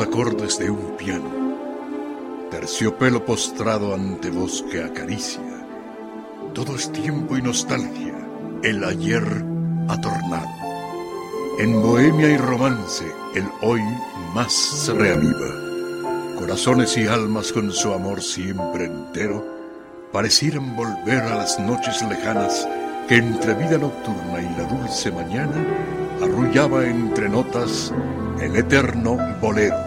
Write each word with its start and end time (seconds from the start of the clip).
Acordes 0.00 0.58
de 0.58 0.70
un 0.70 0.96
piano, 0.96 1.30
terciopelo 2.50 3.24
postrado 3.24 3.94
ante 3.94 4.30
voz 4.30 4.64
que 4.70 4.82
acaricia. 4.82 5.42
Todo 6.54 6.76
es 6.76 6.90
tiempo 6.92 7.36
y 7.36 7.42
nostalgia, 7.42 8.14
el 8.62 8.84
ayer 8.84 9.24
atornado. 9.88 10.48
En 11.58 11.82
bohemia 11.82 12.30
y 12.30 12.36
romance, 12.36 13.04
el 13.34 13.44
hoy 13.60 13.82
más 14.34 14.52
se 14.52 14.94
reaviva. 14.94 16.38
Corazones 16.38 16.96
y 16.96 17.06
almas 17.06 17.52
con 17.52 17.70
su 17.72 17.92
amor 17.92 18.22
siempre 18.22 18.86
entero 18.86 19.44
parecieran 20.12 20.74
volver 20.76 21.22
a 21.22 21.36
las 21.36 21.58
noches 21.58 22.02
lejanas 22.08 22.66
que 23.08 23.16
entre 23.16 23.54
vida 23.54 23.78
nocturna 23.78 24.40
y 24.40 24.56
la 24.56 24.64
dulce 24.64 25.10
mañana 25.10 25.64
arrullaba 26.22 26.86
entre 26.86 27.28
notas 27.28 27.92
el 28.40 28.56
eterno 28.56 29.16
bolero. 29.40 29.81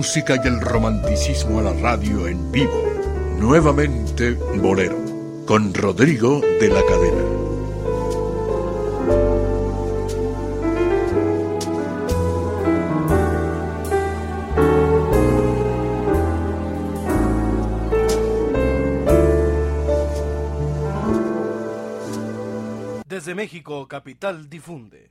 Música 0.00 0.40
y 0.42 0.48
el 0.48 0.62
romanticismo 0.62 1.58
a 1.58 1.62
la 1.62 1.74
radio 1.74 2.26
en 2.26 2.50
vivo. 2.50 2.72
Nuevamente 3.38 4.32
Bolero, 4.32 4.96
con 5.44 5.74
Rodrigo 5.74 6.40
de 6.40 6.68
la 6.68 6.80
Cadena. 6.86 7.22
Desde 23.06 23.34
México, 23.34 23.86
capital, 23.86 24.48
difunde. 24.48 25.09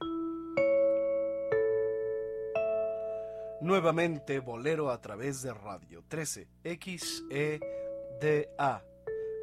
Nuevamente 3.79 4.39
Bolero 4.39 4.91
a 4.91 4.99
través 4.99 5.41
de 5.41 5.53
Radio 5.53 6.03
13 6.09 6.49
XEDA 6.65 8.83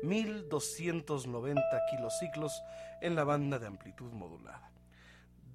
1290 0.02 1.62
kilociclos 1.90 2.52
en 3.00 3.14
la 3.14 3.24
banda 3.24 3.58
de 3.58 3.66
amplitud 3.66 4.12
modulada. 4.12 4.70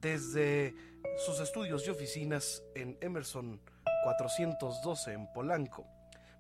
Desde 0.02 0.74
sus 1.24 1.40
estudios 1.42 1.86
y 1.86 1.92
oficinas 1.92 2.64
en 2.74 2.98
Emerson 3.02 3.62
412 4.04 5.14
en 5.14 5.32
Polanco. 5.32 5.86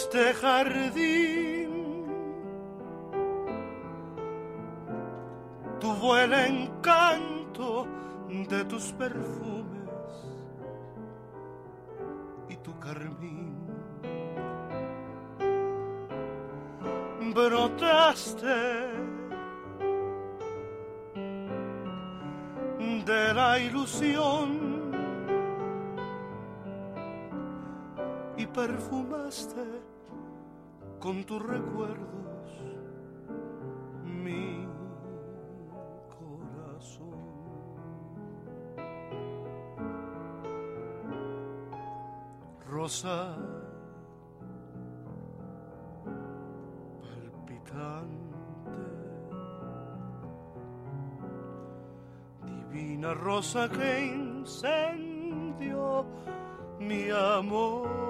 Triste 0.00 0.32
jardín, 0.32 2.06
tuvo 5.78 6.16
el 6.16 6.32
encanto 6.32 7.86
de 8.48 8.64
tus 8.64 8.92
perfumes 8.92 9.90
y 12.48 12.56
tu 12.56 12.78
carmín. 12.78 13.58
Brotaste 17.34 18.46
de 23.04 23.34
la 23.34 23.58
ilusión 23.58 24.70
y 28.38 28.46
perfumaste 28.46 29.89
con 31.00 31.24
tus 31.24 31.42
recuerdos 31.42 32.06
mi 34.04 34.68
corazón. 36.08 37.08
Rosa 42.68 43.34
palpitante. 47.00 48.20
divina 52.44 53.14
rosa 53.14 53.70
que 53.70 54.04
incendió 54.04 56.04
mi 56.78 57.08
amor. 57.10 58.09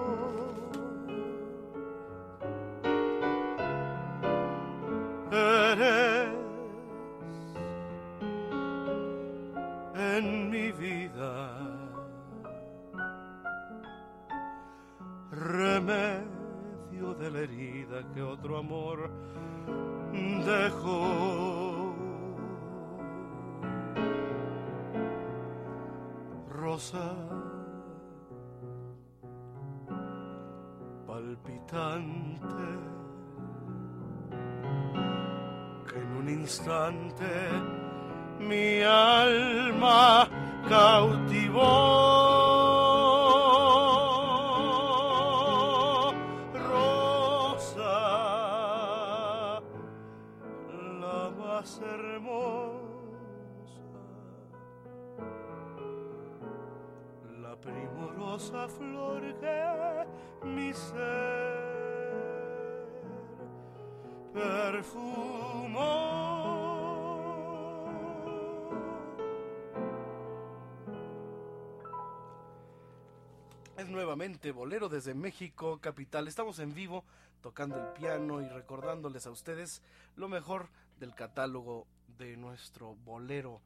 Nuevamente 74.50 74.52
Bolero 74.52 74.88
desde 74.88 75.14
México, 75.14 75.78
capital. 75.80 76.26
Estamos 76.26 76.58
en 76.58 76.74
vivo 76.74 77.04
tocando 77.40 77.76
el 77.78 77.92
piano 77.92 78.40
y 78.40 78.48
recordándoles 78.48 79.26
a 79.26 79.30
ustedes 79.30 79.82
lo 80.16 80.28
mejor 80.28 80.68
del 80.98 81.14
catálogo 81.14 81.86
de 82.18 82.36
nuestro 82.36 82.96
bolero 83.04 83.60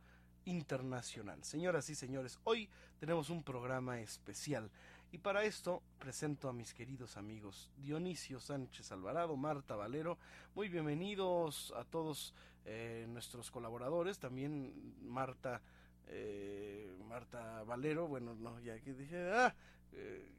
internacional. 0.44 1.42
Señoras 1.42 1.88
y 1.90 1.94
señores, 1.94 2.38
hoy 2.44 2.68
tenemos 3.00 3.30
un 3.30 3.42
programa 3.42 4.00
especial 4.00 4.70
y 5.10 5.18
para 5.18 5.44
esto 5.44 5.82
presento 5.98 6.48
a 6.48 6.52
mis 6.52 6.74
queridos 6.74 7.16
amigos 7.16 7.70
Dionisio 7.78 8.38
Sánchez 8.38 8.92
Alvarado, 8.92 9.36
Marta 9.36 9.76
Valero. 9.76 10.18
Muy 10.54 10.68
bienvenidos 10.68 11.72
a 11.76 11.84
todos 11.84 12.34
eh, 12.66 13.06
nuestros 13.08 13.50
colaboradores, 13.50 14.18
también 14.18 14.72
Marta, 15.02 15.62
eh, 16.08 16.92
Marta 17.08 17.62
Valero, 17.64 18.06
bueno, 18.06 18.34
no, 18.34 18.60
ya 18.60 18.78
que 18.80 18.92
dije, 18.92 19.30
ah, 19.32 19.54
eh, 19.92 20.30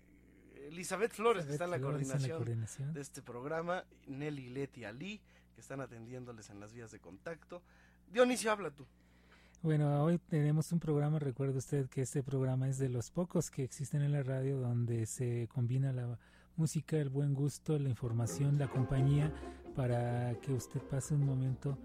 Elizabeth 0.67 1.11
Flores, 1.11 1.45
que 1.45 1.53
está 1.53 1.65
en 1.65 1.71
la, 1.71 1.79
coordinación 1.79 2.93
de 2.93 3.01
este 3.01 3.21
programa, 3.21 3.83
Nelly 4.07 4.49
Leti 4.49 4.85
Ali, 4.85 5.21
que 5.53 5.61
están 5.61 5.81
atendiéndoles 5.81 6.49
en 6.49 6.59
las 6.59 6.73
vías 6.73 6.91
de 6.91 6.99
contacto. 6.99 7.61
Dionisio, 8.11 8.51
habla 8.51 8.71
tú. 8.71 8.85
Bueno, 9.61 10.03
hoy 10.03 10.19
tenemos 10.19 10.71
un 10.71 10.79
programa, 10.79 11.17
recuerde 11.17 11.57
usted 11.57 11.87
que 11.89 12.01
este 12.01 12.21
programa 12.21 12.69
es 12.69 12.77
de 12.77 12.89
los 12.89 13.09
pocos 13.09 13.49
que 13.49 13.63
existen 13.63 14.01
en 14.01 14.11
la 14.11 14.21
radio 14.21 14.59
donde 14.59 15.05
se 15.05 15.47
combina 15.47 15.91
la 15.91 16.19
música, 16.55 16.97
el 16.97 17.09
buen 17.09 17.33
gusto, 17.33 17.79
la 17.79 17.89
información, 17.89 18.59
la 18.59 18.67
compañía 18.67 19.33
para 19.75 20.33
que 20.41 20.53
usted 20.53 20.81
pase 20.81 21.15
un 21.15 21.25
momento 21.25 21.77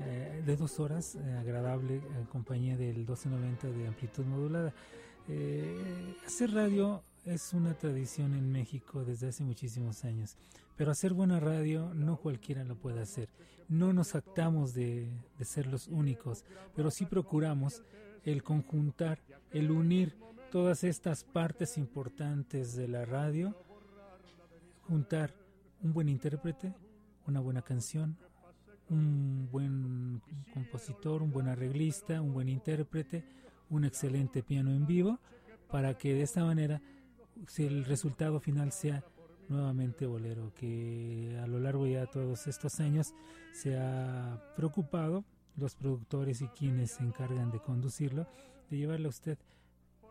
eh, 0.00 0.42
de 0.44 0.56
dos 0.56 0.80
horas 0.80 1.16
eh, 1.16 1.36
agradable 1.38 2.00
en 2.18 2.24
compañía 2.26 2.76
del 2.76 2.96
1290 2.98 3.68
de 3.68 3.86
amplitud 3.86 4.24
modulada. 4.24 4.72
Eh, 5.28 6.16
hacer 6.26 6.52
radio 6.52 7.02
es 7.24 7.54
una 7.54 7.74
tradición 7.74 8.34
en 8.34 8.52
México 8.52 9.04
desde 9.04 9.28
hace 9.28 9.44
muchísimos 9.44 10.04
años, 10.04 10.36
pero 10.76 10.90
hacer 10.90 11.14
buena 11.14 11.40
radio 11.40 11.94
no 11.94 12.18
cualquiera 12.18 12.64
lo 12.64 12.76
puede 12.76 13.00
hacer. 13.00 13.28
No 13.68 13.92
nos 13.92 14.14
actamos 14.14 14.74
de, 14.74 15.08
ser 15.40 15.66
los 15.66 15.88
únicos, 15.88 16.44
pero 16.74 16.90
sí 16.90 17.06
procuramos 17.06 17.82
el 18.24 18.42
conjuntar, 18.42 19.20
el 19.52 19.70
unir 19.70 20.16
todas 20.50 20.84
estas 20.84 21.24
partes 21.24 21.78
importantes 21.78 22.76
de 22.76 22.88
la 22.88 23.04
radio, 23.06 23.56
juntar 24.86 25.34
un 25.82 25.94
buen 25.94 26.08
intérprete, 26.08 26.74
una 27.26 27.40
buena 27.40 27.62
canción, 27.62 28.18
un 28.90 29.48
buen 29.50 30.20
compositor, 30.52 31.22
un 31.22 31.32
buen 31.32 31.48
arreglista, 31.48 32.20
un 32.20 32.34
buen 32.34 32.50
intérprete, 32.50 33.24
un 33.70 33.86
excelente 33.86 34.42
piano 34.42 34.70
en 34.72 34.86
vivo, 34.86 35.18
para 35.70 35.94
que 35.94 36.12
de 36.12 36.22
esta 36.22 36.44
manera 36.44 36.82
el 37.58 37.84
resultado 37.84 38.40
final 38.40 38.72
sea 38.72 39.04
nuevamente 39.48 40.06
Bolero, 40.06 40.52
que 40.54 41.38
a 41.42 41.46
lo 41.46 41.58
largo 41.60 41.86
ya 41.86 42.00
de 42.00 42.06
todos 42.06 42.46
estos 42.46 42.80
años 42.80 43.14
se 43.52 43.78
ha 43.78 44.42
preocupado, 44.56 45.24
los 45.56 45.74
productores 45.74 46.40
y 46.42 46.48
quienes 46.48 46.92
se 46.92 47.04
encargan 47.04 47.50
de 47.50 47.60
conducirlo, 47.60 48.26
de 48.70 48.76
llevarle 48.76 49.06
a 49.06 49.10
usted, 49.10 49.38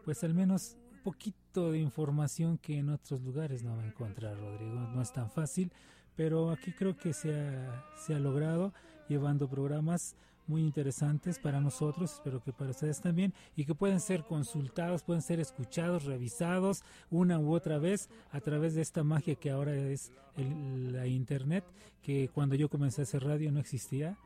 pues 0.06 0.24
al 0.24 0.34
menos 0.34 0.78
un 0.92 1.04
poquito 1.04 1.72
de 1.72 1.80
información 1.80 2.58
que 2.58 2.78
en 2.78 2.90
otros 2.90 3.22
lugares 3.22 3.64
no 3.64 3.76
va 3.76 3.84
a 3.84 3.88
encontrar, 3.88 4.38
Rodrigo. 4.38 4.80
No 4.80 5.02
es 5.02 5.12
tan 5.12 5.30
fácil, 5.30 5.72
pero 6.16 6.52
aquí 6.52 6.72
creo 6.72 6.96
que 6.96 7.14
se 7.14 7.36
ha, 7.36 7.86
se 7.98 8.16
ha 8.16 8.20
logrado 8.20 8.74
llevando 9.10 9.50
programas 9.50 10.16
muy 10.48 10.62
interesantes 10.62 11.40
para 11.40 11.62
nosotros, 11.62 12.14
espero 12.14 12.42
que 12.42 12.54
para 12.54 12.72
ustedes 12.72 13.02
también, 13.02 13.34
y 13.56 13.66
que 13.66 13.76
pueden 13.76 14.00
ser 14.00 14.24
consultados, 14.24 15.04
pueden 15.04 15.22
ser 15.22 15.40
escuchados, 15.40 16.06
revisados 16.06 16.84
una 17.10 17.40
u 17.40 17.54
otra 17.54 17.78
vez 17.78 18.10
a 18.32 18.42
través 18.42 18.76
de 18.76 18.82
esta 18.82 19.04
magia 19.04 19.36
que 19.36 19.52
ahora 19.52 19.76
es 19.76 20.12
la 20.36 21.08
Internet, 21.08 21.64
que 22.02 22.30
cuando 22.34 22.56
yo 22.56 22.70
comencé 22.70 23.02
a 23.02 23.04
hacer 23.04 23.24
radio 23.24 23.52
no 23.52 23.60
existía. 23.60 24.18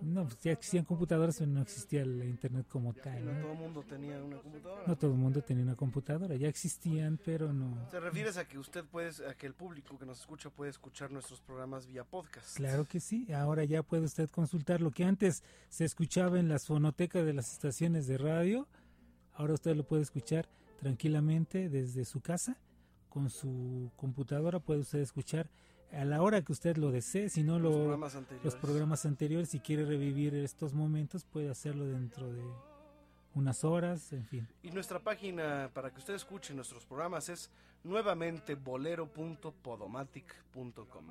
No, 0.00 0.24
pues 0.24 0.38
ya 0.40 0.52
existían 0.52 0.84
computadoras, 0.84 1.38
pero 1.38 1.50
no 1.50 1.62
existía 1.62 2.02
el 2.02 2.22
internet 2.24 2.66
como 2.68 2.92
tal. 2.92 3.24
¿no? 3.24 3.40
todo 3.40 3.52
el 3.52 3.58
mundo 3.58 3.82
tenía 3.82 4.22
una 4.22 4.38
computadora. 4.38 4.82
No 4.86 4.96
todo 4.96 5.10
el 5.12 5.16
mundo 5.16 5.42
tenía 5.42 5.64
una 5.64 5.76
computadora, 5.76 6.36
ya 6.36 6.48
existían, 6.48 7.18
pero 7.24 7.52
no. 7.52 7.88
¿Te 7.90 8.00
refieres 8.00 8.36
a 8.36 8.46
que 8.46 8.58
usted 8.58 8.84
puede, 8.84 9.10
a 9.28 9.34
que 9.34 9.46
el 9.46 9.54
público 9.54 9.98
que 9.98 10.06
nos 10.06 10.20
escucha 10.20 10.50
puede 10.50 10.70
escuchar 10.70 11.10
nuestros 11.10 11.40
programas 11.40 11.86
vía 11.86 12.04
podcast? 12.04 12.56
Claro 12.56 12.84
que 12.84 13.00
sí, 13.00 13.32
ahora 13.32 13.64
ya 13.64 13.82
puede 13.82 14.04
usted 14.04 14.28
consultar 14.30 14.80
lo 14.80 14.90
que 14.90 15.04
antes 15.04 15.42
se 15.68 15.84
escuchaba 15.84 16.38
en 16.38 16.48
las 16.48 16.66
fonotecas 16.66 17.24
de 17.24 17.32
las 17.32 17.52
estaciones 17.52 18.06
de 18.06 18.18
radio, 18.18 18.68
ahora 19.34 19.54
usted 19.54 19.74
lo 19.76 19.84
puede 19.84 20.02
escuchar 20.02 20.48
tranquilamente 20.80 21.68
desde 21.68 22.04
su 22.04 22.20
casa, 22.20 22.58
con 23.08 23.30
su 23.30 23.92
computadora 23.96 24.58
puede 24.58 24.80
usted 24.80 24.98
escuchar 24.98 25.48
a 25.94 26.04
la 26.04 26.22
hora 26.22 26.42
que 26.42 26.52
usted 26.52 26.76
lo 26.76 26.90
desee, 26.90 27.28
si 27.28 27.42
no 27.42 27.58
los, 27.58 27.74
programas, 27.74 28.14
anteriores. 28.14 28.44
los 28.44 28.54
programas 28.60 29.06
anteriores, 29.06 29.48
si 29.48 29.60
quiere 29.60 29.84
revivir 29.84 30.34
estos 30.34 30.74
momentos, 30.74 31.24
puede 31.24 31.50
hacerlo 31.50 31.86
dentro 31.86 32.32
de 32.32 32.42
unas 33.34 33.64
horas, 33.64 34.12
en 34.12 34.26
fin. 34.26 34.46
Y 34.62 34.70
nuestra 34.70 35.00
página 35.00 35.70
para 35.72 35.90
que 35.90 35.98
usted 35.98 36.14
escuche 36.14 36.54
nuestros 36.54 36.86
programas 36.86 37.28
es 37.28 37.50
nuevamente 37.82 38.54
bolero.podomatic.com 38.54 41.10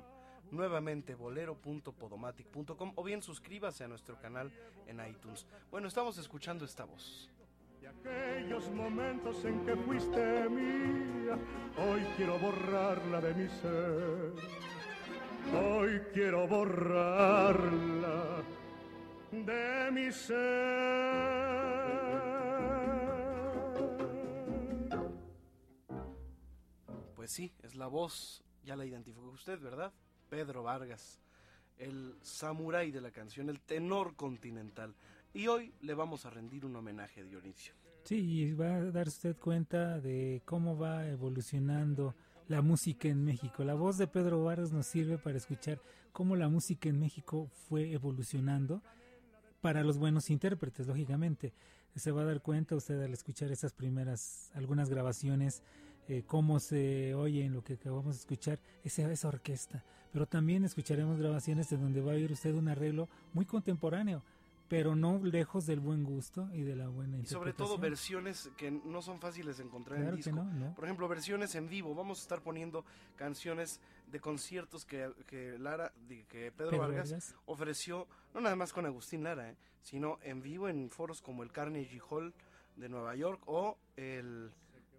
nuevamente 0.50 1.14
bolero.podomatic.com 1.14 2.92
o 2.94 3.02
bien 3.02 3.22
suscríbase 3.22 3.84
a 3.84 3.88
nuestro 3.88 4.18
canal 4.18 4.52
en 4.86 5.00
iTunes. 5.06 5.46
Bueno, 5.70 5.88
estamos 5.88 6.18
escuchando 6.18 6.64
esta 6.64 6.84
voz. 6.84 7.30
Y 7.82 7.86
aquellos 7.86 8.70
momentos 8.70 9.44
en 9.44 9.64
que 9.64 9.76
fuiste 9.76 10.48
mía, 10.48 11.38
hoy 11.76 12.02
quiero 12.16 12.38
borrarla 12.38 13.20
de 13.20 13.34
mi 13.34 13.48
ser. 13.48 14.32
Hoy 15.52 16.00
quiero 16.12 16.46
borrarla 16.48 18.42
de 19.30 19.90
mi 19.92 20.12
ser. 20.12 21.44
Pues 27.14 27.30
sí, 27.32 27.52
es 27.62 27.74
la 27.74 27.86
voz, 27.86 28.42
ya 28.64 28.76
la 28.76 28.84
identificó 28.84 29.30
usted, 29.30 29.60
¿verdad? 29.60 29.92
Pedro 30.28 30.62
Vargas, 30.62 31.20
el 31.76 32.16
samurái 32.22 32.90
de 32.90 33.00
la 33.00 33.10
canción, 33.10 33.48
el 33.48 33.60
tenor 33.60 34.14
continental. 34.16 34.94
Y 35.32 35.46
hoy 35.48 35.74
le 35.80 35.94
vamos 35.94 36.26
a 36.26 36.30
rendir 36.30 36.64
un 36.64 36.76
homenaje 36.76 37.20
a 37.20 37.24
Dionisio. 37.24 37.74
Sí, 38.04 38.42
y 38.42 38.52
va 38.52 38.76
a 38.76 38.90
dar 38.90 39.08
usted 39.08 39.36
cuenta 39.38 39.98
de 39.98 40.42
cómo 40.44 40.76
va 40.76 41.08
evolucionando 41.08 42.14
la 42.48 42.62
música 42.62 43.08
en 43.08 43.24
México. 43.24 43.64
La 43.64 43.74
voz 43.74 43.98
de 43.98 44.06
Pedro 44.06 44.44
Vargas 44.44 44.72
nos 44.72 44.86
sirve 44.86 45.18
para 45.18 45.36
escuchar 45.36 45.80
cómo 46.12 46.36
la 46.36 46.48
música 46.48 46.88
en 46.88 46.98
México 46.98 47.48
fue 47.68 47.92
evolucionando 47.92 48.82
para 49.60 49.82
los 49.82 49.98
buenos 49.98 50.30
intérpretes, 50.30 50.86
lógicamente. 50.86 51.54
Se 51.96 52.10
va 52.10 52.22
a 52.22 52.26
dar 52.26 52.42
cuenta 52.42 52.76
usted 52.76 53.02
al 53.02 53.12
escuchar 53.12 53.50
esas 53.50 53.72
primeras, 53.72 54.50
algunas 54.54 54.90
grabaciones, 54.90 55.62
eh, 56.08 56.22
cómo 56.26 56.60
se 56.60 57.14
oye 57.14 57.44
en 57.44 57.54
lo 57.54 57.64
que 57.64 57.74
acabamos 57.74 58.16
de 58.16 58.20
escuchar 58.20 58.60
esa, 58.82 59.10
esa 59.10 59.28
orquesta. 59.28 59.84
Pero 60.12 60.26
también 60.26 60.64
escucharemos 60.64 61.18
grabaciones 61.18 61.70
de 61.70 61.76
donde 61.76 62.00
va 62.00 62.12
a 62.12 62.14
oír 62.16 62.30
usted 62.30 62.54
un 62.54 62.68
arreglo 62.68 63.08
muy 63.32 63.46
contemporáneo 63.46 64.22
pero 64.68 64.96
no 64.96 65.18
lejos 65.22 65.66
del 65.66 65.80
buen 65.80 66.04
gusto 66.04 66.48
y 66.52 66.62
de 66.62 66.76
la 66.76 66.88
buena 66.88 67.18
interpretación. 67.18 67.42
Y 67.42 67.44
sobre 67.44 67.52
todo 67.52 67.78
versiones 67.78 68.50
que 68.56 68.70
no 68.70 69.02
son 69.02 69.20
fáciles 69.20 69.58
de 69.58 69.64
encontrar 69.64 70.00
en 70.00 70.16
disco. 70.16 70.46
Por 70.74 70.84
ejemplo, 70.84 71.08
versiones 71.08 71.54
en 71.54 71.68
vivo. 71.68 71.94
Vamos 71.94 72.18
a 72.18 72.22
estar 72.22 72.40
poniendo 72.40 72.84
canciones 73.16 73.80
de 74.10 74.20
conciertos 74.20 74.84
que, 74.84 75.10
que 75.26 75.58
Lara, 75.58 75.92
que 76.28 76.52
Pedro, 76.52 76.78
Vargas, 76.78 77.34
ofreció, 77.46 78.06
no 78.32 78.40
nada 78.40 78.56
más 78.56 78.72
con 78.72 78.86
Agustín 78.86 79.24
Lara, 79.24 79.50
¿eh? 79.50 79.56
sino 79.82 80.18
en 80.22 80.40
vivo 80.40 80.68
en 80.68 80.90
foros 80.90 81.20
como 81.20 81.42
el 81.42 81.52
Carnegie 81.52 82.00
Hall 82.08 82.32
de 82.76 82.88
Nueva 82.88 83.14
York 83.14 83.42
o 83.46 83.76
el 83.96 84.50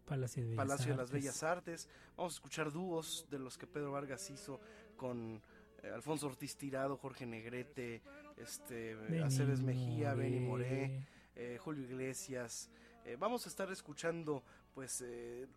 Palacio 0.05 0.47
de, 0.47 0.55
Palacio 0.55 0.91
de 0.91 0.97
las 0.97 1.11
Bellas 1.11 1.41
Artes. 1.43 1.89
Vamos 2.15 2.33
a 2.33 2.35
escuchar 2.35 2.71
dúos 2.71 3.25
de 3.29 3.39
los 3.39 3.57
que 3.57 3.65
Pedro 3.67 3.91
Vargas 3.91 4.29
hizo 4.29 4.59
con 4.95 5.41
eh, 5.81 5.89
Alfonso 5.93 6.27
Ortiz 6.27 6.55
Tirado, 6.55 6.97
Jorge 6.97 7.25
Negrete, 7.25 8.01
este, 8.37 8.95
Aceves 9.23 9.61
Mejía, 9.61 10.13
Benny 10.13 10.39
Moré, 10.39 11.05
eh, 11.35 11.57
Julio 11.59 11.83
Iglesias. 11.83 12.69
Eh, 13.05 13.17
vamos 13.19 13.45
a 13.45 13.49
estar 13.49 13.71
escuchando, 13.71 14.43
pues, 14.73 15.03
eh, 15.05 15.47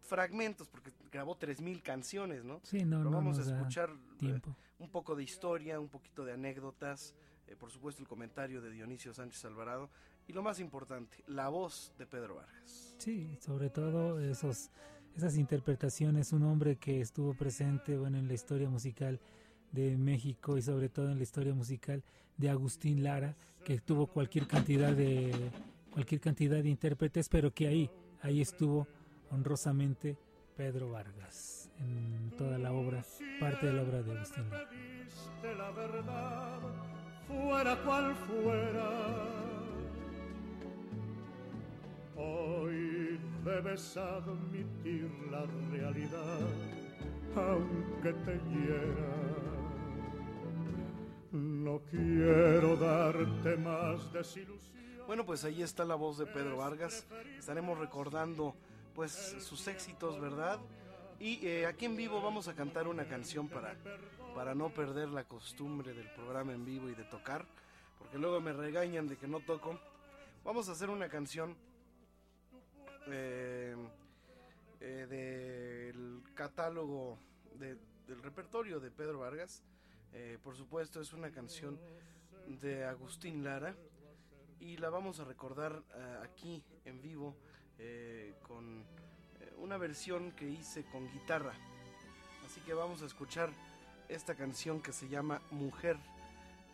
fragmentos, 0.00 0.68
porque 0.68 0.92
grabó 1.10 1.36
3.000 1.36 1.82
canciones, 1.82 2.44
¿no? 2.44 2.60
Sí, 2.62 2.84
no, 2.84 2.98
Pero 2.98 3.10
no 3.10 3.10
vamos 3.10 3.38
a 3.38 3.42
escuchar 3.42 3.90
eh, 4.20 4.40
un 4.78 4.88
poco 4.88 5.14
de 5.16 5.22
historia, 5.22 5.80
un 5.80 5.88
poquito 5.88 6.24
de 6.24 6.32
anécdotas, 6.32 7.14
por 7.58 7.70
supuesto 7.70 8.00
el 8.00 8.08
comentario 8.08 8.62
de 8.62 8.70
Dionisio 8.70 9.12
Sánchez 9.12 9.44
Alvarado 9.44 9.90
y 10.26 10.32
lo 10.32 10.42
más 10.42 10.58
importante, 10.60 11.22
la 11.26 11.48
voz 11.48 11.92
de 11.98 12.06
Pedro 12.06 12.36
Vargas. 12.36 12.94
Sí, 12.98 13.36
sobre 13.40 13.68
todo 13.68 14.20
esos, 14.20 14.70
esas 15.16 15.36
interpretaciones, 15.36 16.32
un 16.32 16.44
hombre 16.44 16.76
que 16.76 17.00
estuvo 17.00 17.34
presente 17.34 17.96
bueno, 17.98 18.18
en 18.18 18.28
la 18.28 18.34
historia 18.34 18.68
musical 18.68 19.20
de 19.72 19.96
México 19.96 20.56
y 20.56 20.62
sobre 20.62 20.88
todo 20.88 21.10
en 21.10 21.16
la 21.16 21.22
historia 21.22 21.54
musical 21.54 22.02
de 22.36 22.50
Agustín 22.50 23.02
Lara, 23.02 23.34
que 23.64 23.78
tuvo 23.80 24.06
cualquier 24.06 24.46
cantidad 24.46 24.92
de 24.92 25.32
cualquier 25.90 26.20
cantidad 26.20 26.62
de 26.62 26.68
intérpretes, 26.68 27.28
pero 27.28 27.52
que 27.52 27.66
ahí, 27.66 27.90
ahí 28.22 28.40
estuvo 28.40 28.86
honrosamente 29.30 30.16
Pedro 30.56 30.90
Vargas 30.90 31.70
en 31.78 32.30
toda 32.36 32.58
la 32.58 32.72
obra, 32.72 33.04
parte 33.40 33.66
de 33.66 33.72
la 33.72 33.82
obra 33.82 34.02
de 34.02 34.12
Agustín 34.12 34.48
Lara. 34.50 34.68
fuera 37.26 37.76
cual 37.84 38.14
fuera. 38.14 38.90
Hoy 42.16 43.18
debes 43.44 43.96
admitir 43.96 45.10
la 45.30 45.44
realidad, 45.70 46.40
aunque 47.34 48.12
te 48.12 48.40
hiera. 48.50 49.61
No 51.32 51.80
quiero 51.90 52.76
darte 52.76 53.56
más 53.56 54.12
desilusión. 54.12 54.72
Bueno, 55.06 55.24
pues 55.24 55.44
ahí 55.44 55.62
está 55.62 55.84
la 55.84 55.94
voz 55.94 56.18
de 56.18 56.26
Pedro 56.26 56.58
Vargas. 56.58 57.06
Estaremos 57.38 57.78
recordando 57.78 58.54
pues 58.94 59.12
sus 59.40 59.66
éxitos, 59.68 60.20
¿verdad? 60.20 60.60
Y 61.18 61.44
eh, 61.46 61.66
aquí 61.66 61.86
en 61.86 61.96
vivo 61.96 62.20
vamos 62.20 62.48
a 62.48 62.54
cantar 62.54 62.86
una 62.86 63.06
canción 63.08 63.48
para, 63.48 63.74
para 64.34 64.54
no 64.54 64.68
perder 64.70 65.08
la 65.08 65.24
costumbre 65.24 65.94
del 65.94 66.08
programa 66.10 66.52
en 66.52 66.64
vivo 66.64 66.88
y 66.90 66.94
de 66.94 67.04
tocar, 67.04 67.46
porque 67.98 68.18
luego 68.18 68.40
me 68.40 68.52
regañan 68.52 69.08
de 69.08 69.16
que 69.16 69.26
no 69.26 69.40
toco. 69.40 69.78
Vamos 70.44 70.68
a 70.68 70.72
hacer 70.72 70.90
una 70.90 71.08
canción 71.08 71.56
eh, 73.08 73.74
eh, 74.80 75.06
del 75.08 76.22
catálogo 76.34 77.18
de- 77.54 77.78
del 78.06 78.22
repertorio 78.22 78.80
de 78.80 78.90
Pedro 78.90 79.20
Vargas. 79.20 79.62
Eh, 80.14 80.38
por 80.42 80.54
supuesto, 80.54 81.00
es 81.00 81.12
una 81.14 81.30
canción 81.30 81.78
de 82.60 82.84
Agustín 82.84 83.42
Lara 83.42 83.74
y 84.60 84.76
la 84.76 84.90
vamos 84.90 85.20
a 85.20 85.24
recordar 85.24 85.82
eh, 85.94 86.18
aquí 86.22 86.62
en 86.84 87.00
vivo 87.00 87.34
eh, 87.78 88.34
con 88.42 88.84
una 89.56 89.78
versión 89.78 90.32
que 90.32 90.46
hice 90.46 90.84
con 90.84 91.10
guitarra. 91.12 91.54
Así 92.44 92.60
que 92.60 92.74
vamos 92.74 93.00
a 93.00 93.06
escuchar 93.06 93.50
esta 94.08 94.34
canción 94.34 94.82
que 94.82 94.92
se 94.92 95.08
llama 95.08 95.40
Mujer 95.50 95.96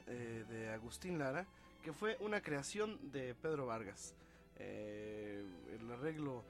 de 0.06 0.70
Agustín 0.70 1.18
Lara, 1.18 1.46
que 1.82 1.92
fue 1.92 2.16
una 2.20 2.40
creación 2.40 3.12
de 3.12 3.34
Pedro 3.34 3.66
Vargas. 3.66 4.14
El 4.56 5.90
arreglo 5.92 6.42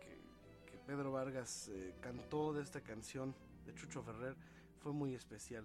que, 0.00 0.72
que 0.72 0.78
Pedro 0.78 1.12
Vargas 1.12 1.70
cantó 2.00 2.52
de 2.52 2.64
esta 2.64 2.80
canción 2.80 3.32
de 3.64 3.74
Chucho 3.76 4.02
Ferrer 4.02 4.34
fue 4.82 4.92
muy 4.92 5.14
especial. 5.14 5.64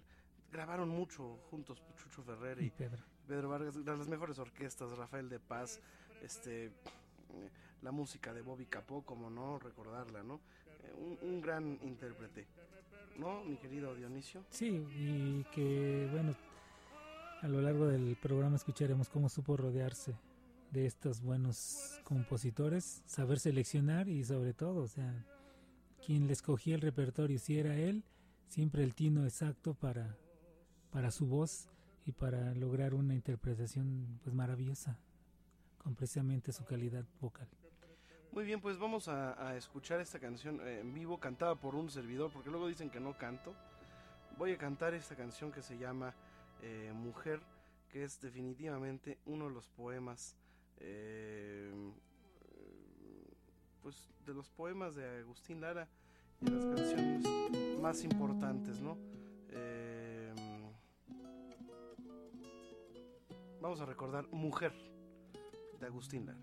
Grabaron 0.52 0.90
mucho 0.90 1.38
juntos 1.50 1.82
Chucho 1.98 2.24
Ferrer 2.24 2.62
Y 2.62 2.66
y 2.66 2.70
Pedro. 2.72 3.04
Pedro 3.28 3.50
Vargas, 3.50 3.76
de 3.86 3.98
las 3.98 4.08
mejores 4.08 4.40
orquestas, 4.40 4.98
Rafael 4.98 5.30
de 5.30 5.40
Paz, 5.40 5.80
este, 6.24 6.72
la 7.82 7.92
música 7.92 8.34
de 8.34 8.42
Bobby 8.42 8.66
Capó, 8.66 9.04
como 9.04 9.30
no 9.30 9.60
recordarla, 9.60 10.24
¿no? 10.24 10.42
Eh, 10.84 10.94
un, 10.98 11.30
un 11.30 11.42
gran 11.42 11.78
intérprete, 11.84 12.48
¿no, 13.18 13.44
mi 13.44 13.58
querido 13.58 13.94
Dionisio? 13.94 14.44
Sí, 14.50 14.84
y 14.96 15.44
que 15.54 16.08
bueno, 16.12 16.34
a 17.42 17.48
lo 17.48 17.62
largo 17.62 17.88
del 17.88 18.18
programa 18.18 18.56
escucharemos 18.56 19.10
cómo 19.10 19.30
supo 19.30 19.56
rodearse 19.56 20.16
de 20.72 20.86
estos 20.86 21.22
buenos 21.22 22.00
compositores, 22.04 23.04
saber 23.06 23.40
seleccionar 23.40 24.08
y 24.08 24.24
sobre 24.24 24.54
todo, 24.54 24.82
o 24.82 24.88
sea, 24.88 25.26
quien 26.06 26.28
le 26.28 26.34
escogía 26.34 26.76
el 26.76 26.82
repertorio, 26.82 27.38
si 27.40 27.58
era 27.60 27.76
él, 27.76 28.04
siempre 28.48 28.84
el 28.84 28.96
tino 28.96 29.24
exacto 29.24 29.74
para, 29.74 30.18
para 30.92 31.12
su 31.12 31.28
voz 31.28 31.70
y 32.06 32.12
para 32.12 32.54
lograr 32.56 32.94
una 32.94 33.14
interpretación 33.14 34.20
pues 34.24 34.36
maravillosa, 34.36 34.98
con 35.78 35.96
precisamente 35.96 36.52
su 36.52 36.66
calidad 36.66 37.06
vocal. 37.22 37.48
Muy 38.32 38.46
bien, 38.46 38.62
pues 38.62 38.78
vamos 38.78 39.08
a, 39.08 39.56
escuchar 39.58 40.00
esta 40.00 40.20
canción 40.20 40.66
en 40.68 40.94
vivo, 40.94 41.20
cantada 41.20 41.56
por 41.56 41.76
un 41.76 41.90
servidor, 41.90 42.32
porque 42.32 42.50
luego 42.50 42.68
dicen 42.68 42.90
que 42.90 43.00
no 43.00 43.18
canto. 43.18 43.56
Voy 44.38 44.52
a 44.52 44.58
cantar 44.58 44.94
esta 44.94 45.16
canción 45.16 45.52
que 45.52 45.62
se 45.62 45.78
llama 45.78 46.14
eh, 46.62 46.92
Mujer, 46.94 47.42
que 47.90 48.04
es 48.04 48.22
definitivamente 48.22 49.18
uno 49.26 49.48
de 49.48 49.52
los 49.52 49.68
poemas, 49.70 50.36
eh, 50.78 51.74
pues 53.82 54.10
de 54.26 54.34
los 54.34 54.50
poemas 54.50 54.96
de 54.96 55.22
Agustín 55.22 55.60
Lara 55.60 55.88
y 56.42 56.50
las 56.50 56.66
canciones 56.66 57.80
más 57.82 58.04
importantes, 58.04 58.80
¿no? 58.80 58.98
Vamos 63.62 63.82
a 63.82 63.86
recordar 63.86 64.28
Mujer 64.32 64.74
de 65.80 65.86
Agustín 65.86 66.26
Lara. 66.26 66.40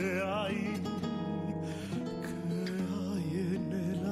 Que 0.00 0.22
hay, 0.24 0.80
que 2.24 2.70
hay 2.96 3.28
en 3.54 3.66
el 3.90 4.02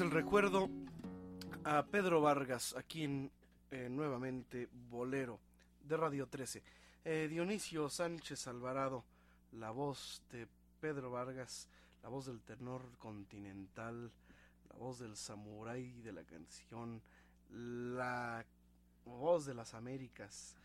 el 0.00 0.10
recuerdo 0.10 0.70
a 1.64 1.84
Pedro 1.84 2.22
Vargas, 2.22 2.74
aquí 2.74 3.04
en 3.04 3.30
eh, 3.70 3.88
nuevamente 3.90 4.68
Bolero 4.88 5.40
de 5.82 5.96
Radio 5.96 6.26
13. 6.26 6.62
Eh, 7.04 7.28
Dionisio 7.28 7.90
Sánchez 7.90 8.46
Alvarado, 8.46 9.04
la 9.52 9.70
voz 9.70 10.22
de 10.30 10.48
Pedro 10.80 11.10
Vargas, 11.10 11.68
la 12.02 12.08
voz 12.08 12.26
del 12.26 12.40
tenor 12.40 12.96
continental, 12.98 14.10
la 14.70 14.76
voz 14.76 15.00
del 15.00 15.16
samurái 15.16 16.00
de 16.00 16.12
la 16.12 16.24
canción, 16.24 17.02
la 17.50 18.46
voz 19.04 19.44
de 19.44 19.54
las 19.54 19.74
Américas. 19.74 20.56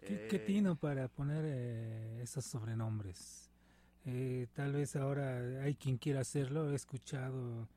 ¿Qué, 0.00 0.26
qué 0.28 0.36
eh, 0.36 0.40
tino 0.40 0.74
para 0.74 1.06
poner 1.06 1.44
esos 2.20 2.44
sobrenombres? 2.44 3.46
tal 4.54 4.72
vez 4.72 4.96
ahora 4.96 5.62
hay 5.62 5.74
quien 5.76 5.98
quiera 5.98 6.22
hacerlo, 6.22 6.72
he 6.72 6.74
escuchado 6.74 7.68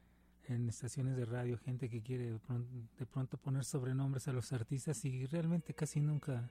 en 0.47 0.69
estaciones 0.69 1.15
de 1.15 1.25
radio 1.25 1.57
gente 1.57 1.89
que 1.89 2.01
quiere 2.01 2.31
de 2.31 3.05
pronto 3.05 3.37
poner 3.37 3.63
sobrenombres 3.63 4.27
a 4.27 4.33
los 4.33 4.51
artistas 4.51 5.03
y 5.05 5.25
realmente 5.25 5.73
casi 5.73 6.01
nunca 6.01 6.49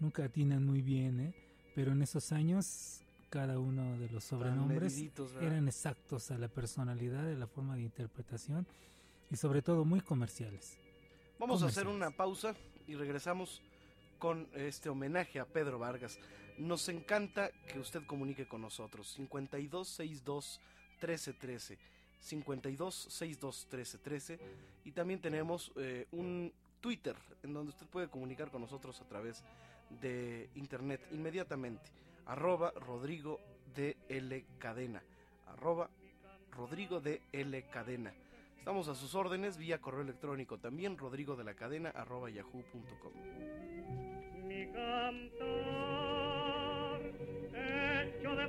nunca 0.00 0.24
atinan 0.24 0.64
muy 0.64 0.82
bien, 0.82 1.20
¿eh? 1.20 1.34
pero 1.74 1.92
en 1.92 2.02
esos 2.02 2.32
años 2.32 3.00
cada 3.30 3.58
uno 3.58 3.98
de 3.98 4.08
los 4.08 4.24
sobrenombres 4.24 5.04
eran 5.40 5.68
exactos 5.68 6.30
a 6.30 6.38
la 6.38 6.48
personalidad, 6.48 7.28
a 7.30 7.34
la 7.34 7.46
forma 7.46 7.76
de 7.76 7.82
interpretación 7.82 8.66
y 9.30 9.36
sobre 9.36 9.60
todo 9.60 9.84
muy 9.84 10.00
comerciales. 10.00 10.78
Vamos 11.38 11.62
a 11.62 11.66
hacer 11.66 11.86
una 11.86 12.10
pausa 12.10 12.54
y 12.86 12.94
regresamos 12.94 13.60
con 14.18 14.48
este 14.54 14.88
homenaje 14.88 15.40
a 15.40 15.44
Pedro 15.44 15.78
Vargas. 15.78 16.18
Nos 16.58 16.88
encanta 16.88 17.50
que 17.70 17.78
usted 17.78 18.04
comunique 18.06 18.48
con 18.48 18.62
nosotros. 18.62 19.12
5262 19.14 20.60
1313 21.00 21.78
52 22.20 22.94
62 22.94 23.66
13 23.68 23.98
13 23.98 24.38
y 24.84 24.92
también 24.92 25.20
tenemos 25.20 25.72
eh, 25.76 26.06
un 26.12 26.52
Twitter 26.80 27.16
en 27.42 27.52
donde 27.52 27.70
usted 27.70 27.86
puede 27.86 28.08
comunicar 28.08 28.50
con 28.50 28.60
nosotros 28.60 29.00
a 29.00 29.08
través 29.08 29.42
de 30.00 30.48
internet 30.54 31.00
inmediatamente. 31.12 31.90
Arroba 32.26 32.72
Rodrigo 32.72 33.40
de 33.74 33.96
L 34.08 34.44
Cadena. 34.58 35.02
Arroba 35.46 35.88
Rodrigo 36.52 37.00
de 37.00 37.22
L 37.32 37.62
Cadena. 37.70 38.12
Estamos 38.58 38.88
a 38.88 38.94
sus 38.94 39.14
órdenes 39.14 39.56
vía 39.56 39.80
correo 39.80 40.02
electrónico 40.02 40.58
también 40.58 40.98
rodrigo 40.98 41.36
de 41.36 41.44
la 41.44 41.54
cadena 41.54 41.88
arroba 41.90 42.28
yahoo.com 42.28 43.12
mi 44.48 44.62
hecho 47.54 48.36
de 48.36 48.48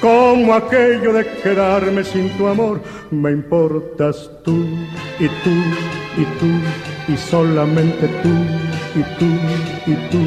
como 0.00 0.54
aquello 0.54 1.12
de 1.12 1.26
quedarme 1.42 2.04
sin 2.04 2.30
tu 2.36 2.46
amor. 2.46 2.80
Me 3.10 3.30
importas 3.32 4.30
tú 4.44 4.64
y 5.18 5.28
tú 5.42 5.54
y 6.16 6.24
tú 6.38 7.12
y 7.12 7.16
solamente 7.16 8.08
tú 8.22 8.34
y 8.98 9.02
tú 9.18 9.30
y 9.86 9.94
tú. 10.10 10.22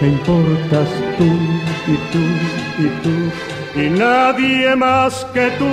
Me 0.00 0.08
importas 0.08 0.88
tú 1.18 1.24
y 1.86 1.96
tú 2.12 2.24
y 2.78 2.88
tú 3.02 3.80
y 3.80 3.90
nadie 3.90 4.74
más 4.76 5.24
que 5.32 5.50
tú. 5.58 5.70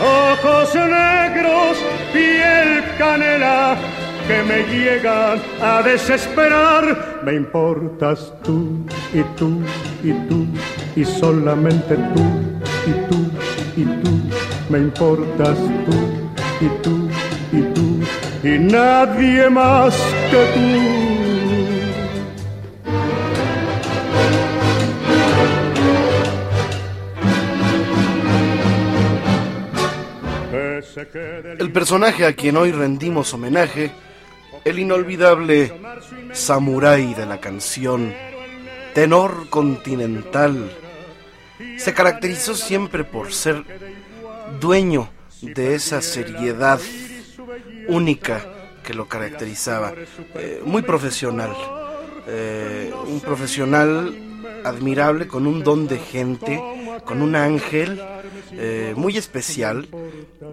Ojos 0.00 0.74
negros, 0.74 1.78
piel 2.12 2.84
canela 2.98 3.76
que 4.26 4.42
me 4.42 4.62
llegan 4.64 5.40
a 5.60 5.82
desesperar. 5.82 7.22
Me 7.24 7.34
importas 7.34 8.32
tú 8.42 8.86
y 9.12 9.22
tú 9.36 9.60
y 10.02 10.12
tú 10.28 10.46
y 10.96 11.04
solamente 11.04 11.96
tú 12.14 12.24
y 12.86 12.92
tú 13.08 13.30
y 13.76 13.84
tú. 14.02 14.20
Me 14.70 14.78
importas 14.78 15.58
tú 15.86 15.96
y 16.60 16.68
tú 16.82 17.08
y 17.52 17.60
tú 17.74 18.00
y 18.42 18.58
nadie 18.58 19.48
más 19.50 19.94
que 20.30 20.44
tú. 20.54 21.04
El 31.58 31.72
personaje 31.72 32.24
a 32.24 32.32
quien 32.34 32.56
hoy 32.56 32.70
rendimos 32.70 33.32
homenaje 33.34 33.90
el 34.64 34.78
inolvidable 34.78 35.72
samurái 36.32 37.14
de 37.14 37.26
la 37.26 37.40
canción, 37.40 38.14
tenor 38.94 39.48
continental, 39.50 40.70
se 41.76 41.94
caracterizó 41.94 42.54
siempre 42.54 43.04
por 43.04 43.32
ser 43.32 43.64
dueño 44.60 45.08
de 45.42 45.74
esa 45.74 46.00
seriedad 46.00 46.80
única 47.88 48.44
que 48.82 48.94
lo 48.94 49.08
caracterizaba, 49.08 49.92
eh, 50.34 50.62
muy 50.64 50.82
profesional, 50.82 51.54
eh, 52.26 52.92
un 53.06 53.20
profesional 53.20 54.33
admirable 54.64 55.26
con 55.28 55.46
un 55.46 55.62
don 55.62 55.86
de 55.86 55.98
gente, 55.98 56.62
con 57.04 57.22
un 57.22 57.36
ángel 57.36 58.00
eh, 58.52 58.94
muy 58.96 59.16
especial, 59.16 59.88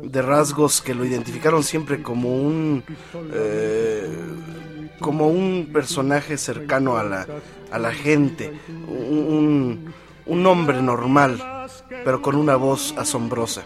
de 0.03 0.21
rasgos 0.21 0.81
que 0.81 0.93
lo 0.93 1.05
identificaron 1.05 1.63
siempre 1.63 2.01
como 2.01 2.35
un 2.35 2.83
eh, 3.33 4.07
como 4.99 5.27
un 5.27 5.69
personaje 5.73 6.37
cercano 6.37 6.97
a 6.97 7.03
la, 7.03 7.27
a 7.71 7.79
la 7.79 7.91
gente, 7.91 8.51
un, 8.87 9.91
un 10.27 10.45
hombre 10.45 10.81
normal, 10.81 11.67
pero 12.03 12.21
con 12.21 12.35
una 12.35 12.55
voz 12.55 12.93
asombrosa. 12.97 13.63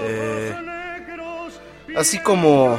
Eh, 0.00 0.54
así 1.94 2.18
como 2.20 2.78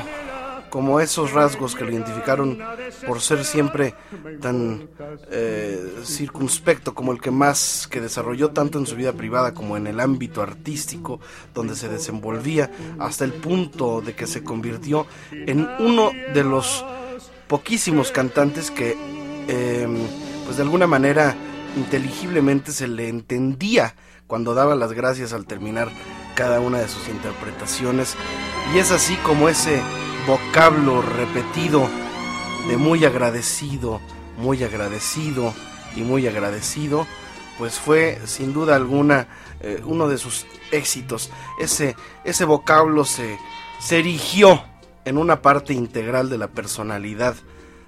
como 0.77 0.99
esos 0.99 1.31
rasgos 1.31 1.73
que 1.73 1.83
lo 1.83 1.91
identificaron 1.91 2.59
por 3.07 3.19
ser 3.19 3.43
siempre 3.43 3.95
tan 4.39 4.87
eh, 5.31 5.91
circunspecto 6.03 6.93
como 6.93 7.13
el 7.13 7.19
que 7.19 7.31
más 7.31 7.87
que 7.89 7.99
desarrolló 7.99 8.51
tanto 8.51 8.77
en 8.77 8.85
su 8.85 8.95
vida 8.95 9.11
privada 9.13 9.55
como 9.55 9.75
en 9.75 9.87
el 9.87 9.99
ámbito 9.99 10.43
artístico 10.43 11.19
donde 11.51 11.75
se 11.75 11.89
desenvolvía 11.89 12.69
hasta 12.99 13.25
el 13.25 13.33
punto 13.33 14.01
de 14.01 14.13
que 14.13 14.27
se 14.27 14.43
convirtió 14.43 15.07
en 15.31 15.67
uno 15.79 16.11
de 16.35 16.43
los 16.43 16.85
poquísimos 17.47 18.11
cantantes 18.11 18.69
que 18.69 18.95
em, 19.47 19.97
pues 20.45 20.57
de 20.57 20.61
alguna 20.61 20.85
manera 20.85 21.35
inteligiblemente 21.75 22.71
se 22.71 22.87
le 22.87 23.09
entendía 23.09 23.95
cuando 24.27 24.53
daba 24.53 24.75
las 24.75 24.93
gracias 24.93 25.33
al 25.33 25.47
terminar 25.47 25.89
cada 26.35 26.59
una 26.59 26.77
de 26.77 26.87
sus 26.87 27.09
interpretaciones. 27.09 28.15
Y 28.75 28.77
es 28.77 28.91
así 28.91 29.15
como 29.23 29.49
ese 29.49 29.81
vocablo 30.27 31.01
repetido 31.01 31.89
de 32.67 32.75
muy 32.75 33.05
agradecido, 33.05 34.01
muy 34.37 34.61
agradecido 34.61 35.53
y 35.95 36.01
muy 36.01 36.27
agradecido, 36.27 37.07
pues 37.57 37.79
fue 37.79 38.19
sin 38.25 38.51
duda 38.51 38.75
alguna 38.75 39.29
eh, 39.61 39.81
uno 39.85 40.09
de 40.09 40.17
sus 40.17 40.45
éxitos. 40.71 41.31
Ese, 41.61 41.95
ese 42.25 42.43
vocablo 42.43 43.05
se, 43.05 43.39
se 43.79 43.99
erigió 43.99 44.61
en 45.05 45.17
una 45.17 45.41
parte 45.41 45.73
integral 45.73 46.29
de 46.29 46.37
la 46.37 46.49
personalidad 46.49 47.35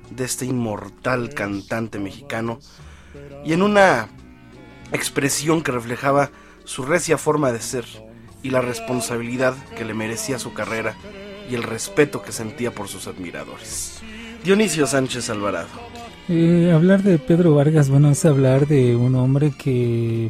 de 0.10 0.24
este 0.24 0.46
inmortal 0.46 1.34
cantante 1.34 2.00
mexicano 2.00 2.60
y 3.44 3.52
en 3.52 3.62
una 3.62 4.08
expresión 4.94 5.62
que 5.62 5.74
reflejaba 5.74 6.32
su 6.64 6.86
recia 6.86 7.18
forma 7.18 7.52
de 7.52 7.60
ser 7.60 7.86
y 8.44 8.52
la 8.52 8.62
responsabilidad 8.62 9.56
que 9.76 9.84
le 9.84 9.94
merecía 9.94 10.40
su 10.40 10.54
carrera 10.54 10.96
y 11.50 11.56
el 11.56 11.64
respeto 11.64 12.22
que 12.22 12.32
sentía 12.32 12.72
por 12.72 12.88
sus 12.88 13.08
admiradores. 13.08 14.02
Dionisio 14.44 14.88
Sánchez 14.88 15.30
Alvarado. 15.30 15.68
Eh, 16.30 16.72
hablar 16.74 17.02
de 17.04 17.18
Pedro 17.18 17.56
Vargas, 17.56 17.90
bueno, 17.90 18.12
es 18.12 18.24
hablar 18.24 18.68
de 18.68 18.96
un 18.96 19.16
hombre 19.16 19.52
que 19.58 20.30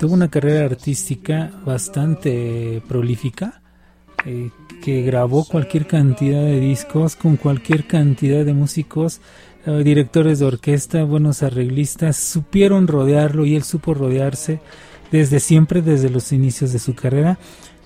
tuvo 0.00 0.14
una 0.14 0.28
carrera 0.28 0.64
artística 0.64 1.50
bastante 1.66 2.82
prolífica, 2.88 3.60
eh, 4.24 4.50
que 4.82 5.02
grabó 5.02 5.44
cualquier 5.44 5.86
cantidad 5.86 6.40
de 6.40 6.60
discos 6.60 7.14
con 7.14 7.36
cualquier 7.36 7.86
cantidad 7.86 8.44
de 8.44 8.54
músicos, 8.54 9.20
eh, 9.66 9.82
directores 9.84 10.38
de 10.38 10.46
orquesta, 10.46 11.04
buenos 11.04 11.42
arreglistas, 11.42 12.16
supieron 12.16 12.86
rodearlo 12.86 13.44
y 13.44 13.54
él 13.54 13.64
supo 13.64 13.92
rodearse 13.92 14.60
desde 15.12 15.40
siempre, 15.40 15.82
desde 15.82 16.10
los 16.10 16.32
inicios 16.32 16.72
de 16.72 16.78
su 16.78 16.94
carrera 16.94 17.38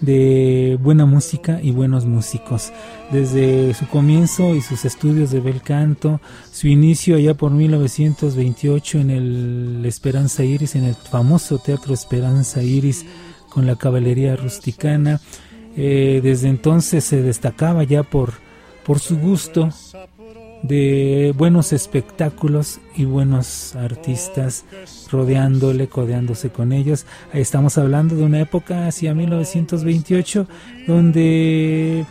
de 0.02 0.78
buena 0.82 1.06
música 1.06 1.60
y 1.62 1.70
buenos 1.70 2.04
músicos. 2.04 2.72
Desde 3.10 3.72
su 3.72 3.86
comienzo 3.86 4.54
y 4.54 4.60
sus 4.60 4.84
estudios 4.84 5.30
de 5.30 5.40
bel 5.40 5.62
canto, 5.62 6.20
su 6.52 6.68
inicio 6.68 7.16
allá 7.16 7.34
por 7.34 7.52
1928 7.52 8.98
en 8.98 9.10
el 9.10 9.82
Esperanza 9.86 10.44
Iris, 10.44 10.74
en 10.74 10.84
el 10.84 10.94
famoso 10.94 11.58
Teatro 11.58 11.94
Esperanza 11.94 12.62
Iris 12.62 13.06
con 13.48 13.66
la 13.66 13.76
caballería 13.76 14.36
rusticana. 14.36 15.20
Eh, 15.76 16.20
desde 16.22 16.48
entonces 16.48 17.04
se 17.04 17.22
destacaba 17.22 17.84
ya 17.84 18.02
por, 18.02 18.34
por 18.84 18.98
su 18.98 19.16
gusto 19.18 19.70
de 20.62 21.34
buenos 21.36 21.72
espectáculos 21.72 22.80
y 22.96 23.04
buenos 23.04 23.74
artistas 23.76 24.64
rodeándole, 25.10 25.88
codeándose 25.88 26.50
con 26.50 26.72
ellos. 26.72 27.06
Estamos 27.32 27.78
hablando 27.78 28.14
de 28.14 28.24
una 28.24 28.40
época 28.40 28.86
hacia 28.86 29.14
1928 29.14 30.46
donde 30.86 32.06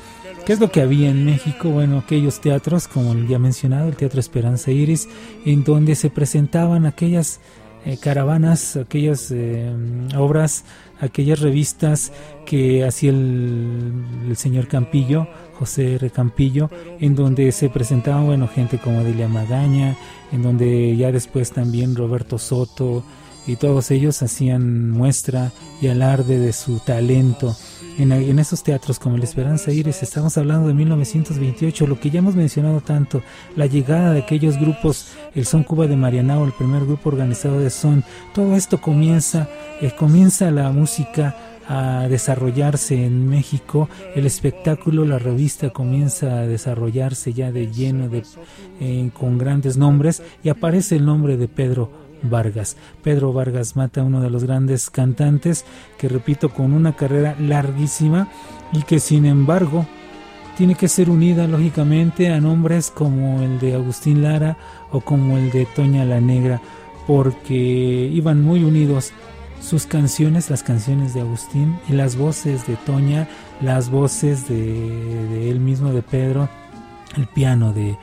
¿Qué 0.45 0.53
es 0.53 0.59
lo 0.59 0.71
que 0.71 0.81
había 0.81 1.11
en 1.11 1.23
México? 1.23 1.69
Bueno, 1.69 1.99
aquellos 1.99 2.41
teatros, 2.41 2.87
como 2.87 3.13
ya 3.27 3.37
mencionado, 3.37 3.87
el 3.87 3.95
Teatro 3.95 4.19
Esperanza 4.19 4.71
Iris, 4.71 5.07
en 5.45 5.63
donde 5.63 5.93
se 5.93 6.09
presentaban 6.09 6.87
aquellas 6.87 7.39
eh, 7.85 7.97
caravanas, 8.01 8.75
aquellas 8.75 9.31
eh, 9.31 9.71
obras, 10.17 10.65
aquellas 11.01 11.39
revistas 11.39 12.13
que 12.45 12.85
hacía 12.85 13.09
el, 13.09 14.33
señor 14.35 14.67
Campillo 14.67 15.27
José 15.59 15.99
Recampillo, 15.99 16.71
en 16.99 17.13
donde 17.13 17.51
se 17.51 17.69
presentaban, 17.69 18.25
bueno, 18.25 18.47
gente 18.47 18.79
como 18.79 19.03
Delia 19.03 19.27
Magaña, 19.27 19.95
en 20.31 20.41
donde 20.41 20.95
ya 20.97 21.11
después 21.11 21.51
también 21.51 21.95
Roberto 21.95 22.39
Soto 22.39 23.03
y 23.45 23.57
todos 23.57 23.91
ellos 23.91 24.23
hacían 24.23 24.89
muestra 24.89 25.51
y 25.79 25.87
alarde 25.87 26.39
de 26.39 26.51
su 26.51 26.79
talento. 26.79 27.55
En, 27.97 28.39
esos 28.39 28.63
teatros 28.63 28.99
como 28.99 29.15
el 29.15 29.23
Esperanza 29.23 29.71
Iris, 29.71 30.01
estamos 30.01 30.37
hablando 30.37 30.67
de 30.67 30.73
1928, 30.73 31.87
lo 31.87 31.99
que 31.99 32.09
ya 32.09 32.19
hemos 32.19 32.35
mencionado 32.35 32.81
tanto, 32.81 33.21
la 33.55 33.65
llegada 33.65 34.13
de 34.13 34.21
aquellos 34.21 34.57
grupos, 34.57 35.09
el 35.35 35.45
Son 35.45 35.63
Cuba 35.63 35.87
de 35.87 35.95
Marianao, 35.95 36.45
el 36.45 36.53
primer 36.53 36.85
grupo 36.85 37.09
organizado 37.09 37.59
de 37.59 37.69
Son, 37.69 38.03
todo 38.33 38.55
esto 38.55 38.81
comienza, 38.81 39.49
eh, 39.81 39.91
comienza 39.97 40.49
la 40.51 40.71
música 40.71 41.35
a 41.67 42.07
desarrollarse 42.09 43.05
en 43.05 43.29
México, 43.29 43.87
el 44.15 44.25
espectáculo, 44.25 45.05
la 45.05 45.19
revista 45.19 45.69
comienza 45.69 46.39
a 46.39 46.47
desarrollarse 46.47 47.33
ya 47.33 47.51
de 47.51 47.71
lleno 47.71 48.09
de, 48.09 48.23
eh, 48.79 49.09
con 49.13 49.37
grandes 49.37 49.77
nombres 49.77 50.23
y 50.43 50.49
aparece 50.49 50.95
el 50.95 51.05
nombre 51.05 51.37
de 51.37 51.47
Pedro 51.47 52.00
Vargas. 52.23 52.77
Pedro 53.03 53.33
Vargas 53.33 53.75
Mata, 53.75 54.03
uno 54.03 54.21
de 54.21 54.29
los 54.29 54.43
grandes 54.43 54.89
cantantes 54.89 55.65
que 55.97 56.09
repito 56.09 56.49
con 56.49 56.73
una 56.73 56.95
carrera 56.95 57.35
larguísima 57.39 58.27
y 58.73 58.83
que 58.83 58.99
sin 58.99 59.25
embargo 59.25 59.85
tiene 60.57 60.75
que 60.75 60.87
ser 60.87 61.09
unida 61.09 61.47
lógicamente 61.47 62.29
a 62.29 62.41
nombres 62.41 62.91
como 62.91 63.41
el 63.41 63.59
de 63.59 63.75
Agustín 63.75 64.21
Lara 64.21 64.57
o 64.91 65.01
como 65.01 65.37
el 65.37 65.51
de 65.51 65.65
Toña 65.65 66.05
la 66.05 66.19
Negra 66.21 66.61
porque 67.07 68.09
iban 68.13 68.43
muy 68.43 68.63
unidos 68.63 69.11
sus 69.61 69.85
canciones, 69.85 70.49
las 70.49 70.63
canciones 70.63 71.13
de 71.13 71.21
Agustín 71.21 71.79
y 71.87 71.93
las 71.93 72.15
voces 72.15 72.65
de 72.67 72.75
Toña, 72.75 73.27
las 73.61 73.89
voces 73.89 74.47
de, 74.47 75.49
él 75.49 75.59
mismo, 75.59 75.93
de 75.93 76.01
Pedro, 76.01 76.49
el 77.15 77.27
piano 77.27 77.73
de, 77.73 77.97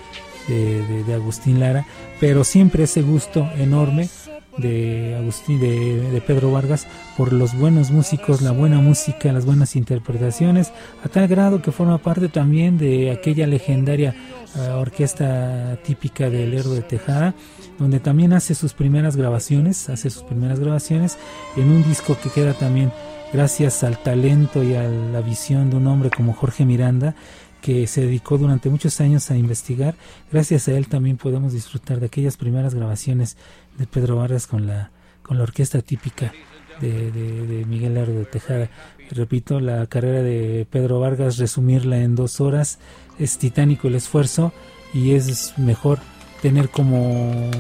de, 0.49 1.15
Agustín 1.15 1.61
Lara, 1.61 1.87
pero 2.21 2.45
siempre 2.45 2.85
ese 2.85 3.03
gusto 3.03 3.49
enorme 3.57 4.09
de 4.57 5.17
Agustín 5.17 5.61
de, 5.61 6.11
de, 6.11 6.21
Pedro 6.21 6.51
Vargas 6.51 6.87
por 7.17 7.33
los 7.33 7.57
buenos 7.57 7.91
músicos, 7.91 8.43
la 8.43 8.51
buena 8.51 8.79
música, 8.79 9.33
las 9.33 9.47
buenas 9.47 9.77
interpretaciones, 9.77 10.73
a 11.05 11.09
tal 11.09 11.29
grado 11.29 11.63
que 11.63 11.71
forma 11.71 11.99
parte 11.99 12.29
también 12.29 12.77
de 12.77 13.13
aquella 13.13 13.47
legendaria 13.47 14.15
uh, 14.57 14.79
orquesta 14.79 15.79
típica 15.85 16.29
del 16.29 16.51
Lerdo 16.51 16.75
de 16.75 16.83
Tejada, 16.83 17.35
donde 17.79 18.01
también 18.01 18.33
hace 18.33 18.55
sus 18.55 18.75
primeras 18.75 19.17
grabaciones, 19.17 19.89
hace 19.89 20.11
sus 20.11 20.25
primeras 20.25 20.59
grabaciones 20.59 21.19
en 21.57 21.71
un 21.71 21.85
disco 21.85 22.17
que 22.21 22.31
queda 22.31 22.55
también 22.55 22.91
gracias 23.33 23.85
al 23.85 23.99
talento 24.03 24.63
y 24.63 24.75
a 24.75 24.89
la 24.89 25.21
visión 25.21 25.71
de 25.71 25.77
un 25.77 25.87
hombre 25.87 26.11
como 26.11 26.33
Jorge 26.33 26.65
Miranda, 26.65 27.15
que 27.61 27.87
se 27.87 28.03
dedicó 28.03 28.39
durante 28.39 28.71
muchos 28.71 29.01
años 29.01 29.31
a 29.31 29.37
investigar. 29.37 29.95
Gracias 30.33 30.69
a 30.69 30.73
él 30.73 30.89
también 30.89 31.17
podemos 31.17 31.53
disfrutar 31.53 32.01
de 32.01 32.07
aquellas 32.07 32.37
primeras 32.37 32.75
grabaciones 32.75 33.37
de 33.79 33.87
Pedro 33.87 34.17
Vargas 34.17 34.47
con 34.47 34.67
la, 34.67 34.91
con 35.23 35.37
la 35.39 35.45
orquesta 35.45 35.83
típica 35.83 36.33
de, 36.81 37.65
Miguel 37.69 37.95
Lerdo 37.95 38.19
de 38.19 38.25
Tejada. 38.25 38.71
Repito, 39.11 39.61
la 39.61 39.87
carrera 39.87 40.23
de 40.23 40.67
Pedro 40.71 41.01
Vargas, 41.01 41.39
resumirla 41.39 41.99
en 41.99 42.15
dos 42.15 42.41
horas, 42.41 42.79
es 43.19 43.39
titánico 43.39 43.89
el 43.89 43.95
esfuerzo 43.95 44.53
y 44.95 45.13
es 45.13 45.59
mejor 45.59 45.99
tener 46.41 46.69
como 46.71 47.51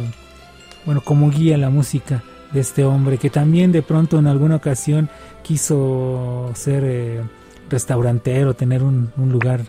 bueno 0.87 1.03
como 1.03 1.31
guía 1.31 1.59
la 1.59 1.69
música 1.69 2.23
de 2.53 2.61
este 2.61 2.85
hombre 2.85 3.19
que 3.19 3.29
también 3.29 3.73
de 3.73 3.83
pronto 3.83 4.19
en 4.19 4.27
alguna 4.27 4.57
ocasión 4.57 5.11
quiso 5.43 6.51
ser 6.55 6.85
eh, 6.87 7.21
restaurantero 7.69 8.55
tener 8.55 8.83
un, 8.83 9.13
lugar 9.17 9.61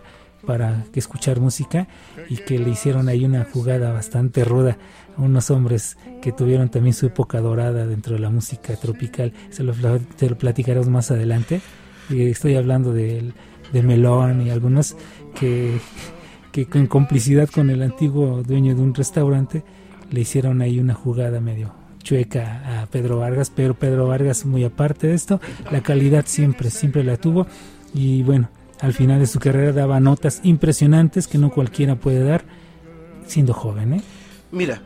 para 0.46 0.86
escuchar 0.94 1.40
música 1.40 1.88
y 2.30 2.38
que 2.38 2.60
le 2.60 2.70
hicieron 2.70 3.10
ahí 3.10 3.26
una 3.26 3.46
jugada 3.46 3.92
bastante 3.92 4.44
ruda 4.44 4.78
a 5.18 5.22
unos 5.22 5.52
hombres 5.52 5.98
que 6.22 6.32
tuvieron 6.32 6.70
también 6.70 6.94
su 6.94 7.06
época 7.06 7.42
dorada 7.42 7.86
dentro 7.86 8.16
de 8.16 8.20
la 8.20 8.30
música 8.30 8.76
tropical. 8.76 9.34
Se 9.50 9.64
lo, 9.64 9.74
te 10.18 10.30
lo 10.30 10.38
platicaremos 10.38 10.90
más 10.90 11.12
adelante. 11.12 11.62
Estoy 12.10 12.56
hablando 12.56 12.94
de, 12.94 13.32
de 13.72 13.84
Melón 13.84 14.42
y 14.42 14.50
algunos 14.50 14.96
que 15.40 15.80
que 16.52 16.66
con 16.66 16.88
complicidad 16.88 17.50
con 17.50 17.70
el 17.70 17.82
antiguo 17.82 18.44
dueño 18.44 18.76
de 18.76 18.82
un 18.82 18.94
restaurante 18.94 19.64
le 20.12 20.22
hicieron 20.22 20.62
ahí 20.62 20.80
una 20.80 20.94
jugada 20.94 21.40
medio 21.40 21.74
chueca 22.02 22.82
a 22.82 22.86
Pedro 22.88 23.20
Vargas, 23.20 23.52
pero 23.54 23.74
Pedro 23.76 24.08
Vargas 24.08 24.46
muy 24.46 24.64
aparte 24.64 25.08
de 25.08 25.14
esto, 25.14 25.40
la 25.72 25.82
calidad 25.82 26.26
siempre, 26.26 26.70
siempre 26.72 27.04
la 27.04 27.18
tuvo. 27.18 27.46
Y 27.94 28.24
bueno, 28.24 28.50
al 28.80 28.94
final 28.94 29.20
de 29.20 29.28
su 29.28 29.40
carrera 29.40 29.72
daba 29.74 30.00
notas 30.00 30.42
impresionantes 30.44 31.28
que 31.28 31.38
no 31.38 31.52
cualquiera 31.52 31.96
puede 31.96 32.24
dar 32.24 32.44
siendo 33.26 33.54
joven. 33.54 33.94
¿eh? 33.94 34.02
Mira, 34.52 34.82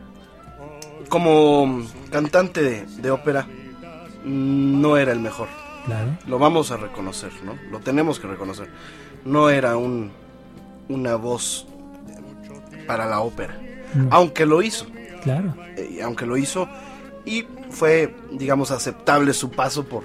como 1.08 1.82
cantante 2.10 2.62
de, 2.62 2.86
de 2.86 3.10
ópera, 3.10 3.46
no 4.24 4.96
era 4.96 5.12
el 5.12 5.20
mejor. 5.20 5.48
Claro. 5.86 6.16
Lo 6.26 6.38
vamos 6.38 6.70
a 6.70 6.76
reconocer, 6.76 7.30
¿no? 7.44 7.58
Lo 7.70 7.80
tenemos 7.80 8.18
que 8.18 8.26
reconocer. 8.26 8.68
No 9.24 9.50
era 9.50 9.76
un 9.76 10.10
una 10.88 11.16
voz 11.16 11.66
para 12.86 13.06
la 13.06 13.20
ópera, 13.20 13.58
aunque 14.10 14.46
lo 14.46 14.62
hizo. 14.62 14.86
Claro. 15.22 15.54
Eh, 15.76 16.00
aunque 16.02 16.26
lo 16.26 16.36
hizo 16.36 16.68
y 17.24 17.46
fue, 17.70 18.14
digamos, 18.32 18.70
aceptable 18.70 19.32
su 19.32 19.50
paso 19.50 19.84
por, 19.84 20.04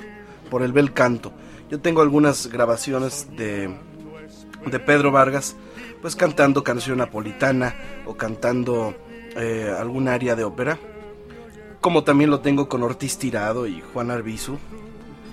por 0.50 0.64
el 0.64 0.72
bel 0.72 0.94
canto. 0.94 1.32
Yo 1.70 1.80
tengo 1.80 2.02
algunas 2.02 2.48
grabaciones 2.48 3.28
de, 3.38 3.70
de 4.66 4.80
Pedro 4.80 5.12
Vargas, 5.12 5.56
pues 6.02 6.16
cantando 6.16 6.64
canción 6.64 6.98
napolitana 6.98 7.76
o 8.08 8.18
cantando 8.18 8.96
eh, 9.36 9.72
algún 9.78 10.08
área 10.08 10.36
de 10.36 10.44
ópera, 10.44 10.80
como 11.80 12.04
también 12.04 12.32
lo 12.32 12.40
tengo 12.40 12.68
con 12.68 12.82
Ortiz 12.82 13.20
Tirado 13.20 13.68
y 13.68 13.82
Juan 13.94 14.10
Arbizu. 14.10 14.58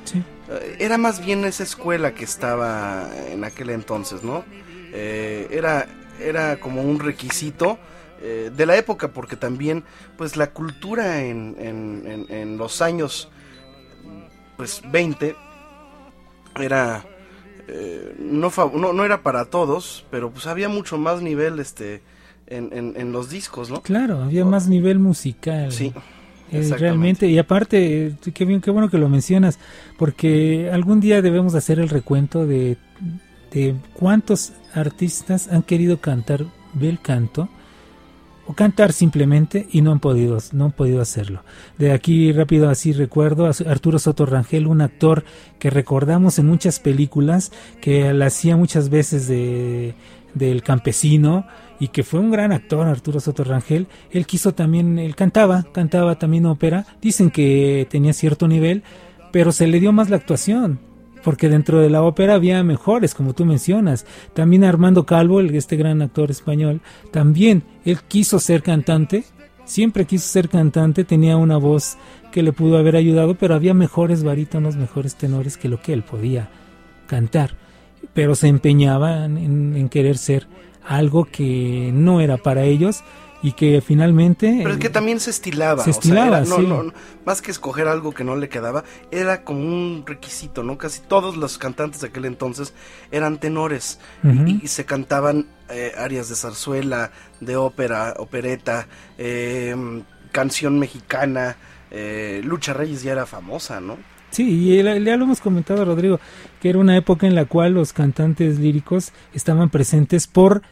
Sí. 0.04 0.22
Eh, 0.50 0.76
era 0.78 0.98
más 0.98 1.24
bien 1.24 1.42
esa 1.46 1.62
escuela 1.62 2.14
que 2.14 2.24
estaba 2.24 3.08
en 3.30 3.42
aquel 3.42 3.70
entonces, 3.70 4.22
¿no? 4.22 4.44
Eh, 4.92 5.48
era, 5.50 5.88
era 6.20 6.60
como 6.60 6.82
un 6.82 7.00
requisito 7.00 7.78
de 8.16 8.66
la 8.66 8.76
época, 8.76 9.08
porque 9.08 9.36
también, 9.36 9.84
pues 10.16 10.36
la 10.36 10.50
cultura 10.50 11.22
en, 11.22 11.54
en, 11.60 12.26
en 12.28 12.56
los 12.56 12.82
años 12.82 13.28
pues 14.56 14.82
20 14.90 15.36
era 16.58 17.04
eh, 17.68 18.14
no, 18.18 18.52
no, 18.74 18.92
no, 18.92 19.04
era 19.04 19.22
para 19.22 19.46
todos, 19.46 20.04
pero 20.10 20.30
pues 20.30 20.46
había 20.46 20.68
mucho 20.68 20.98
más 20.98 21.20
nivel 21.20 21.58
este 21.58 22.02
en, 22.46 22.94
en, 22.96 23.12
los 23.12 23.28
discos, 23.28 23.70
¿no? 23.70 23.82
Claro, 23.82 24.22
había 24.22 24.44
más 24.44 24.68
nivel 24.68 25.00
musical. 25.00 25.72
Sí. 25.72 25.92
Eh, 26.52 26.72
realmente, 26.78 27.26
y 27.26 27.38
aparte, 27.38 28.14
qué 28.32 28.44
bien, 28.44 28.60
qué 28.60 28.70
bueno 28.70 28.88
que 28.88 28.98
lo 28.98 29.08
mencionas, 29.08 29.58
porque 29.98 30.70
algún 30.72 31.00
día 31.00 31.22
debemos 31.22 31.56
hacer 31.56 31.80
el 31.80 31.88
recuento 31.88 32.46
de, 32.46 32.76
de 33.50 33.74
cuántos 33.94 34.52
artistas 34.72 35.48
han 35.48 35.64
querido 35.64 36.00
cantar 36.00 36.44
bel 36.72 37.00
canto 37.00 37.48
o 38.46 38.54
cantar 38.54 38.92
simplemente 38.92 39.66
y 39.70 39.82
no 39.82 39.92
han 39.92 40.00
podido, 40.00 40.38
no 40.52 40.66
han 40.66 40.72
podido 40.72 41.00
hacerlo. 41.00 41.42
De 41.78 41.92
aquí 41.92 42.32
rápido 42.32 42.68
así 42.68 42.92
recuerdo 42.92 43.46
a 43.46 43.52
Arturo 43.68 43.98
Soto 43.98 44.26
Rangel, 44.26 44.66
un 44.66 44.80
actor 44.80 45.24
que 45.58 45.70
recordamos 45.70 46.38
en 46.38 46.46
muchas 46.46 46.80
películas, 46.80 47.52
que 47.80 48.12
la 48.12 48.26
hacía 48.26 48.56
muchas 48.56 48.88
veces 48.88 49.28
de 49.28 49.94
del 50.36 50.62
campesino 50.62 51.46
y 51.80 51.88
que 51.88 52.04
fue 52.04 52.20
un 52.20 52.30
gran 52.30 52.52
actor 52.52 52.86
Arturo 52.86 53.20
Soto 53.20 53.42
Rangel. 53.42 53.86
Él 54.10 54.26
quiso 54.26 54.52
también, 54.52 54.98
él 54.98 55.16
cantaba, 55.16 55.64
cantaba 55.72 56.18
también 56.18 56.46
ópera. 56.46 56.86
Dicen 57.00 57.30
que 57.30 57.86
tenía 57.90 58.12
cierto 58.12 58.46
nivel, 58.46 58.82
pero 59.32 59.50
se 59.50 59.66
le 59.66 59.80
dio 59.80 59.92
más 59.92 60.10
la 60.10 60.16
actuación 60.16 60.78
porque 61.26 61.48
dentro 61.48 61.80
de 61.80 61.90
la 61.90 62.04
ópera 62.04 62.34
había 62.34 62.62
mejores, 62.62 63.12
como 63.12 63.34
tú 63.34 63.44
mencionas. 63.44 64.06
También 64.32 64.62
Armando 64.62 65.06
Calvo, 65.06 65.40
este 65.40 65.74
gran 65.74 66.00
actor 66.00 66.30
español, 66.30 66.80
también 67.10 67.64
él 67.84 67.98
quiso 68.06 68.38
ser 68.38 68.62
cantante, 68.62 69.24
siempre 69.64 70.04
quiso 70.04 70.28
ser 70.28 70.48
cantante, 70.48 71.02
tenía 71.02 71.36
una 71.36 71.56
voz 71.56 71.98
que 72.30 72.44
le 72.44 72.52
pudo 72.52 72.78
haber 72.78 72.94
ayudado, 72.94 73.34
pero 73.34 73.56
había 73.56 73.74
mejores 73.74 74.22
barítonos, 74.22 74.76
mejores 74.76 75.16
tenores 75.16 75.56
que 75.56 75.68
lo 75.68 75.82
que 75.82 75.94
él 75.94 76.04
podía 76.04 76.48
cantar. 77.08 77.56
Pero 78.14 78.36
se 78.36 78.46
empeñaban 78.46 79.36
en 79.36 79.88
querer 79.88 80.18
ser 80.18 80.46
algo 80.86 81.24
que 81.24 81.90
no 81.92 82.20
era 82.20 82.36
para 82.36 82.62
ellos 82.62 83.02
y 83.46 83.52
que 83.52 83.80
finalmente... 83.80 84.58
Pero 84.58 84.74
es 84.74 84.80
que 84.80 84.90
también 84.90 85.20
se 85.20 85.30
estilaba. 85.30 85.84
Se 85.84 85.90
estilaba, 85.90 86.42
más 87.24 87.40
que 87.40 87.52
escoger 87.52 87.86
algo 87.86 88.10
que 88.10 88.24
no 88.24 88.34
le 88.34 88.48
quedaba, 88.48 88.82
era 89.12 89.44
como 89.44 89.60
un 89.60 90.02
requisito, 90.04 90.64
¿no? 90.64 90.78
Casi 90.78 91.00
todos 91.02 91.36
los 91.36 91.56
cantantes 91.56 92.00
de 92.00 92.08
aquel 92.08 92.24
entonces 92.24 92.74
eran 93.12 93.38
tenores 93.38 94.00
y, 94.24 94.66
se 94.66 94.84
cantaban 94.84 95.46
eh, 95.70 95.92
arias 95.96 96.28
de 96.28 96.34
zarzuela, 96.34 97.12
de 97.38 97.56
ópera, 97.56 98.14
opereta, 98.18 98.88
em, 99.16 100.02
canción 100.32 100.80
mexicana. 100.80 101.56
Eh, 101.92 102.40
Lucha 102.42 102.72
Reyes 102.72 103.04
ya 103.04 103.12
era 103.12 103.26
famosa, 103.26 103.80
¿no? 103.80 103.96
Sí, 104.30 104.42
y 104.42 104.82
ya 104.82 105.16
lo 105.16 105.24
hemos 105.24 105.40
comentado, 105.40 105.84
Rodrigo, 105.84 106.18
que 106.60 106.70
era 106.70 106.80
una 106.80 106.96
época 106.96 107.28
en 107.28 107.36
la 107.36 107.44
cual 107.44 107.74
los 107.74 107.92
cantantes 107.92 108.58
líricos 108.58 109.12
estaban 109.32 109.70
presentes 109.70 110.26
por 110.26 110.62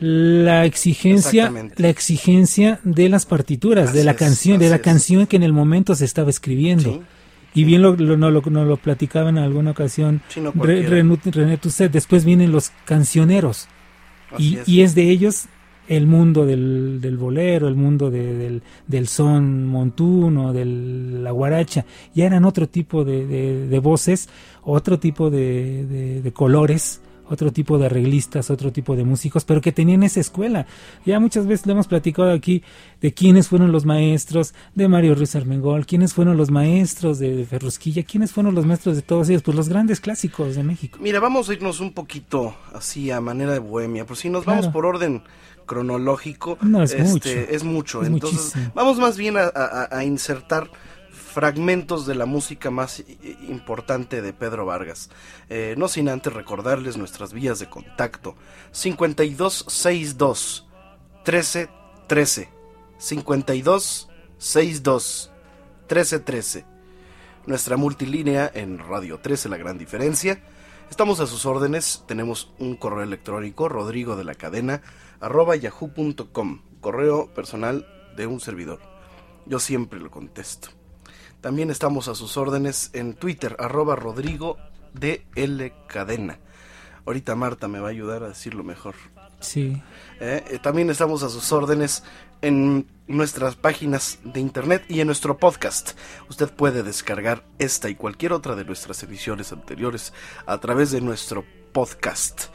la 0.00 0.64
exigencia 0.64 1.52
la 1.76 1.88
exigencia 1.90 2.80
de 2.84 3.10
las 3.10 3.26
partituras 3.26 3.92
de 3.92 4.02
la 4.02 4.14
canción 4.14 4.58
de 4.58 4.70
la 4.70 4.78
canción 4.78 5.26
que 5.26 5.36
en 5.36 5.42
el 5.42 5.52
momento 5.52 5.94
se 5.94 6.06
estaba 6.06 6.30
escribiendo. 6.30 7.02
Y 7.52 7.64
bien 7.64 7.82
lo, 7.82 7.96
lo, 7.96 8.16
no, 8.16 8.30
lo, 8.30 8.40
lo 8.40 8.76
platicaba 8.76 9.28
en 9.28 9.38
alguna 9.38 9.72
ocasión 9.72 10.22
René 10.54 11.56
Tusset 11.58 11.92
después 11.92 12.24
vienen 12.24 12.52
los 12.52 12.70
cancioneros. 12.84 13.68
Y 14.38 14.56
es. 14.56 14.68
y 14.68 14.82
es. 14.82 14.94
de 14.94 15.10
ellos 15.10 15.46
el 15.88 16.06
mundo 16.06 16.46
del, 16.46 17.00
del 17.00 17.16
bolero 17.16 17.66
el 17.66 17.74
mundo 17.74 18.10
del, 18.10 18.62
del, 18.86 19.08
son 19.08 19.66
montuno 19.66 20.52
de 20.52 20.64
la 20.64 21.32
guaracha. 21.32 21.84
Ya 22.14 22.26
eran 22.26 22.44
otro 22.44 22.68
tipo 22.68 23.04
de, 23.04 23.26
de, 23.26 23.66
de 23.66 23.78
voces 23.80 24.28
otro 24.62 24.98
tipo 24.98 25.28
de, 25.30 26.20
de 26.22 26.32
colores 26.32 27.00
otro 27.30 27.52
tipo 27.52 27.78
de 27.78 27.86
arreglistas, 27.86 28.50
otro 28.50 28.72
tipo 28.72 28.96
de 28.96 29.04
músicos, 29.04 29.44
pero 29.44 29.60
que 29.60 29.72
tenían 29.72 30.02
esa 30.02 30.20
escuela. 30.20 30.66
Ya 31.06 31.20
muchas 31.20 31.46
veces 31.46 31.66
le 31.66 31.72
hemos 31.72 31.86
platicado 31.86 32.32
aquí 32.32 32.62
de 33.00 33.14
quiénes 33.14 33.48
fueron 33.48 33.72
los 33.72 33.86
maestros 33.86 34.52
de 34.74 34.88
Mario 34.88 35.14
Ruiz 35.14 35.36
Armengol, 35.36 35.86
quiénes 35.86 36.12
fueron 36.12 36.36
los 36.36 36.50
maestros 36.50 37.18
de 37.20 37.46
Ferrusquilla, 37.48 38.02
quiénes 38.02 38.32
fueron 38.32 38.54
los 38.54 38.66
maestros 38.66 38.96
de 38.96 39.02
todos 39.02 39.28
ellos, 39.28 39.42
pues 39.42 39.56
los 39.56 39.68
grandes 39.68 40.00
clásicos 40.00 40.56
de 40.56 40.64
México. 40.64 40.98
Mira, 41.00 41.20
vamos 41.20 41.48
a 41.48 41.52
irnos 41.52 41.80
un 41.80 41.92
poquito 41.92 42.56
así 42.74 43.10
a 43.10 43.20
manera 43.20 43.52
de 43.52 43.60
bohemia, 43.60 44.04
por 44.04 44.16
si 44.16 44.28
nos 44.28 44.44
vamos 44.44 44.66
por 44.68 44.84
orden 44.84 45.22
cronológico, 45.66 46.58
no, 46.62 46.82
es, 46.82 46.92
este, 46.92 47.04
mucho. 47.04 47.30
es 47.30 47.62
mucho. 47.64 48.04
Entonces, 48.04 48.54
vamos 48.74 48.98
más 48.98 49.16
bien 49.16 49.36
a 49.38 50.04
insertar 50.04 50.68
fragmentos 51.30 52.06
de 52.06 52.14
la 52.14 52.26
música 52.26 52.70
más 52.70 53.02
importante 53.48 54.20
de 54.20 54.32
Pedro 54.32 54.66
Vargas. 54.66 55.10
Eh, 55.48 55.74
no 55.78 55.88
sin 55.88 56.08
antes 56.08 56.32
recordarles 56.32 56.96
nuestras 56.96 57.32
vías 57.32 57.58
de 57.58 57.68
contacto. 57.68 58.36
5262 58.72 60.66
1313 61.24 62.48
5262 62.98 65.30
1313 65.88 66.66
Nuestra 67.46 67.76
multilínea 67.76 68.50
en 68.52 68.78
Radio 68.78 69.20
13 69.20 69.48
La 69.48 69.56
Gran 69.56 69.78
Diferencia. 69.78 70.42
Estamos 70.90 71.20
a 71.20 71.26
sus 71.26 71.46
órdenes. 71.46 72.04
Tenemos 72.06 72.52
un 72.58 72.76
correo 72.76 73.02
electrónico, 73.02 73.68
rodrigo 73.68 74.16
de 74.16 74.24
la 74.24 74.34
cadena, 74.34 74.82
arroba 75.20 75.56
yahoo.com, 75.56 76.62
correo 76.80 77.32
personal 77.32 77.86
de 78.16 78.26
un 78.26 78.40
servidor. 78.40 78.80
Yo 79.46 79.58
siempre 79.58 80.00
lo 80.00 80.10
contesto. 80.10 80.79
También 81.40 81.70
estamos 81.70 82.08
a 82.08 82.14
sus 82.14 82.36
órdenes 82.36 82.90
en 82.92 83.14
Twitter, 83.14 83.56
arroba 83.58 83.96
Rodrigo 83.96 84.58
de 84.92 85.26
L 85.34 85.72
Cadena. 85.86 86.38
Ahorita 87.06 87.34
Marta 87.34 87.66
me 87.66 87.80
va 87.80 87.88
a 87.88 87.90
ayudar 87.90 88.22
a 88.22 88.28
decirlo 88.28 88.62
mejor. 88.62 88.94
Sí. 89.40 89.82
Eh, 90.20 90.44
eh, 90.50 90.58
también 90.62 90.90
estamos 90.90 91.22
a 91.22 91.30
sus 91.30 91.50
órdenes 91.50 92.04
en 92.42 92.86
nuestras 93.06 93.56
páginas 93.56 94.18
de 94.22 94.40
internet 94.40 94.84
y 94.88 95.00
en 95.00 95.06
nuestro 95.06 95.38
podcast. 95.38 95.92
Usted 96.28 96.50
puede 96.50 96.82
descargar 96.82 97.42
esta 97.58 97.88
y 97.88 97.94
cualquier 97.94 98.34
otra 98.34 98.54
de 98.54 98.66
nuestras 98.66 99.02
ediciones 99.02 99.50
anteriores 99.52 100.12
a 100.46 100.58
través 100.58 100.90
de 100.90 101.00
nuestro 101.00 101.46
podcast 101.72 102.48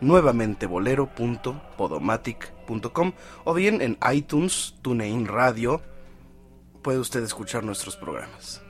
nuevamente 0.00 0.66
bolero.podomatic.com 0.66 3.12
o 3.44 3.54
bien 3.54 3.80
en 3.82 3.98
iTunes, 4.12 4.74
TuneIn 4.82 5.26
Radio 5.26 5.80
puede 6.82 6.98
usted 6.98 7.22
escuchar 7.24 7.64
nuestros 7.64 7.96
programas. 7.96 8.62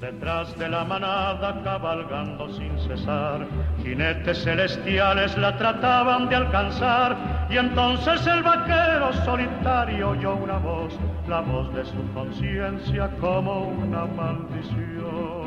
Detrás 0.00 0.58
de 0.58 0.68
la 0.68 0.82
manada 0.82 1.62
cabalgando 1.62 2.50
sin 2.54 2.78
cesar, 2.80 3.46
jinetes 3.82 4.42
celestiales 4.42 5.36
la 5.36 5.58
trataban 5.58 6.30
de 6.30 6.36
alcanzar 6.36 7.46
y 7.50 7.58
entonces 7.58 8.26
el 8.26 8.42
vaquero 8.42 9.12
solitario 9.24 10.10
oyó 10.10 10.36
una 10.36 10.56
voz, 10.56 10.94
la 11.28 11.42
voz 11.42 11.72
de 11.74 11.84
su 11.84 12.12
conciencia 12.14 13.10
como 13.20 13.68
una 13.68 14.06
maldición. 14.06 15.39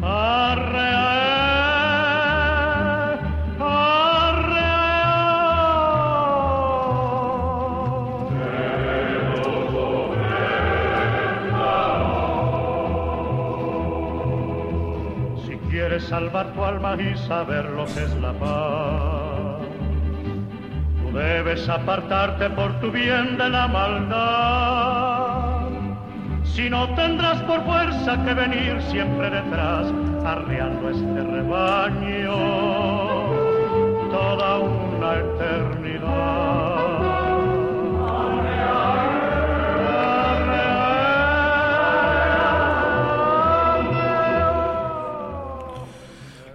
Si 0.00 0.06
quieres 15.68 16.04
salvar 16.04 16.54
tu 16.54 16.64
alma 16.64 16.96
y 16.98 17.14
saber 17.18 17.66
lo 17.66 17.84
que 17.84 18.04
es 18.04 18.14
la 18.22 18.32
paz, 18.32 19.60
tú 21.02 21.12
debes 21.18 21.68
apartarte 21.68 22.48
por 22.48 22.80
tu 22.80 22.90
bien 22.90 23.36
de 23.36 23.50
la 23.50 23.68
maldad 23.68 25.09
Si 26.60 26.68
no 26.68 26.94
tendrás 26.94 27.40
por 27.44 27.64
fuerza 27.64 28.22
que 28.22 28.34
venir 28.34 28.82
siempre 28.90 29.30
detrás, 29.30 29.86
arreando 30.26 30.90
este 30.90 31.22
rebaño 31.22 32.36
toda 34.10 34.58
una 34.58 35.20
eternidad. 35.20 36.50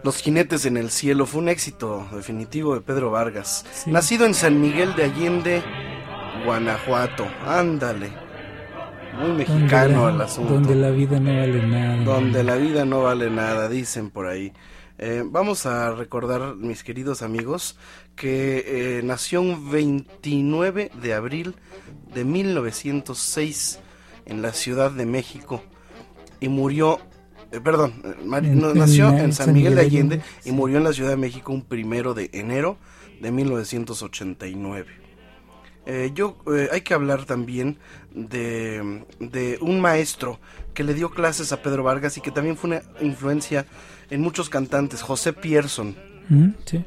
Los 0.04 0.18
jinetes 0.18 0.68
en 0.68 0.78
el 0.78 0.92
cielo 0.92 1.26
fue 1.26 1.42
un 1.42 1.50
éxito 1.50 2.08
definitivo 2.12 2.76
de 2.76 2.82
Pedro 2.82 3.10
Vargas. 3.10 3.66
Nacido 3.88 4.28
en 4.28 4.36
San 4.36 4.62
Miguel 4.62 4.94
de 4.94 5.06
Allende, 5.06 5.64
Guanajuato. 6.46 7.26
Ándale. 7.48 8.25
Muy 9.20 9.32
mexicano 9.32 10.10
el 10.10 10.22
asunto. 10.22 10.54
Donde 10.54 10.76
la 10.76 10.90
vida 10.92 11.20
no 11.20 11.34
vale 11.34 11.68
nada. 11.68 12.04
Donde 12.04 12.44
la 12.44 12.56
vida 12.56 12.86
no 12.86 13.04
vale 13.04 13.30
nada, 13.30 13.70
dicen 13.70 14.10
por 14.10 14.28
ahí. 14.28 14.54
Eh, 14.98 15.24
vamos 15.26 15.66
a 15.66 15.92
recordar, 15.92 16.56
mis 16.56 16.84
queridos 16.84 17.22
amigos, 17.22 17.78
que 18.16 18.64
eh, 19.00 19.02
nació 19.04 19.42
un 19.42 19.70
29 19.70 20.92
de 21.02 21.14
abril 21.14 21.56
de 22.14 22.24
1906 22.24 23.80
en 24.26 24.42
la 24.42 24.54
Ciudad 24.54 24.92
de 24.92 25.06
México 25.06 25.62
y 26.40 26.48
murió 26.48 27.00
eh, 27.52 27.62
perdón, 27.62 27.94
eh, 28.04 28.16
nació 28.76 29.10
en 29.18 29.32
San 29.32 29.54
Miguel 29.54 29.76
de 29.76 29.82
Allende 29.82 30.22
y 30.44 30.52
murió 30.52 30.78
en 30.78 30.84
la 30.84 30.94
Ciudad 30.94 31.12
de 31.12 31.18
México 31.18 31.54
un 31.54 31.62
primero 31.62 32.14
de 32.14 32.30
enero 32.34 32.78
de 33.22 33.32
1989. 33.32 35.05
Eh, 35.86 36.12
yo 36.14 36.38
hay 36.72 36.82
que 36.82 36.94
hablar 36.94 37.26
también 37.26 37.78
de, 38.12 39.04
de, 39.20 39.58
un 39.62 39.80
maestro 39.80 40.40
que 40.74 40.84
le 40.84 40.94
dio 40.94 41.12
clases 41.12 41.52
a 41.52 41.62
Pedro 41.62 41.84
Vargas 41.84 42.18
y 42.18 42.22
que 42.22 42.32
también 42.32 42.58
fue 42.58 42.70
una 42.70 42.82
influencia 43.02 43.66
en 44.10 44.22
muchos 44.22 44.50
cantantes, 44.50 45.02
José 45.02 45.34
Pierson. 45.34 45.96
sí. 46.66 46.84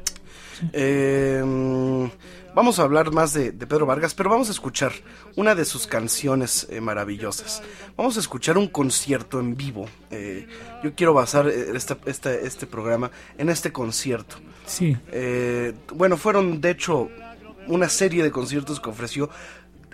Eh, 0.73 1.41
vamos 2.53 2.79
a 2.79 2.83
hablar 2.83 3.11
más 3.11 3.33
de, 3.33 3.51
Pedro 3.51 3.85
Vargas, 3.85 4.13
pero 4.13 4.29
vamos 4.29 4.49
a 4.49 4.51
escuchar 4.51 4.91
una 5.35 5.55
de 5.55 5.65
sus 5.65 5.87
canciones 5.87 6.67
eh, 6.69 6.81
maravillosas. 6.81 7.61
Vamos 7.95 8.17
a 8.17 8.19
escuchar 8.19 8.57
un 8.57 8.67
concierto 8.67 9.39
en 9.39 9.55
vivo. 9.55 9.87
Eh, 10.11 10.47
yo 10.83 10.93
quiero 10.95 11.13
basar 11.13 11.47
este 11.47 12.67
programa 12.67 13.11
en 13.37 13.49
este 13.49 13.71
concierto. 13.71 14.37
Sí. 14.65 14.95
bueno, 15.93 16.17
fueron 16.17 16.61
de 16.61 16.71
hecho 16.71 17.09
una 17.69 17.87
serie 17.87 18.23
de 18.23 18.31
conciertos 18.31 18.79
que 18.79 18.89
ofreció 18.89 19.29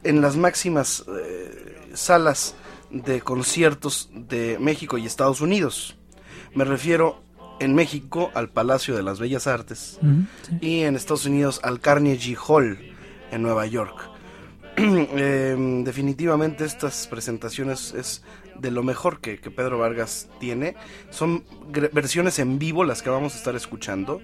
en 0.04 0.22
las 0.22 0.38
máximas 0.38 1.06
salas 1.94 2.56
de 2.90 3.22
conciertos 3.22 4.10
de 4.14 4.58
México 4.60 4.98
y 4.98 5.06
Estados 5.06 5.42
Unidos. 5.42 5.98
Me 6.54 6.64
refiero 6.64 7.22
en 7.60 7.74
México 7.74 8.32
al 8.34 8.50
Palacio 8.50 8.96
de 8.96 9.04
las 9.04 9.20
Bellas 9.20 9.48
Artes 9.48 10.00
y 10.62 10.82
en 10.82 10.96
Estados 10.96 11.26
Unidos 11.26 11.60
al 11.64 11.80
Carnegie 11.80 12.38
Hall 12.38 12.78
en 13.32 13.42
Nueva 13.42 13.66
York. 13.66 14.12
Em, 14.78 15.86
definitivamente 15.86 16.66
estas 16.66 17.08
presentaciones 17.08 17.94
es 17.94 18.24
de 18.60 18.72
lo 18.72 18.84
mejor 18.84 19.22
que, 19.22 19.40
que 19.40 19.50
Pedro 19.50 19.78
Vargas 19.78 20.28
tiene. 20.38 20.76
Son 21.12 21.46
versiones 21.94 22.40
en 22.40 22.60
vivo 22.60 22.84
las 22.84 23.02
que 23.02 23.10
vamos 23.10 23.36
a 23.36 23.38
estar 23.38 23.56
escuchando 23.56 24.22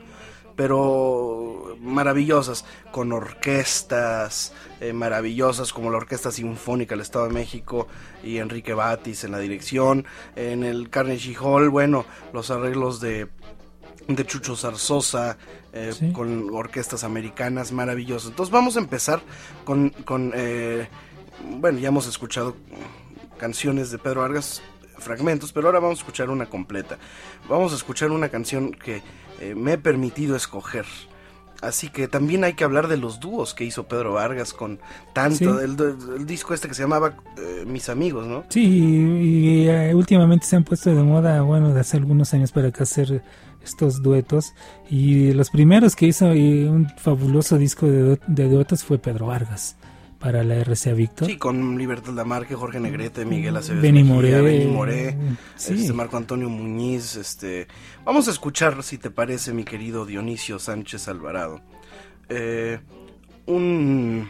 pero 0.61 1.75
maravillosas, 1.79 2.65
con 2.91 3.11
orquestas 3.13 4.53
eh, 4.79 4.93
maravillosas 4.93 5.73
como 5.73 5.89
la 5.89 5.97
Orquesta 5.97 6.31
Sinfónica 6.31 6.93
del 6.93 7.01
Estado 7.01 7.25
de 7.25 7.33
México 7.33 7.87
y 8.23 8.37
Enrique 8.37 8.75
Batis 8.75 9.23
en 9.23 9.31
la 9.31 9.39
dirección, 9.39 10.05
en 10.35 10.63
el 10.63 10.91
Carnegie 10.91 11.35
Hall, 11.35 11.71
bueno, 11.71 12.05
los 12.31 12.51
arreglos 12.51 13.01
de, 13.01 13.27
de 14.07 14.25
Chucho 14.27 14.55
Zarzosa, 14.55 15.39
eh, 15.73 16.11
con 16.13 16.53
orquestas 16.53 17.03
americanas 17.03 17.71
maravillosas. 17.71 18.29
Entonces 18.29 18.53
vamos 18.53 18.75
a 18.75 18.81
empezar 18.81 19.19
con, 19.65 19.89
con 19.89 20.31
eh, 20.35 20.87
bueno, 21.57 21.79
ya 21.79 21.87
hemos 21.87 22.05
escuchado 22.05 22.55
canciones 23.39 23.89
de 23.89 23.97
Pedro 23.97 24.21
Vargas, 24.21 24.61
fragmentos, 24.99 25.51
pero 25.51 25.69
ahora 25.69 25.79
vamos 25.79 25.97
a 25.97 26.01
escuchar 26.01 26.29
una 26.29 26.45
completa. 26.45 26.99
Vamos 27.49 27.73
a 27.73 27.77
escuchar 27.77 28.11
una 28.11 28.29
canción 28.29 28.71
que 28.71 29.01
eh, 29.41 29.55
me 29.55 29.73
he 29.73 29.77
permitido 29.77 30.35
escoger. 30.35 30.85
Así 31.61 31.89
que 31.89 32.07
también 32.07 32.43
hay 32.43 32.53
que 32.53 32.63
hablar 32.63 32.87
de 32.87 32.97
los 32.97 33.19
dúos 33.19 33.53
que 33.53 33.63
hizo 33.65 33.87
Pedro 33.87 34.13
Vargas 34.13 34.53
con 34.53 34.79
tanto, 35.13 35.59
el, 35.59 36.25
disco 36.25 36.55
este 36.55 36.67
que 36.67 36.73
se 36.73 36.81
llamaba 36.81 37.17
eh, 37.37 37.65
Mis 37.67 37.89
Amigos, 37.89 38.25
¿no? 38.25 38.43
Sí, 38.49 38.63
y, 38.63 39.67
eh, 39.67 39.93
últimamente 39.93 40.47
se 40.47 40.55
han 40.55 40.63
puesto 40.63 40.89
de 40.89 41.03
moda, 41.03 41.41
bueno, 41.41 41.71
de 41.71 41.79
hace 41.79 41.97
algunos 41.97 42.33
años 42.33 42.51
para 42.51 42.69
acá 42.69 42.83
hacer 42.83 43.23
estos 43.63 44.01
duetos. 44.01 44.53
Y 44.89 45.33
los 45.33 45.51
primeros 45.51 45.95
que 45.95 46.07
hizo 46.07 46.25
un 46.25 46.87
fabuloso 46.97 47.59
disco 47.59 47.85
de, 47.85 48.19
de 48.25 48.49
duetos 48.49 48.83
fue 48.83 48.97
Pedro 48.97 49.27
Vargas 49.27 49.75
para 50.21 50.43
la 50.43 50.55
RCA 50.63 50.93
Víctor. 50.93 51.27
Sí, 51.27 51.37
con 51.37 51.77
Libertad 51.77 52.13
Lamarque, 52.13 52.55
Jorge 52.55 52.79
Negrete, 52.79 53.25
Miguel 53.25 53.57
Acevedo, 53.57 53.81
Benny 53.81 54.03
Moré, 54.03 54.67
Moré 54.67 55.17
este, 55.57 55.91
Marco 55.93 56.15
Antonio 56.15 56.47
Muñiz, 56.47 57.15
este, 57.15 57.67
vamos 58.05 58.27
a 58.27 58.31
escuchar 58.31 58.83
si 58.83 58.99
te 58.99 59.09
parece 59.09 59.51
mi 59.51 59.63
querido 59.63 60.05
Dionisio 60.05 60.59
Sánchez 60.59 61.07
Alvarado. 61.07 61.61
Eh, 62.29 62.79
un, 63.47 64.29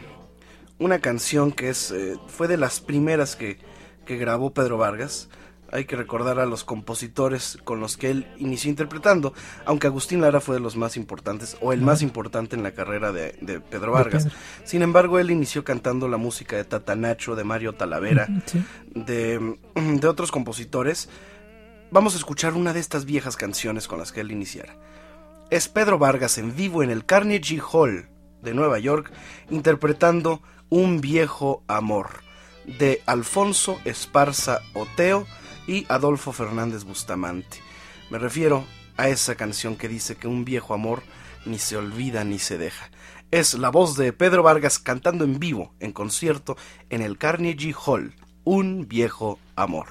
una 0.79 0.99
canción 0.99 1.51
que 1.51 1.69
es 1.69 1.91
eh, 1.91 2.15
fue 2.27 2.47
de 2.47 2.55
las 2.55 2.79
primeras 2.79 3.35
que, 3.35 3.59
que 4.05 4.15
grabó 4.17 4.53
Pedro 4.53 4.77
Vargas 4.77 5.29
hay 5.71 5.85
que 5.85 5.95
recordar 5.95 6.39
a 6.39 6.45
los 6.45 6.63
compositores 6.63 7.57
con 7.63 7.79
los 7.79 7.97
que 7.97 8.11
él 8.11 8.27
inició 8.37 8.69
interpretando, 8.69 9.33
aunque 9.65 9.87
Agustín 9.87 10.21
Lara 10.21 10.41
fue 10.41 10.55
de 10.55 10.61
los 10.61 10.75
más 10.75 10.97
importantes, 10.97 11.57
o 11.61 11.73
el 11.73 11.81
más 11.81 12.01
importante 12.01 12.55
en 12.55 12.63
la 12.63 12.71
carrera 12.71 13.11
de, 13.11 13.61
Pedro 13.69 13.93
Vargas. 13.93 14.27
Sin 14.63 14.81
embargo, 14.81 15.19
él 15.19 15.31
inició 15.31 15.63
cantando 15.63 16.07
la 16.07 16.17
música 16.17 16.55
de 16.55 16.65
Tata 16.65 16.95
Nacho, 16.95 17.35
de 17.35 17.43
Mario 17.43 17.73
Talavera, 17.73 18.27
de, 18.93 19.57
de 19.75 20.07
otros 20.07 20.31
compositores. 20.31 21.09
Vamos 21.89 22.13
a 22.13 22.17
escuchar 22.17 22.53
una 22.53 22.73
de 22.73 22.79
estas 22.79 23.05
viejas 23.05 23.35
canciones 23.35 23.87
con 23.87 23.99
las 23.99 24.11
que 24.11 24.21
él 24.21 24.31
iniciara. 24.31 24.75
Es 25.49 25.67
Pedro 25.67 25.97
Vargas 25.97 26.37
en 26.37 26.55
vivo 26.55 26.83
en 26.83 26.89
el 26.89 27.05
Carnegie 27.05 27.61
Hall 27.61 28.07
de 28.41 28.53
Nueva 28.53 28.79
York, 28.79 29.11
interpretando 29.49 30.41
Un 30.69 31.01
viejo 31.01 31.63
amor, 31.67 32.21
de 32.65 33.01
Alfonso 33.05 33.79
Esparza 33.83 34.59
Oteo, 34.73 35.27
y 35.67 35.85
Adolfo 35.89 36.31
Fernández 36.31 36.83
Bustamante. 36.83 37.57
Me 38.09 38.17
refiero 38.17 38.65
a 38.97 39.09
esa 39.09 39.35
canción 39.35 39.75
que 39.75 39.87
dice 39.87 40.15
que 40.15 40.27
un 40.27 40.45
viejo 40.45 40.73
amor 40.73 41.03
ni 41.45 41.59
se 41.59 41.77
olvida 41.77 42.23
ni 42.23 42.39
se 42.39 42.57
deja. 42.57 42.89
Es 43.31 43.53
la 43.53 43.69
voz 43.69 43.95
de 43.95 44.13
Pedro 44.13 44.43
Vargas 44.43 44.79
cantando 44.79 45.23
en 45.23 45.39
vivo, 45.39 45.73
en 45.79 45.93
concierto, 45.93 46.57
en 46.89 47.01
el 47.01 47.17
Carnegie 47.17 47.73
Hall, 47.85 48.13
Un 48.43 48.87
viejo 48.87 49.39
amor. 49.55 49.87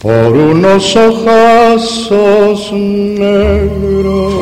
Por 0.00 0.32
unos 0.32 0.96
ojazos 0.96 2.72
negros, 2.72 4.34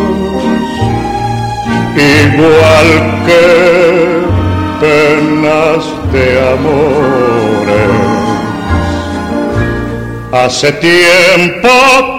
igual 1.96 2.88
que 3.26 4.22
penas 4.80 5.84
de 6.12 6.26
amores. 6.52 7.98
Hace 10.30 10.70
tiempo 10.72 11.68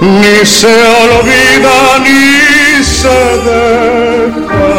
ni 0.00 0.46
se 0.46 0.66
olvida 0.66 1.98
ni 2.04 2.84
se 2.84 3.20
deja. 3.46 4.74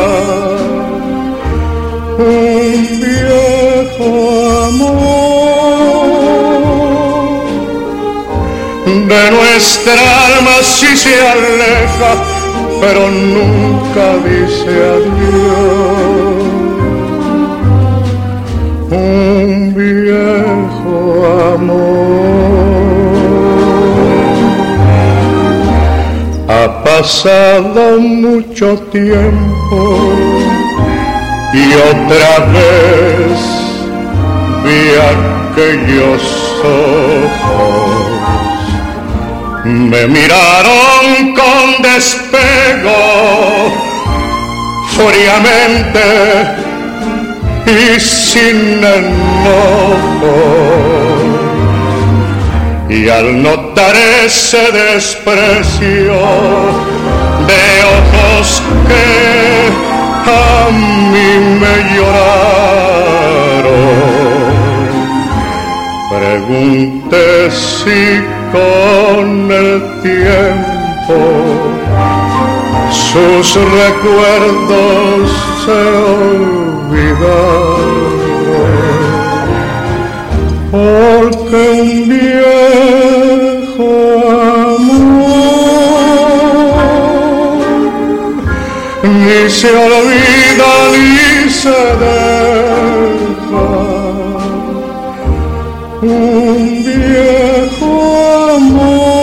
Un 2.18 2.80
viejo 3.04 4.10
amor. 4.68 6.14
De 8.86 9.24
nuestra 9.32 10.04
alma 10.28 10.56
si 10.62 10.92
se 10.98 11.16
aleja, 11.28 12.12
pero 12.82 13.02
nunca 13.10 14.06
dice 14.26 14.72
adiós. 14.96 16.33
Viejo 19.72 21.26
amor 21.56 22.84
Ha 26.50 26.84
pasado 26.84 28.00
mucho 28.00 28.78
tiempo 28.92 30.14
y 31.54 31.74
otra 31.74 32.40
vez 32.54 33.40
vi 34.64 34.82
aquellos 35.14 36.22
ojos. 36.64 37.94
Me 39.66 40.08
miraron 40.08 41.34
con 41.36 41.82
despego, 41.82 43.02
fríamente 44.96 46.73
y 47.66 48.00
sin 48.00 48.84
enojo 48.84 50.64
y 52.90 53.10
al 53.10 53.42
notar 53.42 53.96
ese 54.26 54.72
desprecio 54.72 56.14
de 57.48 57.64
ojos 57.98 58.62
que 58.88 59.08
a 60.30 60.70
mí 60.72 61.32
me 61.60 61.76
lloraron, 61.96 62.54
pregunté 66.10 67.28
si 67.52 68.02
con 68.52 69.26
el 69.52 69.74
tiempo 70.04 71.18
sus 72.92 73.56
recuerdos 73.56 75.24
se 75.66 75.72
olvidaron 75.72 76.73
porque 80.72 81.62
un 81.82 82.10
viejo 82.10 83.92
amor 84.32 85.24
ni 89.04 89.50
se 89.50 89.70
olvida 89.72 90.74
ni 90.92 91.50
se 91.50 91.80
deja. 92.02 93.68
Un 96.02 96.84
viejo 96.86 97.94
amor 98.58 99.14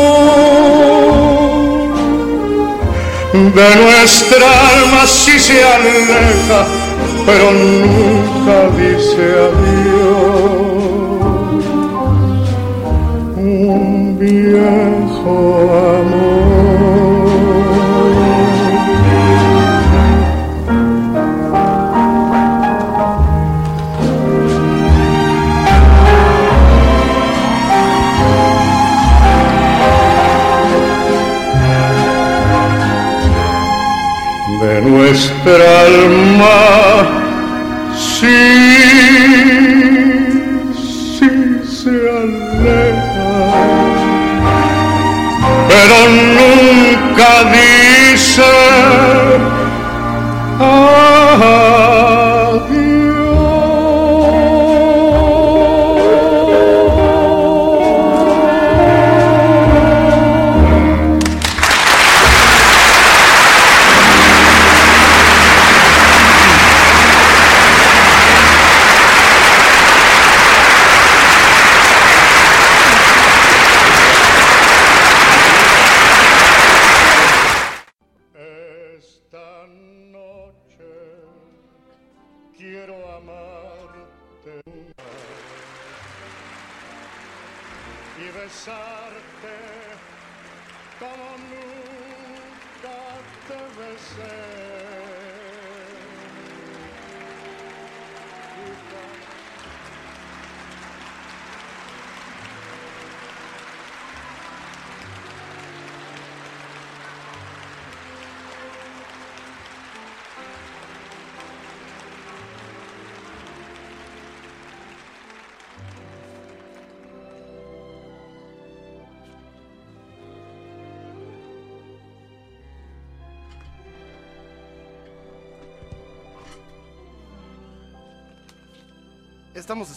de 3.32 3.68
nuestra 3.82 4.48
alma 4.74 5.02
sí 5.06 5.36
se 5.38 5.58
aleja, 5.64 6.60
pero 7.30 7.52
nunca 7.52 8.56
dice 8.76 9.22
adiós. 9.46 10.30
viejo 14.18 15.36
amor. 16.00 16.50
De 34.60 34.82
nuestra 34.82 35.66
alma, 35.86 37.19
sí, 38.20 38.26
sí 41.18 41.30
se 41.64 41.90
aleja. 41.90 43.30
Pero 45.68 45.98
nunca 46.38 47.30
dice 47.54 48.42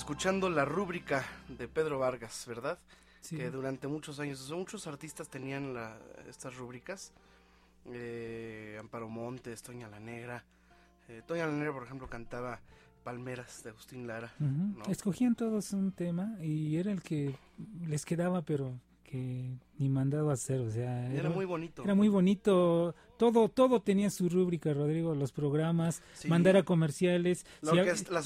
escuchando 0.03 0.49
la 0.49 0.65
rúbrica 0.65 1.23
de 1.47 1.69
Pedro 1.69 1.97
Vargas, 1.97 2.43
¿verdad? 2.45 2.77
Que 3.29 3.49
durante 3.49 3.87
muchos 3.87 4.19
años, 4.19 4.51
muchos 4.51 4.85
artistas 4.85 5.29
tenían 5.29 5.77
estas 6.27 6.57
rúbricas. 6.57 7.13
Eh, 7.85 8.75
Amparo 8.81 9.07
Montes, 9.07 9.61
Toña 9.63 9.87
la 9.87 10.01
Negra. 10.01 10.43
Eh, 11.07 11.21
Toña 11.25 11.47
la 11.47 11.53
Negra, 11.53 11.71
por 11.71 11.83
ejemplo, 11.83 12.09
cantaba 12.09 12.59
Palmeras 13.05 13.63
de 13.63 13.69
Agustín 13.69 14.05
Lara. 14.05 14.33
Escogían 14.89 15.35
todos 15.35 15.71
un 15.71 15.93
tema 15.93 16.35
y 16.41 16.75
era 16.75 16.91
el 16.91 17.01
que 17.01 17.37
les 17.87 18.03
quedaba, 18.03 18.41
pero 18.41 18.77
ni 19.18 19.89
mandado 19.89 20.30
a 20.30 20.34
hacer, 20.34 20.59
o 20.59 20.70
sea, 20.70 21.11
era, 21.14 21.30
muy 21.30 21.45
bonito. 21.45 21.84
Era 21.84 21.95
muy 21.95 22.07
bonito, 22.07 22.95
todo 23.18 23.49
todo 23.49 23.82
tenía 23.82 24.09
su 24.09 24.30
rúbrica, 24.30 24.74
Rodrigo, 24.74 25.16
los 25.16 25.32
programas, 25.32 26.01
mandar 26.28 26.57
a 26.57 26.64
comerciales, 26.64 27.45
las 27.61 27.74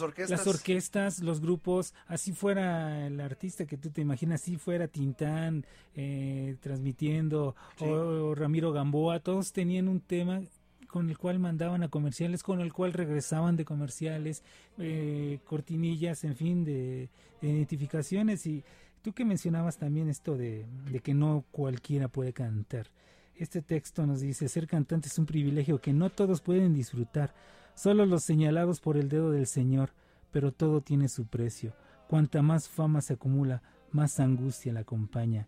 orquestas, 0.01 0.29
las 0.29 0.47
orquestas, 0.47 1.19
los 1.19 1.41
grupos, 1.41 1.93
así 2.07 2.31
fuera 2.31 3.07
el 3.07 3.19
artista 3.19 3.65
que 3.65 3.77
tú 3.77 3.89
te 3.89 4.01
imaginas, 4.01 4.41
así 4.41 4.57
fuera 4.57 4.87
Tintán 4.87 5.65
eh, 5.95 6.55
transmitiendo 6.61 7.55
o, 7.79 8.35
Ramiro 8.35 8.71
Gamboa, 8.71 9.19
todos 9.19 9.51
tenían 9.51 9.87
un 9.87 9.99
tema 9.99 10.41
con 10.87 11.09
el 11.09 11.17
cual 11.17 11.39
mandaban 11.39 11.83
a 11.83 11.89
comerciales, 11.89 12.43
con 12.43 12.61
el 12.61 12.71
cual 12.71 12.93
regresaban 12.93 13.57
de 13.57 13.65
comerciales, 13.65 14.41
eh, 14.77 15.39
cortinillas, 15.43 16.23
en 16.23 16.35
fin, 16.35 16.63
de 16.63 17.09
identificaciones 17.41 18.45
y 18.47 18.63
Tú 19.01 19.13
que 19.13 19.25
mencionabas 19.25 19.77
también 19.77 20.09
esto 20.09 20.35
de, 20.35 20.65
que 21.03 21.13
no 21.13 21.45
cualquiera 21.51 22.07
puede 22.07 22.33
cantar. 22.33 22.87
Este 23.35 23.61
texto 23.61 24.05
nos 24.05 24.19
dice, 24.19 24.49
ser 24.49 24.67
cantante 24.67 25.07
es 25.07 25.17
un 25.19 25.25
privilegio 25.25 25.79
que 25.79 25.93
no 25.93 26.09
todos 26.09 26.41
pueden 26.41 26.73
disfrutar, 26.73 27.33
solo 27.75 28.05
los 28.05 28.23
señalados 28.23 28.81
por 28.81 28.97
el 28.97 29.09
dedo 29.09 29.31
del 29.31 29.47
Señor, 29.47 29.91
pero 30.31 30.51
todo 30.51 30.81
tiene 30.81 31.07
su 31.07 31.27
precio. 31.27 31.73
Cuanta 32.07 32.41
más 32.41 32.67
fama 32.67 33.01
se 33.01 33.13
acumula, 33.13 33.61
más 33.91 34.19
angustia 34.19 34.73
la 34.73 34.81
acompaña. 34.81 35.47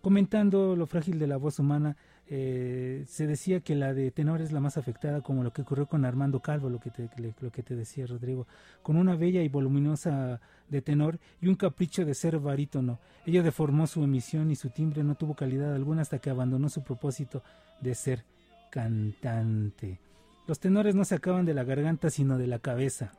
comentando 0.00 0.76
lo 0.76 0.86
frágil 0.86 1.18
de 1.18 1.26
la 1.26 1.36
voz 1.36 1.58
humana, 1.58 1.96
eh, 2.30 3.04
se 3.06 3.26
decía 3.26 3.60
que 3.60 3.74
la 3.74 3.94
de 3.94 4.10
tenor 4.10 4.42
es 4.42 4.52
la 4.52 4.60
más 4.60 4.76
afectada, 4.76 5.22
como 5.22 5.42
lo 5.42 5.52
que 5.52 5.62
ocurrió 5.62 5.86
con 5.86 6.04
Armando 6.04 6.40
Calvo, 6.40 6.68
lo 6.68 6.78
que 6.78 6.90
te, 6.90 7.08
lo 7.40 7.50
que 7.50 7.62
te 7.62 7.74
decía 7.74 8.06
Rodrigo, 8.06 8.46
con 8.82 8.96
una 8.96 9.16
bella 9.16 9.42
y 9.42 9.48
voluminosa 9.48 10.40
de 10.68 10.82
tenor 10.82 11.18
y 11.40 11.48
un 11.48 11.54
capricho 11.54 12.04
de 12.04 12.14
ser 12.14 12.38
barítono. 12.38 12.98
Ella 13.24 13.42
deformó 13.42 13.86
su 13.86 14.04
emisión 14.04 14.50
y 14.50 14.56
su 14.56 14.68
timbre 14.68 15.02
no 15.04 15.14
tuvo 15.14 15.34
calidad 15.34 15.74
alguna 15.74 16.02
hasta 16.02 16.18
que 16.18 16.28
abandonó 16.28 16.68
su 16.68 16.82
propósito 16.82 17.42
de 17.80 17.94
ser 17.94 18.24
cantante. 18.70 19.98
Los 20.46 20.60
tenores 20.60 20.94
no 20.94 21.04
se 21.06 21.14
acaban 21.14 21.46
de 21.46 21.54
la 21.54 21.64
garganta 21.64 22.10
sino 22.10 22.36
de 22.36 22.46
la 22.46 22.58
cabeza, 22.58 23.12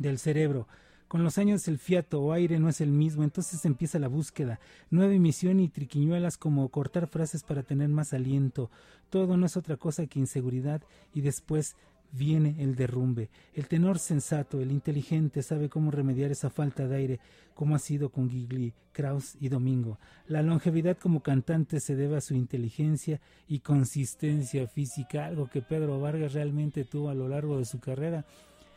del 0.00 0.18
cerebro. 0.18 0.66
Con 1.12 1.24
los 1.24 1.36
años 1.36 1.68
el 1.68 1.76
fiato 1.76 2.22
o 2.22 2.32
aire 2.32 2.58
no 2.58 2.70
es 2.70 2.80
el 2.80 2.90
mismo, 2.90 3.22
entonces 3.22 3.66
empieza 3.66 3.98
la 3.98 4.08
búsqueda, 4.08 4.58
nueva 4.88 5.12
emisión 5.12 5.60
y 5.60 5.68
triquiñuelas 5.68 6.38
como 6.38 6.66
cortar 6.70 7.06
frases 7.06 7.42
para 7.42 7.62
tener 7.62 7.90
más 7.90 8.14
aliento. 8.14 8.70
Todo 9.10 9.36
no 9.36 9.44
es 9.44 9.58
otra 9.58 9.76
cosa 9.76 10.06
que 10.06 10.18
inseguridad 10.18 10.80
y 11.12 11.20
después 11.20 11.76
viene 12.12 12.56
el 12.60 12.76
derrumbe. 12.76 13.28
El 13.52 13.68
tenor 13.68 13.98
sensato, 13.98 14.62
el 14.62 14.72
inteligente, 14.72 15.42
sabe 15.42 15.68
cómo 15.68 15.90
remediar 15.90 16.30
esa 16.30 16.48
falta 16.48 16.88
de 16.88 16.96
aire, 16.96 17.20
como 17.52 17.76
ha 17.76 17.78
sido 17.78 18.08
con 18.08 18.30
Gigli, 18.30 18.72
Kraus 18.92 19.36
y 19.38 19.50
Domingo. 19.50 19.98
La 20.28 20.40
longevidad 20.40 20.96
como 20.96 21.22
cantante 21.22 21.80
se 21.80 21.94
debe 21.94 22.16
a 22.16 22.22
su 22.22 22.34
inteligencia 22.34 23.20
y 23.46 23.58
consistencia 23.58 24.66
física, 24.66 25.26
algo 25.26 25.50
que 25.50 25.60
Pedro 25.60 26.00
Vargas 26.00 26.32
realmente 26.32 26.86
tuvo 26.86 27.10
a 27.10 27.14
lo 27.14 27.28
largo 27.28 27.58
de 27.58 27.66
su 27.66 27.80
carrera 27.80 28.24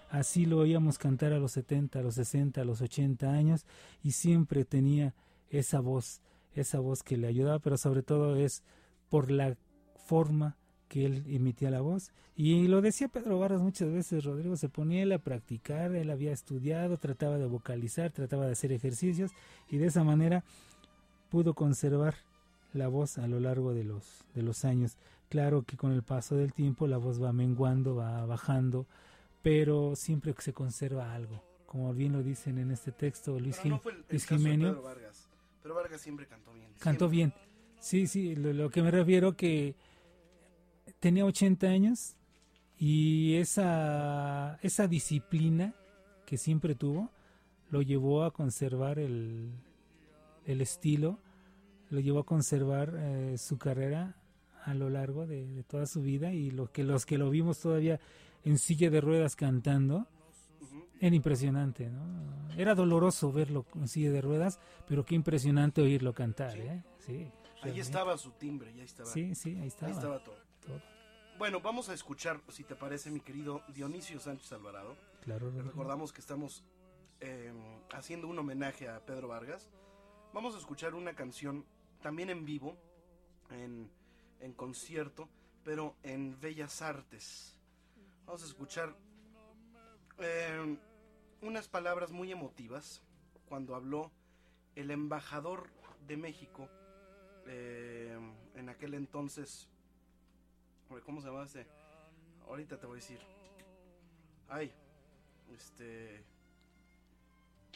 Así 0.09 0.45
lo 0.45 0.59
oíamos 0.59 0.97
cantar 0.97 1.33
a 1.33 1.39
los 1.39 1.53
70, 1.53 1.99
a 1.99 2.01
los 2.03 2.15
60, 2.15 2.61
a 2.61 2.65
los 2.65 2.81
80 2.81 3.29
años 3.29 3.65
y 4.03 4.11
siempre 4.11 4.65
tenía 4.65 5.13
esa 5.49 5.79
voz, 5.79 6.21
esa 6.53 6.79
voz 6.79 7.03
que 7.03 7.17
le 7.17 7.27
ayudaba, 7.27 7.59
pero 7.59 7.77
sobre 7.77 8.03
todo 8.03 8.35
es 8.35 8.63
por 9.09 9.31
la 9.31 9.57
forma 10.05 10.57
que 10.87 11.05
él 11.05 11.23
emitía 11.27 11.71
la 11.71 11.81
voz. 11.81 12.11
Y 12.35 12.67
lo 12.67 12.81
decía 12.81 13.07
Pedro 13.07 13.39
Barras 13.39 13.61
muchas 13.61 13.91
veces, 13.91 14.23
Rodrigo 14.23 14.55
se 14.55 14.69
ponía 14.69 15.13
a 15.15 15.19
practicar, 15.19 15.95
él 15.95 16.09
había 16.09 16.31
estudiado, 16.31 16.97
trataba 16.97 17.37
de 17.37 17.45
vocalizar, 17.45 18.11
trataba 18.11 18.45
de 18.45 18.53
hacer 18.53 18.71
ejercicios 18.71 19.31
y 19.69 19.77
de 19.77 19.87
esa 19.87 20.03
manera 20.03 20.43
pudo 21.29 21.53
conservar 21.53 22.15
la 22.73 22.87
voz 22.87 23.17
a 23.17 23.27
lo 23.27 23.39
largo 23.39 23.73
de 23.73 23.83
los, 23.83 24.25
de 24.33 24.43
los 24.43 24.65
años. 24.65 24.97
Claro 25.29 25.63
que 25.63 25.77
con 25.77 25.91
el 25.91 26.03
paso 26.03 26.35
del 26.35 26.53
tiempo 26.53 26.87
la 26.87 26.97
voz 26.97 27.21
va 27.21 27.33
menguando, 27.33 27.95
va 27.95 28.25
bajando, 28.25 28.85
pero 29.45 29.95
siempre 29.95 30.33
se 30.39 30.53
conserva 30.53 31.13
algo. 31.13 31.43
Como 31.67 31.93
bien 31.93 32.13
lo 32.13 32.23
dicen 32.23 32.57
en 32.57 32.71
este 32.71 32.91
texto 32.91 33.39
Luis, 33.39 33.63
no 33.63 33.77
fue 33.77 33.91
el, 33.91 33.99
el 33.99 34.05
Luis 34.09 34.25
Jimenio. 34.25 34.69
Pedro 34.69 34.81
Vargas. 34.81 35.29
Pero 35.61 35.75
Vargas 35.75 36.01
siempre 36.01 36.25
cantó 36.25 36.51
bien. 36.51 36.65
Cantó 36.79 37.07
siempre. 37.11 37.37
bien. 37.37 37.49
Sí, 37.79 38.07
sí, 38.07 38.35
lo, 38.35 38.53
lo 38.53 38.71
que 38.71 38.81
me 38.81 38.89
refiero 38.89 39.37
que 39.37 39.75
tenía 40.99 41.25
80 41.25 41.67
años 41.67 42.15
y 42.79 43.35
esa, 43.35 44.57
esa 44.63 44.87
disciplina 44.87 45.75
que 46.25 46.39
siempre 46.39 46.73
tuvo 46.73 47.11
lo 47.69 47.83
llevó 47.83 48.23
a 48.23 48.31
conservar 48.31 48.97
el, 48.97 49.51
el 50.45 50.59
estilo, 50.59 51.19
lo 51.91 51.99
llevó 51.99 52.21
a 52.21 52.25
conservar 52.25 52.95
eh, 52.97 53.37
su 53.37 53.59
carrera 53.59 54.15
a 54.63 54.73
lo 54.73 54.89
largo 54.89 55.27
de, 55.27 55.45
de 55.45 55.61
toda 55.61 55.85
su 55.85 56.01
vida 56.01 56.33
y 56.33 56.49
lo 56.49 56.71
que 56.71 56.83
los 56.83 57.05
que 57.05 57.19
lo 57.19 57.29
vimos 57.29 57.59
todavía 57.59 57.99
en 58.45 58.57
silla 58.57 58.89
de 58.89 59.01
ruedas 59.01 59.35
cantando 59.35 60.07
era 61.01 61.15
impresionante, 61.15 61.89
¿no? 61.89 62.53
Era 62.57 62.73
doloroso 62.73 63.31
verlo 63.31 63.65
en 63.75 63.87
silla 63.87 64.11
de 64.11 64.21
ruedas, 64.21 64.59
pero 64.87 65.03
qué 65.05 65.15
impresionante 65.15 65.81
oírlo 65.81 66.13
cantar, 66.13 66.53
Sí. 66.53 66.59
¿eh? 66.61 66.83
Sí. 66.99 67.31
Ahí 67.61 67.79
estaba 67.79 68.17
su 68.17 68.31
timbre, 68.31 68.73
ya 68.73 68.83
estaba. 68.83 69.09
Sí, 69.09 69.35
sí, 69.35 69.57
ahí 69.57 69.67
estaba. 69.67 69.91
Ahí 69.91 69.97
estaba 69.97 70.23
todo. 70.23 70.35
todo. 70.65 70.81
Bueno, 71.37 71.59
vamos 71.59 71.89
a 71.89 71.93
escuchar, 71.93 72.39
si 72.49 72.63
te 72.63 72.75
parece, 72.75 73.11
mi 73.11 73.19
querido 73.19 73.61
Dionisio 73.73 74.19
Sánchez 74.19 74.51
Alvarado. 74.53 74.95
Claro, 75.21 75.51
recordamos 75.51 76.13
que 76.13 76.21
estamos 76.21 76.63
eh, 77.19 77.51
haciendo 77.91 78.27
un 78.27 78.37
homenaje 78.39 78.87
a 78.87 78.99
Pedro 79.05 79.27
Vargas. 79.27 79.69
Vamos 80.33 80.55
a 80.55 80.59
escuchar 80.59 80.93
una 80.95 81.13
canción 81.13 81.65
también 82.01 82.29
en 82.29 82.45
vivo, 82.45 82.77
en, 83.49 83.89
en 84.39 84.53
concierto, 84.53 85.27
pero 85.63 85.95
en 86.03 86.39
Bellas 86.39 86.81
Artes. 86.81 87.54
Vamos 88.25 88.43
a 88.43 88.45
escuchar 88.45 88.95
eh, 90.19 90.77
unas 91.41 91.67
palabras 91.67 92.11
muy 92.11 92.31
emotivas 92.31 93.01
cuando 93.47 93.75
habló 93.75 94.11
el 94.75 94.91
embajador 94.91 95.69
de 96.07 96.17
México 96.17 96.69
eh, 97.47 98.17
en 98.55 98.69
aquel 98.69 98.93
entonces. 98.95 99.69
¿Cómo 101.05 101.21
se 101.21 101.27
llama 101.27 101.43
este? 101.43 101.67
Ahorita 102.47 102.79
te 102.79 102.85
voy 102.85 102.99
a 102.99 103.01
decir. 103.01 103.19
Ay, 104.47 104.71
este. 105.53 106.23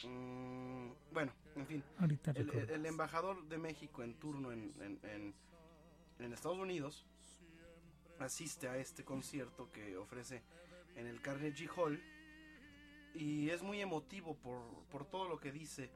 mm, 0.04 0.90
bueno, 1.12 1.32
en 1.56 1.66
fin. 1.66 1.84
Ahorita 1.98 2.30
El, 2.32 2.48
el 2.70 2.86
embajador 2.86 3.44
de 3.48 3.58
México 3.58 4.02
en 4.02 4.14
turno 4.14 4.52
en, 4.52 4.72
en- 4.80 5.00
en- 5.10 5.34
en 6.18 6.32
Estados 6.32 6.58
Unidos 6.58 7.06
asiste 8.20 8.68
a 8.68 8.76
este 8.76 9.04
concierto 9.04 9.70
que 9.72 9.96
ofrece 9.96 10.42
en 10.96 11.06
el 11.06 11.20
Carnegie 11.20 11.68
Hall 11.76 12.02
y 13.14 13.50
es 13.50 13.62
muy 13.62 13.80
emotivo 13.80 14.34
por, 14.36 14.62
por 14.90 15.04
todo 15.06 15.28
lo 15.28 15.38
que 15.38 15.52
dice 15.52 15.90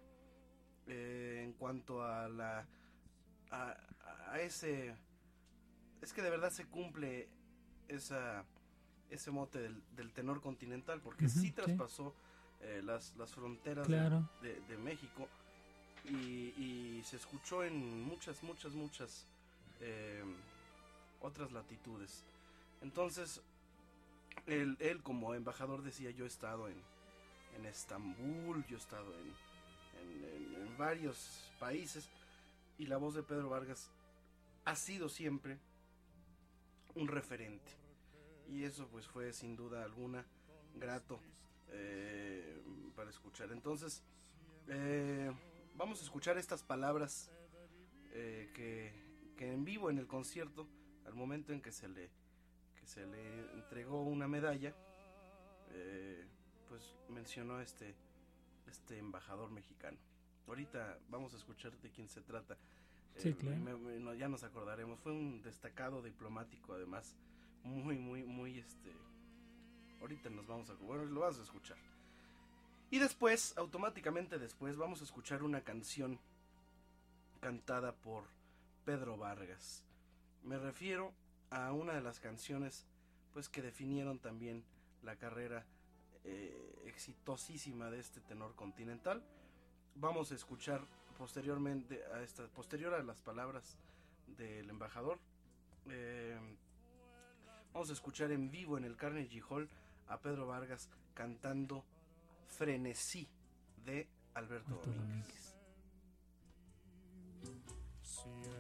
eh, 0.87 1.43
en 1.45 1.53
cuanto 1.53 2.03
a 2.05 2.29
la 2.29 2.67
a, 3.51 3.77
a 4.29 4.41
ese 4.41 4.95
es 6.03 6.13
que 6.13 6.23
de 6.23 6.31
verdad 6.31 6.51
se 6.51 6.67
cumple 6.67 7.29
esa 7.89 8.45
ese 9.11 9.31
mote 9.31 9.59
del, 9.61 9.83
del 9.95 10.13
tenor 10.13 10.41
continental 10.41 11.01
porque 11.01 11.27
Ujú, 11.27 11.39
sí 11.41 11.51
sí. 11.51 11.55
traspasó 11.57 12.15
eh, 12.63 12.81
las, 12.83 13.15
las 13.17 13.31
fronteras 13.33 13.87
de- 13.89 13.97
de, 14.43 14.61
de 14.63 14.77
México 14.79 15.29
y, 16.05 16.53
y 16.59 17.03
se 17.05 17.17
escuchó 17.17 17.63
en 17.65 18.03
muchas, 18.03 18.43
muchas, 18.43 18.73
muchas 18.73 19.27
eh, 19.81 20.25
otras 21.25 21.53
latitudes. 21.53 22.25
Entonces, 22.83 23.41
él, 24.47 24.77
él 24.81 25.03
como 25.03 25.35
embajador 25.35 25.83
decía, 25.83 26.11
yo 26.11 26.25
he 26.25 26.29
estado 26.29 26.69
en, 26.69 26.77
en 27.57 27.65
Estambul, 27.67 28.65
yo 28.67 28.77
he 28.77 28.81
estado 28.81 29.13
en, 29.19 29.29
en- 30.25 30.77
varios 30.77 31.53
países 31.61 32.09
y 32.79 32.87
la 32.87 32.97
voz 32.97 33.15
de 33.15 33.23
Pedro 33.23 33.49
Vargas 33.49 33.91
ha 34.65 34.75
sido 34.75 35.09
siempre 35.09 35.57
un 36.97 37.07
referente. 37.07 37.71
Y 38.51 38.65
eso 38.65 38.89
pues 38.89 39.07
fue 39.07 39.33
sin 39.33 39.55
duda 39.55 39.85
alguna 39.85 40.25
grato 40.75 41.21
eh, 41.71 42.61
para 42.97 43.09
escuchar. 43.11 43.53
Entonces, 43.53 44.03
eh, 44.67 45.31
vamos 45.77 46.01
a 46.01 46.05
escuchar 46.05 46.39
estas 46.39 46.65
palabras 46.65 47.31
eh, 48.13 48.51
que, 48.53 48.93
que 49.37 49.53
en 49.53 49.65
vivo 49.65 49.91
en 49.91 49.99
el 49.99 50.09
concierto, 50.09 50.67
al 51.07 51.15
momento 51.15 51.53
en 51.53 51.61
que 51.61 51.73
se 51.73 51.89
le, 51.89 52.11
que 52.81 52.87
se 52.87 53.07
le 53.07 53.53
entregó 53.53 54.03
una 54.03 54.27
medalla, 54.29 54.75
eh, 55.71 56.27
pues 56.69 56.95
mencionó 57.09 57.61
este, 57.61 57.95
este 58.67 58.99
embajador 58.99 59.51
mexicano. 59.51 59.99
Ahorita 60.47 60.99
vamos 61.09 61.33
a 61.35 61.37
escuchar 61.37 61.73
de 61.79 61.91
quién 61.91 62.09
se 62.09 62.21
trata. 62.21 62.57
Sí, 63.17 63.29
Eh, 63.31 63.37
claro. 63.37 63.57
me- 63.59 63.77
me- 63.77 64.01
no, 64.01 64.13
ya 64.15 64.29
nos 64.29 64.43
acordaremos. 64.45 64.99
Fue 65.01 65.13
un 65.13 65.41
destacado 65.43 66.03
diplomático, 66.03 66.75
además, 66.75 67.15
muy, 67.63 67.97
muy, 67.99 68.25
muy, 68.25 68.59
este. 68.59 68.93
Ahorita 70.01 70.29
nos 70.31 70.47
vamos 70.47 70.69
a, 70.71 70.75
bueno, 70.75 71.05
lo 71.05 71.21
vas 71.21 71.39
a 71.39 71.43
escuchar. 71.43 71.79
Y 72.91 72.99
después, 72.99 73.57
automáticamente 73.57 74.39
después, 74.39 74.77
vamos 74.77 75.01
a 75.01 75.05
escuchar 75.05 75.43
una 75.43 75.63
canción 75.63 76.19
cantada 77.41 77.95
por 77.95 78.25
Pedro 78.85 79.17
Vargas. 79.17 79.83
Me 80.45 80.59
refiero 80.59 81.13
a 81.51 81.73
una 81.73 81.95
de 81.95 82.03
las 82.03 82.21
canciones, 82.21 82.87
pues, 83.33 83.49
que 83.49 83.63
definieron 83.63 84.19
también 84.19 84.65
la 85.03 85.17
carrera 85.17 85.65
eh, 86.25 86.83
exitosísima 86.87 87.91
de 87.91 88.01
este 88.01 88.21
tenor 88.21 88.55
continental. 88.55 89.23
Vamos 89.95 90.33
a 90.33 90.35
escuchar 90.35 90.81
posteriormente 91.17 92.03
a 92.13 92.23
esta, 92.23 92.47
posterior 92.49 92.95
a 92.95 93.03
las 93.03 93.21
palabras 93.23 93.79
del 94.27 94.69
embajador. 94.69 95.19
eh, 95.91 96.39
vamos 97.73 97.91
a 97.91 97.93
escuchar 97.93 98.31
en 98.33 98.51
vivo 98.51 98.79
en 98.79 98.85
el 98.85 98.97
Carnegie 98.97 99.43
Hall 99.49 99.69
a 100.09 100.19
Pedro 100.19 100.47
Vargas 100.47 100.89
cantando 101.15 101.85
Frenesí 102.49 103.29
de 103.85 104.09
Alberto 104.35 104.75
Alberto 104.75 104.91
Domínguez. 104.93 105.44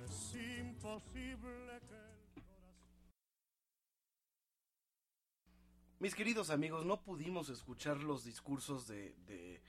Si 0.08 0.38
es 0.38 0.58
imposible 0.60 1.80
que 1.88 2.14
Mis 6.00 6.14
queridos 6.14 6.50
amigos, 6.50 6.84
no 6.84 7.00
pudimos 7.00 7.48
escuchar 7.48 8.02
los 8.02 8.24
discursos 8.24 8.86
de, 8.86 9.14
de, 9.26 9.62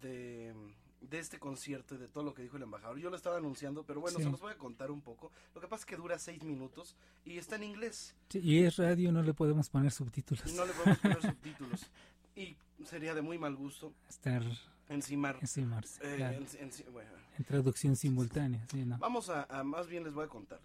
de, 0.00 0.54
de 1.02 1.18
este 1.18 1.38
concierto 1.38 1.94
y 1.96 1.98
de 1.98 2.08
todo 2.08 2.24
lo 2.24 2.32
que 2.32 2.42
dijo 2.42 2.56
el 2.56 2.62
embajador. 2.62 2.98
Yo 2.98 3.10
lo 3.10 3.16
estaba 3.16 3.36
anunciando, 3.36 3.84
pero 3.84 4.00
bueno, 4.00 4.18
se 4.18 4.24
los 4.30 4.40
voy 4.40 4.52
a 4.52 4.56
contar 4.56 4.90
un 4.90 5.02
poco. 5.02 5.30
Lo 5.54 5.60
que 5.60 5.68
pasa 5.68 5.82
es 5.82 5.86
que 5.86 5.96
dura 5.96 6.18
seis 6.18 6.42
minutos 6.44 6.96
y 7.26 7.36
está 7.36 7.56
en 7.56 7.64
inglés. 7.64 8.14
y 8.32 8.60
es 8.62 8.76
radio, 8.76 9.12
no 9.12 9.22
le 9.22 9.34
podemos 9.34 9.68
poner 9.68 9.90
subtítulos. 9.90 10.50
No 10.54 10.64
le 10.64 10.72
podemos 10.72 10.98
poner 10.98 11.20
subtítulos. 11.30 11.90
Y 12.34 12.56
sería 12.86 13.14
de 13.14 13.20
muy 13.20 13.36
mal 13.38 13.54
gusto 13.54 13.92
estar 14.08 14.42
encimar, 14.90 15.38
encimarse. 15.40 16.00
Eh, 16.02 16.46
en, 16.58 17.44
traducción 17.44 17.96
simultánea, 17.96 18.66
sí, 18.70 18.84
¿no? 18.84 18.98
Vamos 18.98 19.30
a, 19.30 19.46
más 19.64 19.88
bien 19.88 20.04
les 20.04 20.12
voy 20.12 20.26
a 20.26 20.28
contar. 20.28 20.60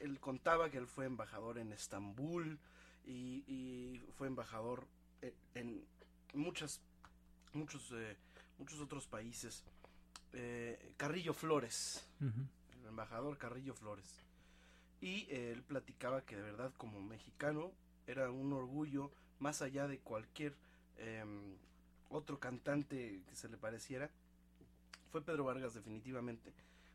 Él 0.00 0.20
contaba 0.20 0.70
que 0.70 0.78
él 0.78 0.86
fue 0.86 1.06
embajador 1.06 1.58
en 1.58 1.72
Estambul 1.72 2.58
y, 3.04 3.44
y 3.46 4.00
fue 4.16 4.28
embajador 4.28 4.86
eh, 5.22 5.34
en 5.54 5.84
muchas, 6.34 6.80
muchos, 7.52 7.92
eh, 7.92 8.16
muchos 8.58 8.80
otros 8.80 9.06
países. 9.06 9.64
Eh, 10.32 10.94
Carrillo 10.96 11.34
Flores, 11.34 12.06
el 12.20 12.86
embajador 12.86 13.36
Carrillo 13.36 13.74
Flores. 13.74 14.22
Y 15.00 15.26
él 15.30 15.62
platicaba 15.62 16.22
que 16.22 16.36
de 16.36 16.42
verdad 16.42 16.72
como 16.76 17.00
mexicano 17.00 17.72
era 18.06 18.30
un 18.30 18.52
orgullo 18.52 19.10
más 19.38 19.62
allá 19.62 19.88
de 19.88 19.98
cualquier 19.98 20.54
em, 20.98 21.56
otro 22.10 22.38
cantante 22.38 23.22
que 23.26 23.34
se 23.34 23.48
le 23.48 23.56
pareciera. 23.56 24.10
Fue 25.10 25.24
Pedro 25.24 25.44
Vargas 25.44 25.74
definitivamente, 25.74 26.52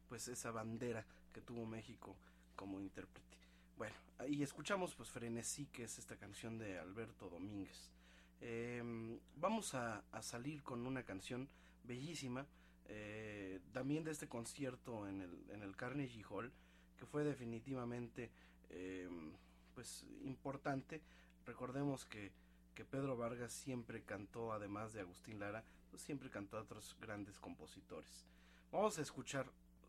pues 0.08 0.28
esa 0.28 0.52
bandera 0.52 1.06
que 1.34 1.42
tuvo 1.42 1.66
México 1.66 2.16
como 2.56 2.80
intérprete. 2.80 3.38
Bueno, 3.78 3.96
ahí 4.20 4.42
escuchamos 4.42 4.96
pues 4.96 5.10
Frenesí, 5.10 5.66
que 5.66 5.84
es 5.84 5.98
esta 5.98 6.16
canción 6.16 6.58
de 6.58 6.78
Alberto 6.80 7.30
Domínguez. 7.30 7.90
Em, 8.42 9.20
vamos 9.36 9.74
a, 9.74 10.04
salir 10.22 10.64
con 10.64 10.86
una 10.86 11.04
canción 11.04 11.50
bellísima, 11.84 12.46
eh, 12.88 13.60
también 13.74 14.04
de 14.04 14.12
este 14.12 14.28
concierto 14.28 15.08
en 15.08 15.22
el, 15.22 15.46
en 15.50 15.62
el 15.62 15.76
Carnegie 15.76 16.24
Hall, 16.30 16.52
que 16.98 17.06
fue 17.06 17.24
definitivamente 17.24 18.32
em, 18.70 19.34
pues 19.74 20.06
importante. 20.24 21.02
Recordemos 21.46 22.06
que, 22.06 22.32
que, 22.76 22.86
Pedro 22.86 23.18
Vargas 23.18 23.52
siempre 23.52 24.04
cantó, 24.04 24.54
además 24.54 24.94
de 24.94 25.02
Agustín 25.02 25.40
Lara, 25.40 25.64
pues 25.90 26.04
siempre 26.04 26.30
cantó 26.30 26.58
a 26.58 26.62
otros 26.62 26.96
grandes 27.00 27.40
compositores. 27.40 28.26
Vamos 28.72 29.00
a 29.00 29.02
escuchar 29.02 29.48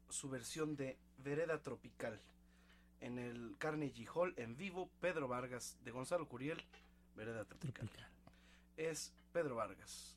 su 0.09 0.31
versión 0.31 0.77
de 0.77 0.97
Vereda 1.19 1.61
Tropical 1.63 2.21
en 3.01 3.19
el 3.19 3.57
Carnegie 3.59 4.09
Hall 4.15 4.33
en 4.37 4.57
vivo, 4.57 4.89
Pedro 5.01 5.29
Vargas 5.29 5.77
de 5.85 5.91
Gonzalo 5.91 6.27
Curiel, 6.29 6.65
Vereda 7.15 7.45
Tropical 7.45 7.91
es 8.77 9.13
Pedro 9.33 9.57
Vargas. 9.57 10.17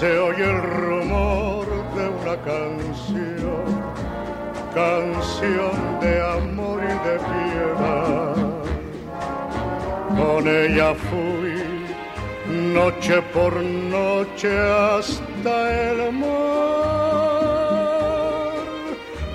Se 0.00 0.18
oye 0.18 0.44
el 0.44 0.62
rumor 0.62 1.66
de 1.94 2.08
una 2.08 2.36
canción, 2.42 3.64
canción 4.74 6.00
de 6.00 6.22
amor 6.22 6.39
Con 10.20 10.46
ella 10.46 10.94
fui 11.08 11.54
noche 12.74 13.22
por 13.32 13.54
noche 13.96 14.50
hasta 14.92 15.54
el 15.88 16.12
mar 16.12 16.30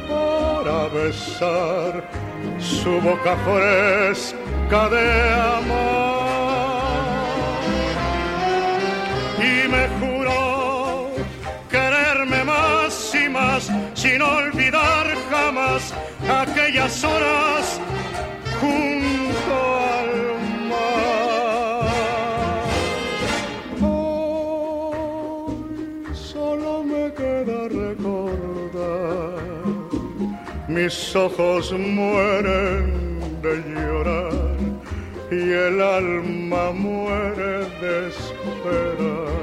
para 0.07 0.77
besar 0.97 1.91
su 2.59 2.91
boca 3.01 3.35
fresca 3.47 4.81
de 4.95 5.07
amor. 5.57 5.95
Y 9.39 9.67
me 9.73 9.83
sin 13.95 14.21
olvidar 14.21 15.05
jamás 15.31 15.93
aquellas 16.29 17.03
horas 17.03 17.79
junto 18.61 18.94
mis 30.85 31.15
ojos 31.15 31.71
mueren 31.71 33.19
de 33.41 33.55
llorar 33.73 34.55
y 35.31 35.51
el 35.51 35.81
alma 35.81 36.71
muere 36.73 37.65
de 37.81 38.09
esperar. 38.09 39.35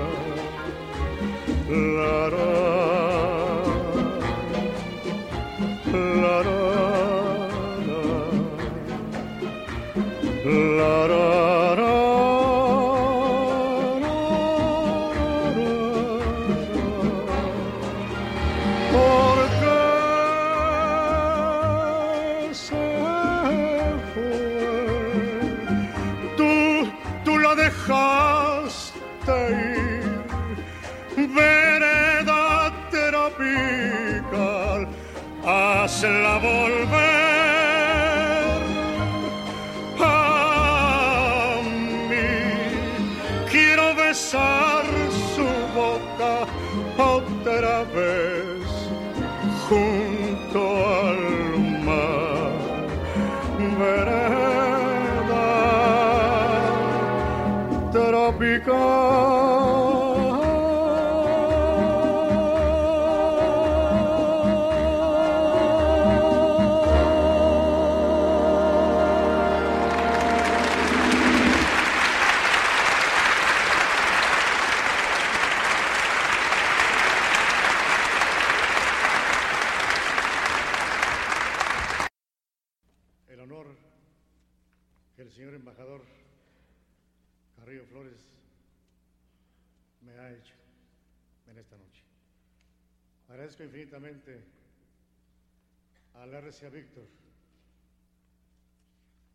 RCA 96.53 96.69
Víctor 96.69 97.09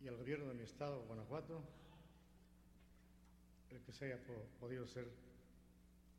y 0.00 0.06
al 0.06 0.16
gobierno 0.16 0.46
de 0.46 0.54
mi 0.54 0.62
estado, 0.62 1.02
Guanajuato, 1.02 1.60
el 3.70 3.80
que 3.82 3.92
se 3.92 4.04
haya 4.04 4.18
podido 4.60 4.84
hacer 4.84 5.08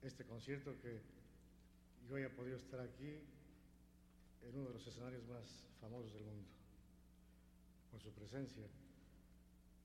este 0.02 0.26
concierto 0.26 0.76
que 0.82 1.00
yo 2.10 2.18
haya 2.18 2.30
podido 2.36 2.58
estar 2.58 2.82
aquí 2.82 3.22
en 4.42 4.56
uno 4.56 4.68
de 4.68 4.74
los 4.74 4.88
escenarios 4.88 5.24
más 5.28 5.64
famosos 5.80 6.14
del 6.14 6.24
mundo, 6.24 6.50
por 7.92 8.02
su 8.02 8.12
presencia 8.12 8.68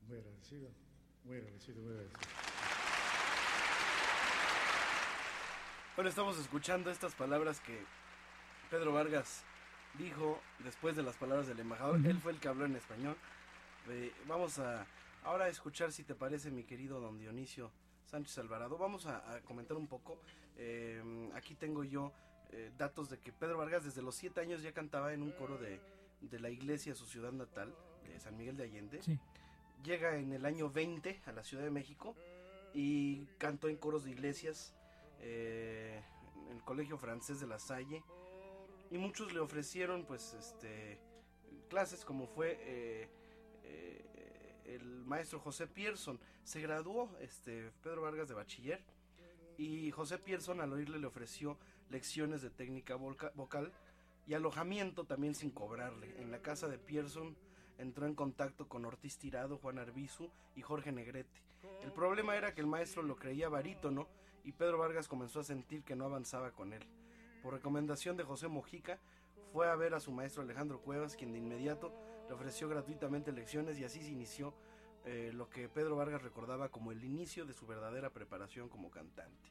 Muy 0.09 0.19
agradecido, 0.19 0.69
muy 1.25 1.37
agradecido, 1.37 1.81
muy 1.81 1.93
agradecido. 1.93 2.21
Bueno, 5.95 6.11
estamos 6.11 6.39
escuchando 6.39 6.91
estas 6.91 7.15
palabras 7.15 7.61
que 7.61 7.85
Pedro 8.69 8.93
Vargas 8.93 9.45
dijo 9.99 10.41
después 10.61 10.97
de 10.97 11.03
las 11.03 11.17
palabras 11.17 11.47
del 11.47 11.61
embajador. 11.61 12.01
Él 12.05 12.19
fue 12.21 12.33
el 12.33 12.41
que 12.41 12.49
habló 12.49 12.65
en 12.65 12.77
español. 12.77 13.17
Eh, 13.89 14.13
vamos 14.27 14.59
a 14.59 14.87
ahora 15.25 15.47
a 15.47 15.49
escuchar 15.49 15.93
si 15.93 16.05
te 16.05 16.15
parece, 16.15 16.51
mi 16.51 16.65
querido 16.65 17.01
don 17.01 17.19
Dionisio 17.19 17.71
Sánchez 18.07 18.39
Alvarado. 18.39 18.79
Vamos 18.79 19.07
a, 19.07 19.41
comentar 19.45 19.77
un 19.77 19.87
poco. 19.87 20.19
Eh, 20.57 21.31
aquí 21.35 21.55
tengo 21.55 21.85
yo 21.85 22.13
eh, 22.51 22.71
datos 22.77 23.11
de 23.11 23.19
que 23.19 23.33
Pedro 23.33 23.59
Vargas 23.59 23.85
desde 23.85 24.03
los 24.03 24.15
siete 24.15 24.41
años 24.41 24.63
ya 24.63 24.73
cantaba 24.73 25.13
en 25.13 25.23
un 25.23 25.33
coro 25.33 25.59
de, 25.59 25.81
de 26.21 26.41
la 26.41 26.51
iglesia 26.51 26.95
su 26.95 27.07
ciudad 27.07 27.33
natal, 27.33 27.75
de 28.05 28.19
San 28.21 28.37
Miguel 28.37 28.57
de 28.57 28.65
Allende. 28.65 29.01
Llega 29.83 30.17
en 30.17 30.33
el 30.33 30.47
año 30.47 30.71
20 30.71 31.23
a 31.27 31.33
la 31.33 31.43
Ciudad 31.43 31.65
de 31.65 31.71
México 31.71 32.15
y 32.73 33.27
cantó 33.39 33.69
en 33.69 33.77
coros 33.77 34.05
de 34.05 34.11
iglesias 34.13 34.73
en 35.21 36.51
el 36.51 36.63
Colegio 36.65 36.97
Francés 36.99 37.41
de 37.41 37.47
la 37.47 37.59
Salle 37.59 38.03
y 38.95 38.99
muchos 38.99 39.33
le 39.33 39.41
ofrecieron 39.41 40.05
pues 40.05 40.35
este 40.35 41.01
clases 41.69 42.05
como 42.05 42.29
fue 42.29 42.57
eh, 42.61 43.09
eh, 43.65 44.63
el 44.67 45.05
maestro 45.05 45.41
José 45.41 45.67
Pierson. 45.67 46.21
Se 46.45 46.61
graduó 46.61 47.11
este 47.21 47.73
Pedro 47.83 48.03
Vargas 48.03 48.29
de 48.29 48.35
bachiller 48.35 48.81
y 49.59 49.91
José 49.91 50.19
Pierson 50.19 50.61
al 50.61 50.73
oírle 50.73 51.01
le 51.01 51.09
ofreció 51.09 51.59
lecciones 51.91 52.41
de 52.41 52.51
técnica 52.51 52.95
vocal 52.95 53.73
y 54.29 54.35
alojamiento 54.35 55.03
también 55.03 55.35
sin 55.35 55.51
cobrarle. 55.51 56.15
En 56.23 56.31
la 56.31 56.41
casa 56.41 56.69
de 56.69 56.79
Pierson 56.79 57.37
entró 57.79 58.07
en 58.07 58.15
contacto 58.15 58.69
con 58.69 58.85
Ortiz 58.85 59.19
Tirado, 59.19 59.59
Juan 59.59 59.81
Arbizu 59.81 60.31
y 60.55 60.63
Jorge 60.63 60.93
Negrete. 60.93 61.43
El 61.83 61.91
problema 61.91 62.37
era 62.37 62.55
que 62.55 62.61
el 62.61 62.69
maestro 62.69 63.03
lo 63.03 63.17
creía 63.17 63.49
barítono 63.49 64.07
y 64.45 64.53
Pedro 64.53 64.79
Vargas 64.79 65.09
comenzó 65.09 65.41
a 65.41 65.45
sentir 65.45 65.83
que 65.83 65.97
no 65.97 66.05
avanzaba 66.05 66.53
con 66.53 66.73
él 66.73 66.87
por 67.45 67.53
recomendación 67.53 68.17
de 68.17 68.25
José 68.25 68.49
Mojica, 68.49 68.99
fue 69.53 69.69
a 69.69 69.77
ver 69.77 69.93
a 69.93 70.01
su 70.01 70.11
maestro 70.11 70.43
Alejandro 70.43 70.81
Cuevas, 70.81 71.15
quien 71.15 71.31
de 71.31 71.39
inmediato 71.39 71.93
le 72.27 72.35
ofreció 72.35 72.71
gratuitamente 72.71 73.33
lecciones 73.33 73.79
y 73.79 73.85
así 73.85 74.01
se 74.01 74.11
inició 74.11 74.55
eh, 75.05 75.31
lo 75.35 75.51
que 75.51 75.69
Pedro 75.69 75.95
Vargas 75.97 76.23
recordaba 76.23 76.71
como 76.71 76.91
el 76.91 77.05
inicio 77.05 77.45
de 77.45 77.53
su 77.53 77.67
verdadera 77.67 78.09
preparación 78.09 78.71
como 78.71 78.91
cantante. 78.91 79.51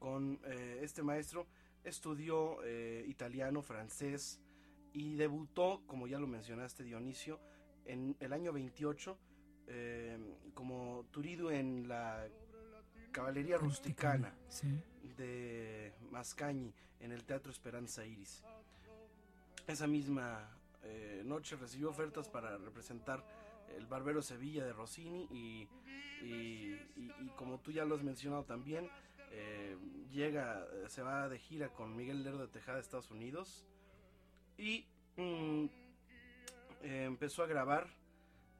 Con 0.00 0.40
eh, 0.44 0.80
este 0.82 1.04
maestro 1.04 1.46
estudió 1.84 2.64
eh, 2.64 3.04
italiano, 3.06 3.62
francés 3.62 4.40
y 4.92 5.14
debutó, 5.14 5.82
como 5.86 6.08
ya 6.08 6.18
lo 6.18 6.26
mencionaste 6.26 6.82
Dionisio, 6.82 7.38
en 7.84 8.16
el 8.18 8.32
año 8.32 8.52
28 8.52 9.16
como 10.54 11.04
turido 11.10 11.50
en 11.50 11.88
la 11.88 12.26
Caballería 13.12 13.58
Rusticana 13.58 14.34
de 15.18 15.92
Mascañi 16.10 16.72
en 17.00 17.12
el 17.12 17.24
Teatro 17.24 17.52
Esperanza 17.52 18.06
Iris. 18.06 18.42
Esa 19.66 19.86
misma 19.86 20.48
eh, 20.82 21.22
noche 21.24 21.56
recibió 21.56 21.90
ofertas 21.90 22.28
para 22.28 22.56
representar 22.56 23.22
el 23.76 23.86
Barbero 23.86 24.22
Sevilla 24.22 24.64
de 24.64 24.72
Rossini 24.72 25.28
y, 25.30 25.68
como 27.36 27.58
tú 27.58 27.70
ya 27.70 27.84
lo 27.84 27.96
has 27.96 28.02
mencionado 28.02 28.44
también, 28.44 28.88
eh, 29.30 29.76
llega, 30.10 30.66
se 30.86 31.02
va 31.02 31.28
de 31.28 31.38
gira 31.38 31.68
con 31.68 31.94
Miguel 31.94 32.24
Lerdo 32.24 32.38
de 32.38 32.48
Tejada 32.48 32.80
Estados 32.80 33.10
Unidos 33.10 33.66
y 34.56 34.86
mm, 35.16 35.66
eh, 36.82 37.04
empezó 37.04 37.42
a 37.42 37.46
grabar 37.46 37.86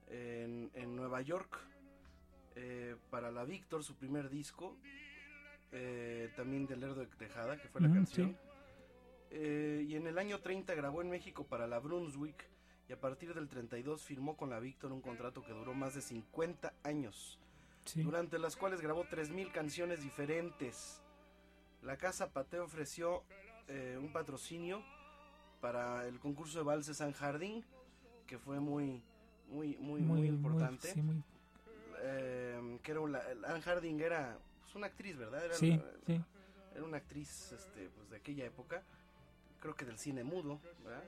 en, 0.08 0.70
en 0.74 0.94
Nueva 0.94 1.22
York 1.22 1.58
eh, 2.60 2.96
para 3.10 3.30
la 3.30 3.44
Víctor, 3.44 3.84
su 3.84 3.94
primer 3.94 4.28
disco, 4.28 4.76
eh, 5.72 6.30
también 6.36 6.66
de 6.66 6.76
Lerdo 6.76 7.00
de 7.00 7.06
Tejada, 7.06 7.60
que 7.60 7.68
fue 7.68 7.80
la 7.80 7.92
canción. 7.92 8.36
Eh, 9.30 9.84
y 9.86 9.94
en 9.94 10.06
el 10.06 10.18
año 10.18 10.40
30 10.40 10.74
grabó 10.74 11.02
en 11.02 11.10
México 11.10 11.44
para 11.44 11.66
la 11.66 11.78
Brunswick 11.78 12.48
y 12.88 12.92
a 12.92 13.00
partir 13.00 13.34
del 13.34 13.48
32 13.48 14.02
firmó 14.02 14.36
con 14.36 14.48
la 14.48 14.58
Víctor 14.58 14.92
un 14.92 15.02
contrato 15.02 15.42
que 15.42 15.52
duró 15.52 15.74
más 15.74 15.94
de 15.94 16.00
50 16.00 16.72
años, 16.82 17.38
durante 17.96 18.38
las 18.38 18.56
cuales 18.56 18.80
grabó 18.80 19.04
3.000 19.04 19.52
canciones 19.52 20.02
diferentes. 20.02 21.02
La 21.82 21.98
Casa 21.98 22.32
Pate 22.32 22.58
ofreció 22.58 23.22
un 24.00 24.10
patrocinio 24.10 24.82
para 25.60 26.06
el 26.06 26.18
concurso 26.18 26.58
de 26.58 26.64
valses 26.64 26.96
San 26.96 27.12
Jardín, 27.12 27.62
que 28.26 28.38
fue 28.38 28.60
muy, 28.60 29.02
muy, 29.50 29.76
muy, 29.76 30.00
muy, 30.00 30.26
importante 30.26 30.94
eh, 32.02 32.78
que 32.82 32.90
era 32.90 33.00
una, 33.00 33.20
Anne 33.46 33.62
Harding 33.62 34.00
era 34.00 34.38
pues, 34.68 34.76
una 34.76 34.86
actriz, 34.86 35.16
¿verdad? 35.16 35.44
Era, 35.44 35.54
sí, 35.54 35.80
sí. 36.06 36.20
Era 36.74 36.84
una 36.84 36.98
actriz 36.98 37.52
este, 37.52 37.88
pues, 37.96 38.10
de 38.10 38.16
aquella 38.16 38.44
época, 38.44 38.82
creo 39.60 39.74
que 39.74 39.84
del 39.84 39.98
cine 39.98 40.24
mudo, 40.24 40.60
¿verdad? 40.84 41.02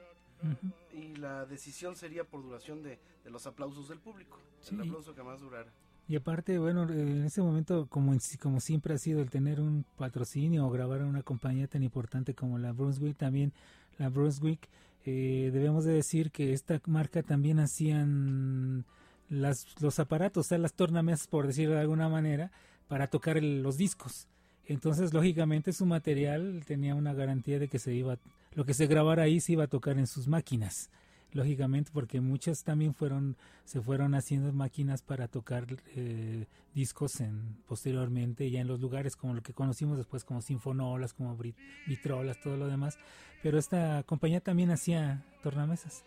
Y 0.95 1.17
la 1.17 1.45
decisión 1.45 1.97
sería 1.97 2.25
por 2.25 2.43
duración 2.43 2.83
de, 2.83 2.99
los 3.27 3.47
aplausos 3.47 3.89
del 3.89 3.99
público, 3.99 4.39
el 4.73 4.81
aplauso 4.81 5.15
que 5.15 5.23
más 5.23 5.41
durara. 5.41 5.71
Y 6.09 6.17
aparte, 6.17 6.59
bueno, 6.59 6.91
en 6.91 7.25
ese 7.25 7.43
momento, 7.43 7.87
como, 7.89 8.17
como 8.41 8.61
siempre 8.61 8.95
ha 8.95 8.99
sido 8.99 9.21
el 9.21 9.29
tener 9.29 9.61
un 9.61 9.85
patrocinio 9.99 10.67
o 10.67 10.71
grabar 10.71 11.03
en 11.03 11.09
una 11.09 11.23
compañía 11.23 11.69
tan 11.69 11.83
importante 11.83 12.35
como 12.35 12.59
la 12.59 12.73
Brunswick, 12.73 13.19
también 13.19 13.53
la 13.99 14.09
Brunswick, 14.09 14.67
eh, 15.05 15.51
debemos 15.53 15.85
de 15.85 15.93
decir 15.93 16.31
que 16.31 16.55
esta 16.55 16.81
marca 16.87 17.23
también 17.23 17.59
hacían 17.61 18.87
las, 19.29 19.67
los 19.81 20.01
aparatos, 20.01 20.47
o 20.47 20.49
sea, 20.49 20.59
las 20.59 20.73
tornamesas, 20.73 21.29
por 21.29 21.47
decirlo 21.47 21.75
de 21.75 21.83
alguna 21.83 22.09
manera, 22.09 22.51
para 22.91 23.07
tocar 23.07 23.41
los 23.41 23.77
discos. 23.77 24.27
Entonces, 24.67 25.15
lógicamente, 25.15 25.73
su 25.73 25.87
material 25.87 26.65
tenía 26.67 26.97
una 26.97 27.15
garantía 27.15 27.61
de 27.61 27.69
que 27.69 27.79
se 27.79 27.95
iba, 27.95 28.19
lo 28.53 28.67
que 28.67 28.75
se 28.75 28.89
grabara 28.89 29.23
ahí 29.23 29.39
se 29.41 29.53
iba 29.53 29.63
a 29.63 29.69
tocar 29.69 29.97
en 29.97 30.09
sus 30.09 30.27
máquinas. 30.27 30.91
Lógicamente, 31.33 31.93
porque 31.95 32.21
muchas 32.21 32.65
también 32.65 32.93
fueron, 32.93 33.37
se 33.65 33.81
fueron 33.81 34.17
haciendo 34.17 34.53
máquinas 34.53 35.03
para 35.03 35.29
tocar 35.29 35.67
eh, 35.95 36.47
discos 36.75 37.21
en, 37.21 37.59
posteriormente, 37.69 38.51
ya 38.51 38.61
en 38.61 38.67
los 38.67 38.81
lugares 38.81 39.15
como 39.15 39.35
lo 39.35 39.43
que 39.43 39.53
conocimos 39.53 39.97
después, 39.97 40.25
como 40.25 40.43
sinfonolas, 40.43 41.15
como 41.15 41.39
vitrolas, 41.87 42.41
todo 42.41 42.57
lo 42.57 42.67
demás. 42.67 42.99
Pero 43.41 43.57
esta 43.57 44.03
compañía 44.03 44.41
también 44.41 44.73
hacía 44.73 45.25
tornamesas. 45.45 46.03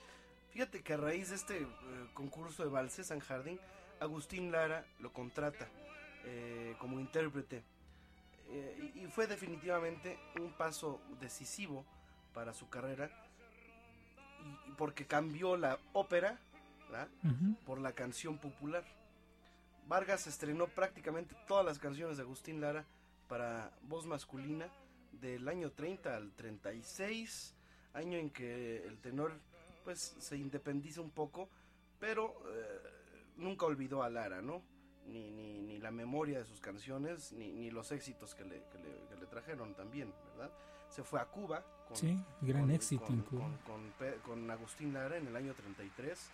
Fíjate 0.52 0.82
que 0.82 0.94
a 0.94 0.98
raíz 0.98 1.30
de 1.30 1.38
este 1.38 1.62
eh, 1.62 1.68
concurso 2.14 2.62
de 2.66 2.70
valses 2.70 3.08
San 3.08 3.22
Jardín, 3.22 3.58
Agustín 4.02 4.52
Lara 4.52 4.86
lo 5.00 5.14
contrata 5.14 5.70
eh, 6.26 6.76
como 6.80 7.00
intérprete 7.00 7.64
eh, 8.50 8.92
y, 8.96 9.08
fue 9.08 9.28
definitivamente 9.28 10.20
un 10.40 10.54
paso 10.54 11.02
decisivo 11.20 11.86
para 12.34 12.54
su 12.54 12.70
carrera 12.70 13.10
y, 14.68 14.72
porque 14.74 15.06
cambió 15.06 15.58
la 15.58 15.80
ópera 15.94 16.40
por 17.66 17.80
la 17.80 17.94
canción 17.94 18.38
popular. 18.38 18.84
Vargas 19.88 20.28
estrenó 20.28 20.68
prácticamente 20.68 21.36
todas 21.48 21.66
las 21.66 21.80
canciones 21.80 22.18
de 22.18 22.24
Agustín 22.24 22.62
Lara 22.62 22.86
para 23.28 23.72
voz 23.84 24.06
masculina 24.06 24.70
del 25.12 25.48
año 25.48 25.72
30 25.72 26.16
al 26.16 26.32
36, 26.34 27.56
año 27.94 28.18
en 28.18 28.30
que 28.30 28.86
el 28.86 29.00
tenor 29.00 29.34
pues 29.84 30.16
se 30.20 30.38
independiza 30.38 31.02
un 31.02 31.10
poco, 31.10 31.50
pero 32.00 32.36
eh, 32.48 32.80
nunca 33.38 33.66
olvidó 33.66 34.04
a 34.04 34.10
Lara, 34.10 34.42
¿no? 34.42 34.62
Ni, 35.08 35.30
ni, 35.32 35.60
ni, 35.60 35.78
la 35.80 35.92
memoria 35.92 36.40
de 36.40 36.46
sus 36.46 36.62
canciones, 36.62 37.34
ni, 37.34 37.52
ni 37.52 37.70
los 37.70 37.92
éxitos 37.92 38.36
que 38.36 38.46
le, 38.46 38.64
que 38.72 38.78
le, 38.78 39.20
le, 39.20 39.26
trajeron 39.28 39.74
también, 39.74 40.14
¿verdad? 40.32 40.50
Se 40.90 41.04
fue 41.04 41.20
a 41.20 41.26
Cuba. 41.26 41.64
Con, 41.88 41.98
sí, 41.98 42.18
gran 42.42 42.72
éxito 42.72 43.06
con, 43.06 43.16
en 43.16 43.22
Cuba. 43.24 43.50
Con, 44.24 44.50
Agustín 44.50 44.94
Lara 44.94 45.18
en 45.18 45.28
el 45.28 45.36
año 45.36 45.54
33. 45.54 46.30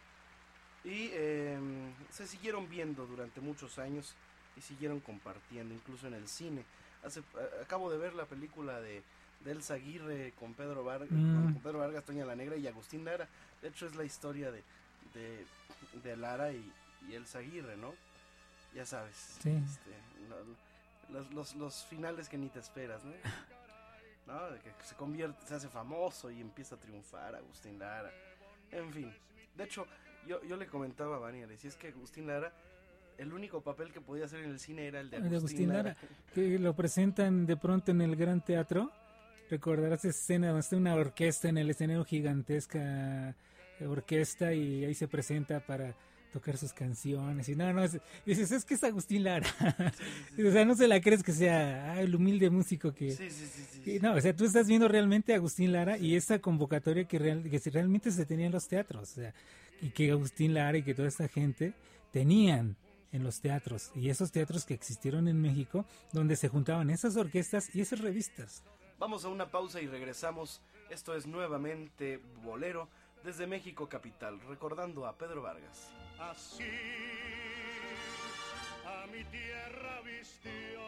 Y 0.85 1.09
em, 1.13 1.93
se 2.11 2.27
siguieron 2.27 2.69
viendo 2.69 3.05
durante 3.07 3.41
muchos 3.41 3.79
años 3.79 4.15
y 4.55 4.61
siguieron 4.61 4.99
compartiendo, 4.99 5.73
incluso 5.73 6.07
en 6.07 6.13
el 6.13 6.27
cine. 6.27 6.63
Hace, 7.03 7.21
acabo 7.61 7.89
de 7.89 7.97
ver 7.97 8.13
la 8.13 8.25
película 8.25 8.79
de 8.79 9.03
de 9.43 9.51
Elsa 9.51 9.75
Aguirre 9.75 10.33
con 10.39 10.53
Pedro 10.53 10.83
Vargas, 10.83 11.09
mm. 11.11 11.53
con 11.53 11.61
Pedro 11.61 11.79
Vargas, 11.79 12.03
Toña 12.03 12.25
la 12.25 12.35
Negra 12.35 12.57
y 12.57 12.67
Agustín 12.67 13.05
Lara. 13.05 13.27
De 13.61 13.69
hecho 13.69 13.85
es 13.85 13.95
la 13.95 14.03
historia 14.03 14.51
de, 14.51 14.63
de, 16.03 16.17
Lara 16.17 16.51
y, 16.51 16.71
y, 17.07 17.15
Elsa 17.15 17.39
Aguirre, 17.39 17.77
¿no? 17.77 17.93
Ya 18.73 18.85
sabes. 18.85 19.37
Este, 19.37 19.91
los, 21.09 21.31
los, 21.31 21.55
los, 21.55 21.85
finales 21.85 22.29
que 22.29 22.37
ni 22.37 22.49
te 22.49 22.59
esperas, 22.59 23.03
¿no? 23.03 23.13
¿no? 24.27 24.51
De 24.51 24.59
que 24.59 24.71
se 24.83 24.95
convierte, 24.95 25.45
se 25.47 25.55
hace 25.55 25.69
famoso 25.69 26.29
y 26.29 26.39
empieza 26.39 26.75
a 26.75 26.77
triunfar 26.79 27.35
Agustín 27.35 27.79
Lara. 27.79 28.11
En 28.71 28.93
fin. 28.93 29.11
De 29.55 29.63
hecho, 29.63 29.87
yo, 30.27 30.41
yo 30.43 30.55
le 30.55 30.67
comentaba 30.67 31.15
a 31.15 31.19
Vania, 31.19 31.47
le 31.47 31.53
decía, 31.53 31.69
es 31.69 31.75
que 31.75 31.87
Agustín 31.87 32.27
Lara 32.27 32.53
el 33.17 33.33
único 33.33 33.61
papel 33.61 33.91
que 33.91 33.99
podía 33.99 34.25
hacer 34.25 34.43
en 34.45 34.51
el 34.51 34.59
cine 34.59 34.87
era 34.87 35.01
el 35.01 35.09
de 35.09 35.17
Agustín, 35.17 35.69
Lara. 35.69 35.95
Que 36.33 36.57
lo 36.57 36.73
presentan 36.73 37.45
de 37.45 37.57
pronto 37.57 37.91
en 37.91 38.01
el 38.01 38.15
Gran 38.15 38.43
Teatro 38.43 38.91
recordarás 39.49 40.05
esa 40.05 40.09
escena 40.09 40.47
donde 40.47 40.61
está 40.61 40.77
una 40.77 40.95
orquesta 40.95 41.49
en 41.49 41.57
el 41.57 41.69
escenario 41.69 42.05
gigantesca 42.05 43.35
orquesta 43.81 44.53
y 44.53 44.85
ahí 44.85 44.93
se 44.93 45.07
presenta 45.07 45.59
para 45.59 45.95
tocar 46.31 46.57
sus 46.57 46.73
canciones 46.73 47.49
y 47.49 47.55
no, 47.55 47.71
no, 47.73 47.81
dices, 48.25 48.51
es 48.51 48.65
que 48.65 48.75
es 48.75 48.83
Agustín 48.83 49.23
Lara. 49.23 49.47
o 50.37 50.51
sea, 50.51 50.65
no 50.65 50.75
se 50.75 50.87
la 50.87 51.01
crees 51.01 51.23
que 51.23 51.31
sea 51.31 51.99
el 52.01 52.15
humilde 52.15 52.49
músico 52.49 52.93
que... 52.93 53.11
Sí, 53.11 53.29
sí, 53.29 53.45
sí, 53.83 53.99
no, 53.99 54.13
o 54.13 54.21
sea, 54.21 54.35
tú 54.35 54.45
estás 54.45 54.67
viendo 54.67 54.87
realmente 54.87 55.33
a 55.33 55.37
Agustín 55.37 55.71
Lara 55.71 55.97
y 55.97 56.15
esa 56.15 56.39
convocatoria 56.39 57.05
que, 57.05 57.19
real, 57.19 57.43
que 57.49 57.59
realmente 57.71 58.11
se 58.11 58.25
tenía 58.25 58.45
en 58.45 58.51
los 58.51 58.67
teatros, 58.67 59.11
o 59.11 59.15
sea, 59.15 59.33
y 59.81 59.89
que 59.89 60.11
Agustín 60.11 60.53
Lara 60.53 60.77
y 60.77 60.83
que 60.83 60.93
toda 60.93 61.07
esta 61.07 61.27
gente 61.27 61.73
tenían 62.11 62.75
en 63.11 63.23
los 63.23 63.41
teatros 63.41 63.91
y 63.95 64.09
esos 64.09 64.31
teatros 64.31 64.65
que 64.65 64.73
existieron 64.73 65.27
en 65.27 65.41
México 65.41 65.85
donde 66.13 66.35
se 66.35 66.47
juntaban 66.47 66.89
esas 66.89 67.17
orquestas 67.17 67.73
y 67.75 67.81
esas 67.81 67.99
revistas. 67.99 68.63
Vamos 68.99 69.25
a 69.25 69.29
una 69.29 69.49
pausa 69.49 69.81
y 69.81 69.87
regresamos. 69.87 70.61
Esto 70.89 71.15
es 71.15 71.25
nuevamente 71.25 72.21
Bolero 72.43 72.89
desde 73.23 73.47
México 73.47 73.87
Capital, 73.87 74.39
recordando 74.41 75.05
a 75.05 75.17
Pedro 75.17 75.41
Vargas. 75.41 75.91
Así 76.19 76.65
a 78.85 79.07
mi 79.07 79.23
tierra 79.23 80.01
vistió 80.01 80.81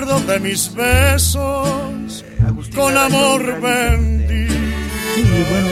recuerdo 0.00 0.20
de 0.32 0.40
mis 0.40 0.74
besos 0.74 2.24
con 2.74 2.96
amor 2.96 3.60
bendito. 3.60 4.54
Sí, 5.14 5.22
bueno, 5.50 5.68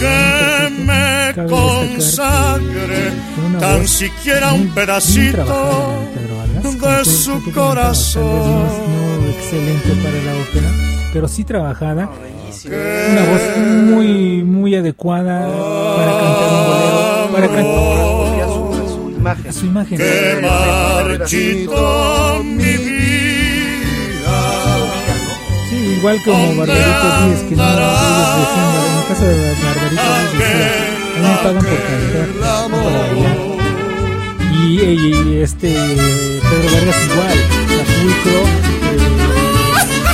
que 0.00 0.70
me 0.84 1.48
consagre 1.48 3.12
tan 3.58 3.88
siquiera 3.88 4.52
un 4.52 4.68
pedacito 4.68 6.02
de 6.62 7.04
su 7.04 7.52
corazón. 7.52 8.22
no 8.24 9.28
excelente 9.28 9.90
para 10.02 10.22
la 10.22 10.42
ópera, 10.42 10.70
pero 11.12 11.28
sí 11.28 11.44
trabajada. 11.44 12.10
Una 12.66 13.24
voz 13.24 13.56
muy, 13.90 14.42
muy 14.42 14.74
adecuada 14.74 15.46
para 15.96 16.12
cantar 16.12 16.52
un 16.52 16.66
bolero, 16.66 17.32
para 17.32 17.46
cantar 17.48 18.15
imagen. 19.26 19.52
su 19.52 19.66
imagen. 19.66 19.98
Que 19.98 20.38
marchito 20.42 22.42
mi 22.44 22.76
vida. 22.76 24.36
Sí, 25.68 25.76
igual 25.98 26.22
como 26.24 26.54
Barbarito 26.56 27.08
Díez, 27.26 27.40
que 27.48 27.54
no, 27.56 27.64
ellos 27.64 28.38
decían, 28.38 28.70
en 28.76 28.82
el 28.96 29.04
caso 29.08 29.24
de 29.24 29.32
Barbarito 29.64 30.08
Díez 30.14 30.32
decía, 30.32 30.70
a 31.06 31.08
mí 31.18 31.24
me 31.28 31.36
pagan 31.36 31.64
por 31.64 31.80
cantar, 31.86 32.28
no 32.38 32.50
para 32.70 32.98
bailar. 32.98 33.38
Y, 34.52 34.54
y, 34.80 34.82
y, 34.82 34.84
este 35.42 35.70
Pedro 35.72 36.68
Vargas 36.72 36.98
igual, 37.04 37.38
la 37.76 37.82
pulcro, 37.84 38.40
eh, 38.86 38.88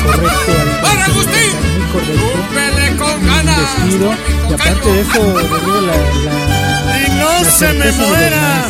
correcto 0.04 0.52
al 0.52 0.58
¡Para 0.82 1.02
Agustín! 1.04 1.54
muy 1.78 1.86
correcto, 1.92 3.04
con 3.04 3.16
ganas! 3.26 3.58
vestido, 3.58 4.08
y 4.48 4.50
aparte 4.52 4.88
de 4.88 5.00
eso, 5.00 5.22
la, 5.34 5.42
la, 5.80 5.96
Y 7.06 7.10
no 7.18 7.44
se 7.50 7.72
me 7.72 7.92
muera, 7.92 8.64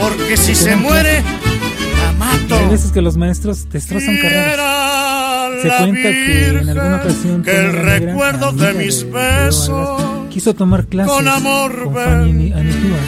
porque 0.00 0.36
si 0.36 0.54
se 0.54 0.76
muere, 0.76 1.22
la 2.02 2.12
mato. 2.12 2.54
hay 2.56 2.66
veces 2.68 2.92
que 2.92 3.00
los 3.02 3.16
maestros 3.16 3.68
destrozan 3.70 4.16
carreras. 4.18 5.62
Se 5.62 5.68
cuenta 5.68 6.02
que 6.10 6.48
en 6.48 6.68
alguna 6.70 6.96
ocasión 6.96 7.42
que 7.42 7.50
el 7.56 7.72
recuerdo 7.72 8.52
de 8.52 8.72
mis 8.74 9.10
besos 9.10 10.00
quiso 10.30 10.54
tomar 10.54 10.86
clases 10.86 11.12
con 11.12 11.28
amor 11.28 11.84
con 11.84 11.94
Fanny 11.94 12.30
Ani- 12.30 12.52
Anitúa 12.52 12.98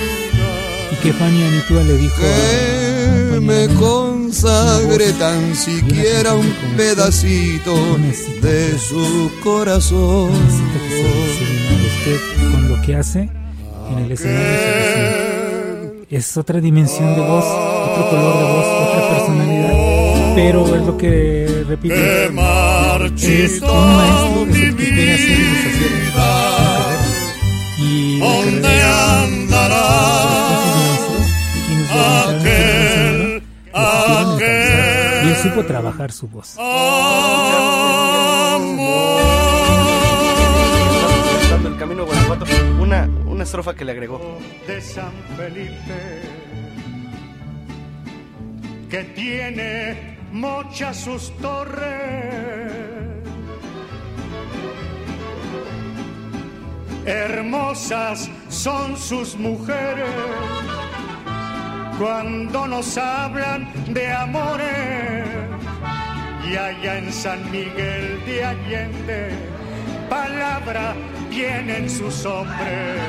y 0.92 0.96
que 1.02 1.12
Fanny 1.14 1.42
Anitúa 1.44 1.82
le 1.84 1.96
dijo 1.96 2.14
a 2.16 3.32
que 3.32 3.40
me 3.40 3.68
consagre 3.76 5.12
tan 5.12 5.54
siquiera 5.54 6.34
un 6.34 6.52
pedacito 6.76 7.74
de 8.42 8.78
su 8.78 9.30
corazón. 9.42 10.30
que 10.72 10.96
se, 12.04 12.18
se 12.18 12.50
con 12.50 12.68
lo 12.68 12.82
que 12.82 12.96
hace 12.96 13.30
en 13.93 13.99
el 14.05 14.12
escenario 14.12 14.59
se 16.09 16.16
es 16.16 16.36
otra 16.36 16.61
dimensión 16.61 17.14
de 17.14 17.20
voz 17.22 17.45
otro 17.45 18.11
color 18.11 18.36
de 18.38 18.45
voz 18.45 18.66
otra 18.66 19.09
personalidad 19.16 19.72
pero 20.34 20.76
es 20.76 20.82
lo 20.82 20.97
que 20.99 21.64
repito 21.68 21.95
es 21.95 22.28
un 22.30 22.34
marchito 22.36 23.66
maestro 23.74 24.45
que 24.53 24.72
puede 24.72 25.12
hacer 25.14 25.38
y 25.38 25.38
la 25.38 26.22
carrera. 26.22 27.07
y 27.78 28.18
la 28.18 28.26
¿Dónde 28.26 28.62
carrera 28.62 29.22
andará 29.22 29.86
estos 30.95 31.18
maestros 31.18 31.26
quienes 31.66 31.90
aquel, 31.90 33.43
alcanzar. 33.72 35.24
y 35.24 35.28
él 35.28 35.36
aquel 35.36 35.43
supo 35.43 35.61
trabajar 35.64 36.12
su 36.12 36.28
voz 36.28 36.57
amor? 38.55 39.22
Dando 41.51 41.68
el 41.68 41.76
camino 41.76 42.03
a 42.03 42.07
Guanajuato. 42.07 42.45
Una, 42.80 43.09
una 43.43 43.47
estrofa 43.49 43.74
que 43.74 43.84
le 43.84 43.90
agregó. 43.90 44.38
de 44.68 44.80
San 44.80 45.12
Felipe 45.36 46.22
que 48.88 49.03
tiene 49.16 50.16
mochas 50.30 50.99
sus 50.99 51.36
torres. 51.38 52.72
Hermosas 57.05 58.30
son 58.49 58.97
sus 58.97 59.34
mujeres 59.36 60.14
cuando 61.99 62.68
nos 62.68 62.97
hablan 62.97 63.72
de 63.93 64.12
amores. 64.12 65.26
Y 66.49 66.57
allá 66.57 66.99
en 66.99 67.12
San 67.12 67.51
Miguel 67.51 68.24
de 68.24 68.45
Allende 68.45 69.53
palabra 70.09 70.95
tienen 71.32 71.88
sus 71.88 72.26
hombres 72.26 73.01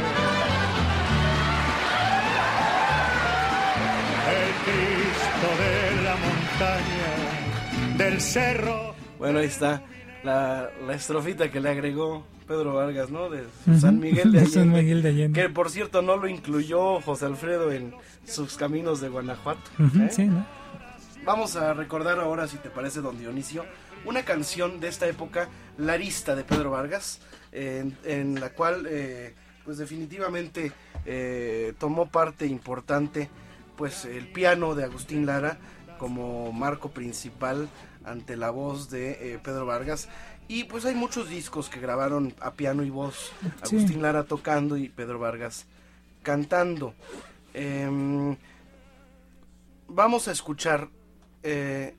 Cristo 4.66 5.47
de 5.64 6.03
la 6.03 6.16
montaña, 6.16 7.97
del 7.97 8.22
cerro. 8.22 8.95
Bueno, 9.20 9.39
ahí 9.39 9.45
está 9.45 9.84
la, 10.24 10.70
la 10.86 10.93
estrofita 10.93 11.49
que 11.51 11.59
le 11.59 11.70
agregó 11.70 12.26
Pedro 12.47 12.74
Vargas, 12.76 13.09
¿no? 13.09 13.30
De. 13.30 13.43
San 13.80 13.99
Miguel 13.99 14.32
de 14.32 14.39
De 14.41 14.45
San 14.45 14.64
Allende. 14.64 14.82
Miguel 14.82 15.01
de 15.01 15.09
Allende. 15.09 15.41
Que 15.41 15.49
por 15.49 15.70
cierto 15.70 16.01
no 16.01 16.18
lo 16.18 16.28
incluyó 16.28 17.01
José 17.01 17.26
Alfredo 17.26 17.72
en 17.72 17.93
sus 18.26 18.57
caminos 18.57 19.01
de 19.01 19.09
Guanajuato. 19.09 19.61
¿eh? 19.80 20.09
sí, 20.11 20.26
¿no? 20.26 20.45
Vamos 21.26 21.55
a 21.55 21.74
recordar 21.74 22.20
ahora, 22.20 22.47
si 22.47 22.57
te 22.57 22.70
parece, 22.70 22.99
don 22.99 23.18
Dionisio, 23.18 23.66
una 24.05 24.24
canción 24.24 24.82
de 24.82 24.89
esta 24.89 25.07
época, 25.07 25.47
Larista 25.78 26.36
de 26.36 26.43
Pedro 26.43 26.72
Vargas, 26.72 27.22
en, 27.53 27.97
en 28.03 28.41
la 28.41 28.49
cual, 28.49 28.86
eh, 28.89 29.34
pues 29.64 29.78
definitivamente 29.78 30.74
eh, 31.05 31.74
tomó 31.80 32.07
parte 32.07 32.45
importante, 32.45 33.30
pues 33.76 34.05
el 34.05 34.28
piano 34.28 34.76
de 34.76 34.84
Agustín 34.84 35.26
Lara 35.26 35.57
como 35.97 36.51
marco 36.51 36.91
principal 36.91 37.69
ante 38.05 38.36
la 38.38 38.49
voz 38.49 38.89
de 38.89 39.34
eh, 39.34 39.39
Pedro 39.41 39.65
Vargas. 39.65 40.09
Y 40.47 40.65
pues 40.65 40.86
hay 40.86 40.95
muchos 40.95 41.30
discos 41.30 41.69
que 41.69 41.80
grabaron 41.80 42.34
a 42.41 42.51
piano 42.53 42.84
y 42.84 42.89
voz, 42.89 43.32
Sí. 43.63 43.78
Agustín 43.78 44.01
Lara 44.01 44.24
tocando 44.26 44.76
y 44.78 44.89
Pedro 44.89 45.19
Vargas 45.19 45.65
cantando. 46.21 46.93
Em, 47.53 48.36
vamos 49.88 50.28
a 50.28 50.32
escuchar 50.32 50.89
eh, 51.43 51.95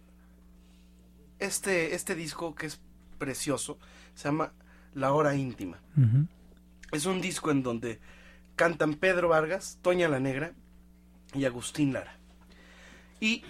este, 1.39 1.95
este 1.95 2.15
disco 2.15 2.55
que 2.55 2.67
es 2.67 2.81
precioso 3.19 3.79
se 4.15 4.29
llama 4.29 4.53
La 4.95 5.13
Hora 5.13 5.35
Íntima. 5.35 5.79
Es 6.93 7.07
un 7.07 7.21
disco 7.21 7.51
en 7.51 7.63
donde 7.63 7.99
cantan 8.57 8.95
Pedro 8.95 9.29
Vargas, 9.29 9.79
Toña 9.83 10.09
la 10.09 10.21
Negra 10.21 10.53
y 11.35 11.45
Agustín 11.45 11.93
Lara. 11.93 12.17
Y 13.21 13.43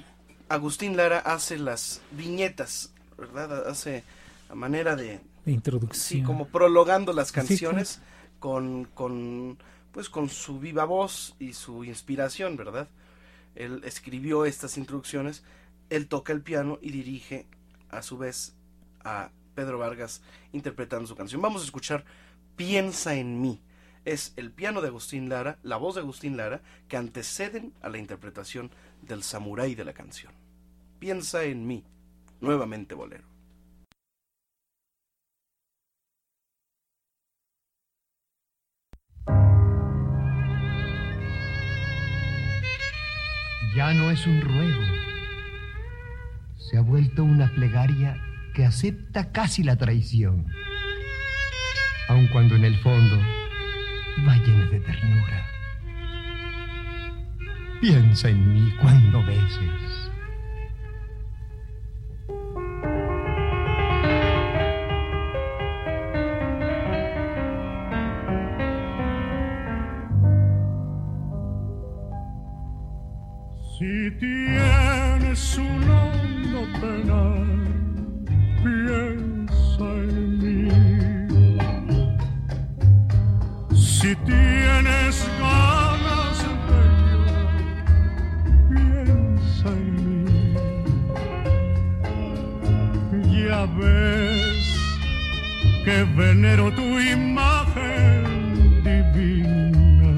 Agustín 0.49 0.97
Lara 0.97 1.19
hace 1.19 1.59
las 1.59 2.01
viñetas, 2.13 2.93
¿verdad? 3.17 3.69
Hace 3.69 4.05
a 4.49 4.55
manera 4.55 4.97
de, 4.97 5.21
introducción. 5.47 6.21
Sí, 6.21 6.23
como 6.23 6.47
prologando 6.49 7.13
las 7.13 7.33
canciones 7.33 8.01
con, 8.41 8.85
con, 8.95 9.59
pues, 9.93 10.09
con 10.09 10.29
su 10.29 10.59
viva 10.59 10.85
voz 10.85 11.35
y 11.39 11.53
su 11.53 11.85
inspiración, 11.85 12.57
¿verdad? 12.57 12.89
Él 13.55 13.83
escribió 13.85 14.45
estas 14.45 14.77
introducciones, 14.77 15.45
él 15.91 16.09
toca 16.09 16.33
el 16.33 16.43
piano 16.43 16.79
y 16.83 16.91
dirige 16.91 17.47
a 17.91 18.03
su 18.03 18.19
vez 18.19 18.55
a 19.05 19.31
Pedro 19.55 19.79
Vargas 19.79 20.23
interpretando 20.53 21.07
su 21.07 21.15
canción. 21.15 21.41
Vamos 21.41 21.63
a 21.63 21.65
escuchar 21.65 22.05
Piensa 22.57 23.15
en 23.15 23.41
mí. 23.41 23.61
Es 24.05 24.35
el 24.37 24.51
piano 24.51 24.83
de 24.83 24.89
Agustín 24.89 25.31
Lara, 25.31 25.59
la 25.63 25.79
voz 25.79 25.95
de 25.95 26.03
Agustín 26.03 26.37
Lara, 26.37 26.61
que 26.89 26.99
anteceden 26.99 27.73
a 27.81 27.89
la 27.89 27.97
interpretación 27.97 28.71
del 29.01 29.23
samurái 29.23 29.75
de 29.75 29.85
la 29.85 29.95
canción. 29.95 30.33
Piensa 30.99 31.45
en 31.45 31.67
mí, 31.67 31.85
nuevamente 32.41 32.95
bolero. 32.95 33.25
Ya 43.75 43.93
no 43.93 44.11
es 44.13 44.25
un 44.27 44.41
ruego, 44.41 44.83
se 46.59 46.77
ha 46.77 46.81
vuelto 46.81 47.25
una 47.25 47.53
plegaria 47.55 48.23
que 48.55 48.65
acepta 48.65 49.33
casi 49.33 49.65
la 49.65 49.77
traición, 49.77 50.47
aun 52.09 52.29
cuando 52.29 52.55
en 52.55 52.65
el 52.65 52.79
fondo 52.79 53.19
va 54.23 54.37
llena 54.37 54.67
de 54.67 54.81
ternura. 54.81 55.47
Piensa 57.81 58.29
en 58.29 58.53
mí 58.53 58.73
cuando 58.81 59.23
beses. 59.25 60.11
Si 73.79 74.11
tienes 74.19 75.59
un 75.59 75.91
hondo 75.91 76.63
penal, 76.81 78.25
piensa 78.63 79.85
en. 79.85 80.34
Si 84.05 84.15
tienes 84.17 85.17
ganas 85.41 86.37
de 86.69 86.83
piensa 88.69 89.69
en 89.71 90.25
mí. 90.35 90.53
Ya 93.33 93.63
ves 93.79 94.67
que 95.87 95.97
venero 96.19 96.65
tu 96.75 96.87
imagen 97.01 98.23
divina, 98.85 100.15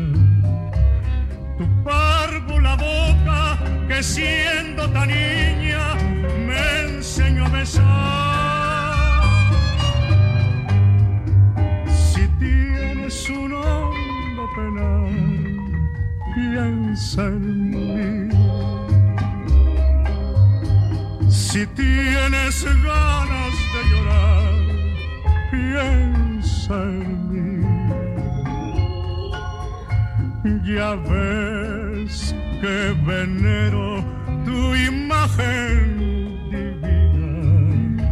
tu 1.56 1.64
párvula 1.84 2.74
boca 2.74 3.40
que 3.86 4.02
siendo 4.02 4.90
tan 4.90 5.06
niña 5.06 5.94
me 6.44 6.58
enseñó 6.88 7.46
a 7.46 7.50
besar. 7.50 8.15
Piensa 16.96 17.24
en 17.26 17.70
mí. 17.70 18.30
Si 21.28 21.66
tienes 21.66 22.64
ganas 22.64 23.54
de 23.74 23.80
llorar, 23.90 24.54
piensa 25.50 26.74
en 26.74 27.08
mí. 27.30 27.66
Ya 30.64 30.94
ves 30.94 32.34
que 32.60 32.94
venero 33.04 34.04
tu 34.44 34.74
imagen 34.74 35.80
divina, 36.50 38.08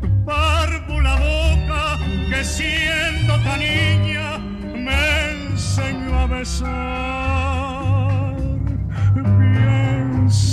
tu 0.00 0.08
párvula 0.24 1.14
boca 1.16 1.84
que 2.28 2.44
siendo 2.44 3.32
tan 3.44 3.60
niña 3.60 4.38
me 4.74 5.00
enseñó 5.30 6.18
a 6.20 6.26
besar. 6.26 7.71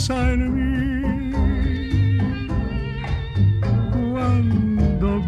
Piensa 0.09 0.33
en 0.33 0.41
mí 0.55 1.31
cuando 4.11 5.21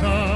nada 0.00 0.27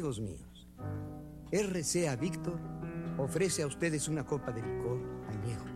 Amigos 0.00 0.18
míos, 0.18 0.66
RCA 1.52 2.16
Víctor 2.16 2.58
ofrece 3.18 3.62
a 3.62 3.66
ustedes 3.66 4.08
una 4.08 4.24
copa 4.24 4.50
de 4.50 4.62
licor 4.62 4.98
añejo. 5.28 5.66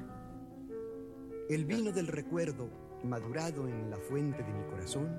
El 1.50 1.66
vino 1.66 1.92
del 1.92 2.06
recuerdo, 2.06 2.70
madurado 3.02 3.68
en 3.68 3.90
la 3.90 3.98
fuente 3.98 4.42
de 4.42 4.50
mi 4.50 4.64
corazón, 4.64 5.14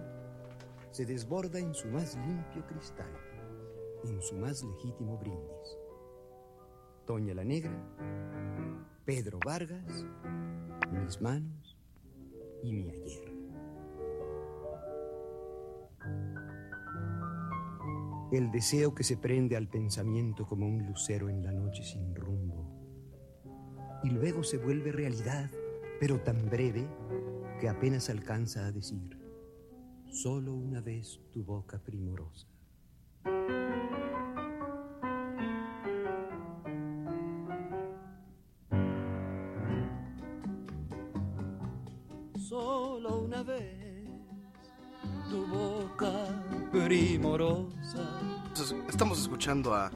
se 0.90 1.06
desborda 1.06 1.60
en 1.60 1.76
su 1.76 1.88
más 1.90 2.16
limpio 2.16 2.66
cristal, 2.66 3.12
en 4.06 4.20
su 4.24 4.38
más 4.38 4.64
legítimo 4.64 5.20
brindis. 5.20 5.78
Toña 7.06 7.36
la 7.36 7.44
Negra, 7.44 7.78
Pedro 9.06 9.38
Vargas, 9.46 10.04
mis 10.92 11.22
manos 11.22 11.78
y 12.64 12.74
mi 12.74 12.90
ayer. 12.90 13.25
El 18.32 18.52
deseo 18.52 18.96
que 18.96 19.04
se 19.04 19.18
prende 19.18 19.56
al 19.56 19.70
pensamiento 19.70 20.46
como 20.48 20.68
un 20.68 20.86
lucero 20.86 21.30
en 21.30 21.44
la 21.44 21.52
noche 21.52 21.84
sin 21.84 22.16
rumbo. 22.16 22.70
Y 24.04 24.10
luego 24.10 24.44
se 24.44 24.58
vuelve 24.58 24.92
realidad, 24.92 25.50
pero 26.00 26.20
tan 26.20 26.50
breve 26.50 26.88
que 27.60 27.70
apenas 27.70 28.10
alcanza 28.10 28.66
a 28.66 28.72
decir, 28.72 29.18
solo 30.10 30.54
una 30.54 30.82
vez 30.82 31.22
tu 31.32 31.44
boca 31.44 31.80
primorosa. 31.80 32.48
Solo 42.36 43.22
tu 45.30 45.46
boca 45.48 46.12
primorosa. 46.72 48.20
Estamos 48.90 49.20
escuchando 49.20 49.74
a, 49.74 49.92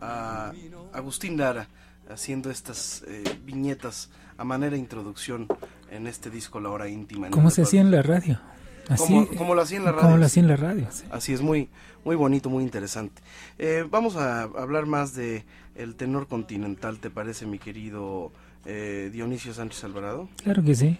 a 0.00 0.52
Agustín 0.92 1.36
Lara 1.36 1.68
haciendo 2.08 2.50
estas 2.50 3.04
eh, 3.06 3.24
viñetas 3.44 4.10
a 4.36 4.44
manera 4.44 4.72
de 4.72 4.78
introducción 4.78 5.46
en 5.90 6.06
este 6.06 6.30
disco 6.30 6.60
La 6.60 6.70
Hora 6.70 6.88
Íntima. 6.88 7.30
¿Cómo 7.30 7.50
se 7.50 7.62
hacía 7.62 7.80
en 7.80 7.90
la 7.90 8.02
radio? 8.02 8.40
Así, 8.88 9.26
como, 9.38 9.54
lo 9.54 9.62
hacía 9.62 9.78
en 9.78 9.84
la 9.84 9.92
radio. 9.92 10.02
Como 10.02 10.16
lo 10.16 10.26
hacía 10.26 10.42
en 10.42 10.48
la 10.48 10.56
radio. 10.56 10.88
Así 11.10 11.32
es, 11.32 11.40
muy, 11.40 11.68
muy 12.04 12.16
bonito, 12.16 12.50
muy 12.50 12.64
interesante. 12.64 13.22
Eh, 13.58 13.86
vamos 13.88 14.16
a 14.16 14.42
hablar 14.42 14.86
más 14.86 15.14
de 15.14 15.44
el 15.74 15.94
tenor 15.94 16.26
continental, 16.26 16.98
¿te 16.98 17.08
parece, 17.08 17.46
mi 17.46 17.58
querido 17.58 18.32
eh, 18.66 19.10
Dionisio 19.12 19.54
Sánchez 19.54 19.84
Alvarado? 19.84 20.28
Claro 20.42 20.62
que 20.62 20.74
sí. 20.74 20.98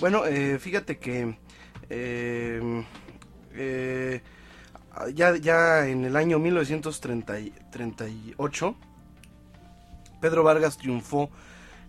Bueno, 0.00 0.24
eh, 0.26 0.58
fíjate 0.58 0.98
que 0.98 1.36
ya, 5.14 5.36
ya 5.36 5.86
en 5.88 6.04
el 6.04 6.16
año 6.16 6.38
1938, 6.38 8.74
Pedro 10.20 10.42
Vargas 10.42 10.78
triunfó 10.78 11.30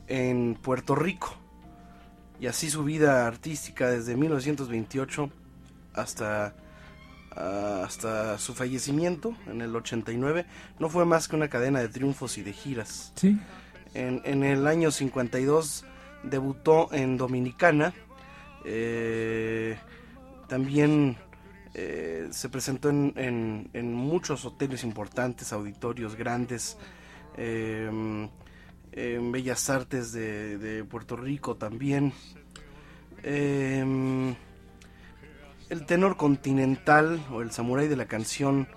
en 0.08 0.56
Puerto 0.56 0.96
Rico 0.96 1.36
y 2.40 2.48
así 2.48 2.70
su 2.70 2.84
vida 2.84 3.28
artística 3.28 3.90
desde 3.90 4.18
1928 4.18 5.30
hasta, 5.94 6.54
hasta 7.32 8.38
su 8.38 8.54
fallecimiento 8.54 9.36
en 9.48 9.62
el 9.62 9.76
89 9.76 10.46
no 10.80 10.90
fue 10.90 11.06
más 11.06 11.28
que 11.28 11.36
una 11.36 11.50
cadena 11.50 11.80
de 11.80 11.90
triunfos 11.90 12.38
y 12.38 12.44
de 12.44 12.54
giras. 12.54 13.12
Sí. 13.16 13.40
En, 13.94 14.22
en 14.26 14.44
el 14.44 14.68
año 14.68 14.92
52 14.92 15.86
debutó 16.24 16.90
en 16.92 17.18
Dominicana. 17.18 17.94
Eh, 18.66 19.78
también 20.54 21.18
eh, 21.74 22.28
se 22.30 22.48
presentó 22.48 22.92
en, 22.92 23.72
en, 23.74 23.92
muchos 23.96 24.46
hoteles 24.46 24.84
importantes, 24.84 25.52
auditorios 25.52 26.16
grandes. 26.16 26.78
Eh, 27.38 27.90
en 28.92 29.32
Bellas 29.32 29.72
Artes 29.72 30.12
de, 30.12 30.86
Puerto 30.88 31.16
Rico 31.16 31.56
también. 31.56 32.14
Em, 33.24 34.36
el 35.70 35.86
tenor 35.88 36.18
continental 36.18 37.26
o 37.32 37.42
el 37.42 37.50
samurái 37.50 37.88
de 37.88 37.96
la 37.96 38.06
canción 38.06 38.68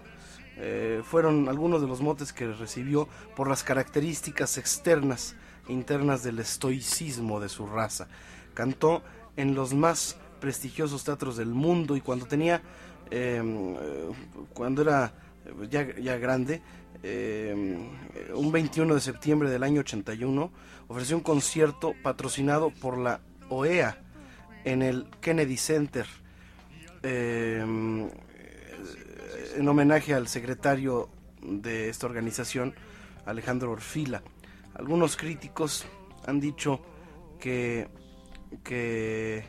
eh, 0.56 1.02
fueron 1.04 1.50
algunos 1.50 1.82
de 1.82 1.88
los 1.88 2.00
motes 2.00 2.32
que 2.32 2.50
recibió 2.54 3.06
por 3.36 3.50
las 3.50 3.62
características 3.62 4.56
externas 4.56 5.36
e 5.68 5.74
internas 5.74 6.22
del 6.22 6.38
estoicismo 6.38 7.38
de 7.38 7.50
su 7.50 7.66
raza. 7.66 8.08
Cantó 8.54 9.02
en 9.36 9.54
los 9.54 9.74
más 9.74 10.16
prestigiosos 10.40 11.04
teatros 11.04 11.36
del 11.36 11.48
mundo 11.48 11.96
y 11.96 12.00
cuando 12.00 12.26
tenía, 12.26 12.62
em, 13.10 13.74
cuando 14.54 14.82
era 14.82 15.12
ya, 15.70 15.94
ya 15.96 16.16
grande, 16.18 16.62
eh, 17.02 17.54
un 18.34 18.52
21 18.52 18.94
de 18.94 19.00
septiembre 19.00 19.50
del 19.50 19.62
año 19.62 19.80
81, 19.80 20.50
ofreció 20.88 21.16
un 21.16 21.22
concierto 21.22 21.94
patrocinado 22.02 22.70
por 22.70 22.98
la 22.98 23.20
OEA 23.48 23.98
en 24.64 24.82
el 24.82 25.06
Kennedy 25.20 25.56
Center, 25.56 26.06
eh, 27.02 27.64
en 29.56 29.68
homenaje 29.68 30.14
al 30.14 30.28
secretario 30.28 31.08
de 31.42 31.88
esta 31.88 32.06
organización, 32.06 32.74
Alejandro 33.24 33.70
Orfila. 33.70 34.22
Algunos 34.74 35.16
críticos 35.16 35.86
han 36.26 36.40
dicho 36.40 36.80
que, 37.38 37.88
que, 38.64 39.44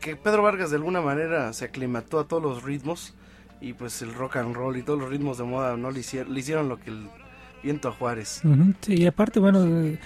que 0.00 0.16
Pedro 0.16 0.42
Vargas 0.42 0.70
de 0.70 0.76
alguna 0.76 1.00
manera 1.00 1.52
se 1.52 1.66
aclimató 1.66 2.18
a 2.18 2.26
todos 2.26 2.42
los 2.42 2.62
ritmos 2.64 3.14
y 3.60 3.74
pues 3.74 4.02
el 4.02 4.14
rock 4.14 4.36
and 4.36 4.54
roll 4.54 4.76
y 4.76 4.82
todos 4.82 4.98
los 4.98 5.10
ritmos 5.10 5.38
de 5.38 5.44
moda 5.44 5.76
no 5.76 5.90
le 5.90 6.00
hicieron, 6.00 6.34
le 6.34 6.40
hicieron 6.40 6.68
lo 6.68 6.80
que 6.80 6.90
el 6.90 7.08
viento 7.62 7.88
a 7.88 7.92
Juárez. 7.92 8.42
y 8.88 9.06
aparte, 9.06 9.38
bueno, 9.38 9.64
eh, 9.66 9.98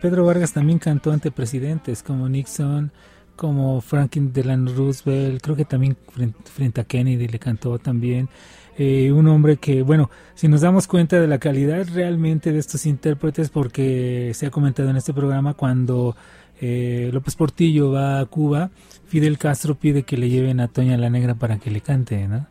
Pedro 0.00 0.24
Vargas 0.24 0.52
también 0.52 0.78
cantó 0.78 1.10
ante 1.10 1.30
presidentes 1.30 2.02
como 2.02 2.28
Nixon, 2.28 2.92
como 3.34 3.80
Franklin 3.80 4.32
Delano 4.32 4.72
Roosevelt, 4.74 5.42
creo 5.42 5.56
que 5.56 5.64
también 5.64 5.96
frente, 6.44 6.80
a 6.80 6.84
Kennedy 6.84 7.28
le 7.28 7.38
cantó 7.38 7.78
también. 7.78 8.28
Eh, 8.76 9.10
un 9.10 9.26
hombre 9.26 9.56
que, 9.56 9.82
bueno, 9.82 10.10
si 10.34 10.46
nos 10.46 10.60
damos 10.60 10.86
cuenta 10.86 11.20
de 11.20 11.26
la 11.26 11.38
calidad 11.38 11.86
realmente 11.92 12.52
de 12.52 12.58
estos 12.58 12.86
intérpretes, 12.86 13.48
porque 13.48 14.32
se 14.34 14.46
ha 14.46 14.50
comentado 14.50 14.90
en 14.90 14.96
este 14.96 15.12
programa 15.12 15.54
cuando 15.54 16.14
eh, 16.60 17.10
López 17.12 17.34
Portillo 17.36 17.90
va 17.90 18.20
a 18.20 18.26
Cuba, 18.26 18.70
Fidel 19.06 19.38
Castro 19.38 19.74
pide 19.74 20.02
que 20.02 20.16
le 20.16 20.28
lleven 20.28 20.60
a 20.60 20.68
Toña 20.68 20.96
la 20.96 21.10
Negra 21.10 21.34
para 21.34 21.58
que 21.58 21.70
le 21.70 21.80
cante, 21.80 22.28
¿no? 22.28 22.46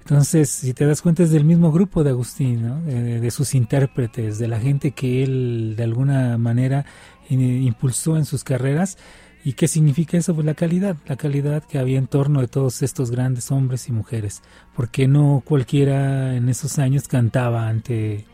Entonces, 0.00 0.50
si 0.50 0.74
te 0.74 0.84
das 0.84 1.00
cuenta, 1.00 1.22
es 1.22 1.30
del 1.30 1.44
mismo 1.44 1.70
grupo 1.70 2.02
de 2.02 2.10
Agustín, 2.10 2.66
¿no? 2.66 2.80
de, 2.82 3.30
sus 3.30 3.54
intérpretes, 3.54 4.38
de 4.40 4.48
la 4.48 4.58
gente 4.58 4.90
que 4.90 5.22
él 5.22 5.74
de 5.76 5.84
alguna 5.84 6.38
manera 6.38 6.84
impulsó 7.28 8.16
en 8.16 8.24
sus 8.24 8.42
carreras. 8.42 8.98
¿Y 9.44 9.52
qué 9.52 9.68
significa 9.68 10.16
eso? 10.16 10.34
Pues 10.34 10.44
la 10.44 10.54
calidad, 10.54 10.96
la 11.06 11.16
calidad 11.16 11.62
que 11.62 11.78
había 11.78 11.98
en 11.98 12.08
torno 12.08 12.40
de 12.40 12.48
todos 12.48 12.82
estos 12.82 13.12
grandes 13.12 13.52
hombres 13.52 13.88
y 13.88 13.92
mujeres. 13.92 14.42
Porque 14.74 15.06
no 15.06 15.42
cualquiera 15.44 16.34
en 16.34 16.48
esos 16.48 16.80
años 16.80 17.06
cantaba 17.06 17.68
ante 17.68 18.24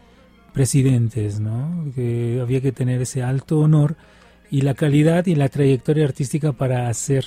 presidentes, 0.55 1.39
¿no? 1.39 1.93
Que 1.95 2.41
había 2.41 2.62
que 2.62 2.72
tener 2.72 3.03
ese 3.03 3.22
alto 3.22 3.59
honor 3.61 3.97
y 4.51 4.63
la 4.63 4.75
calidad 4.75 5.27
y 5.27 5.35
la 5.35 5.49
trayectoria 5.49 6.05
artística 6.05 6.53
para 6.53 6.89
hacer 6.89 7.27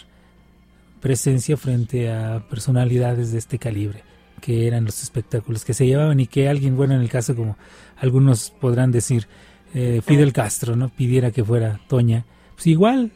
presencia 1.00 1.58
frente 1.58 2.12
a 2.12 2.46
personalidades 2.50 3.32
de 3.32 3.40
este 3.40 3.58
calibre 3.58 4.04
que 4.42 4.68
eran 4.68 4.84
los 4.84 5.02
espectáculos 5.02 5.64
que 5.64 5.74
se 5.74 5.86
llevaban 5.86 6.20
y 6.20 6.28
que 6.28 6.50
alguien, 6.50 6.76
bueno, 6.76 6.96
en 6.96 7.02
el 7.02 7.10
caso 7.10 7.36
como 7.36 7.58
algunos 7.98 8.50
podrán 8.50 8.92
decir, 8.92 9.28
eh, 9.74 10.02
Fidel 10.04 10.34
Castro, 10.34 10.76
¿no? 10.76 10.90
Pidiera 10.90 11.32
que 11.32 11.44
fuera 11.44 11.80
Toña. 11.88 12.26
Pues 12.56 12.68
igual, 12.68 13.12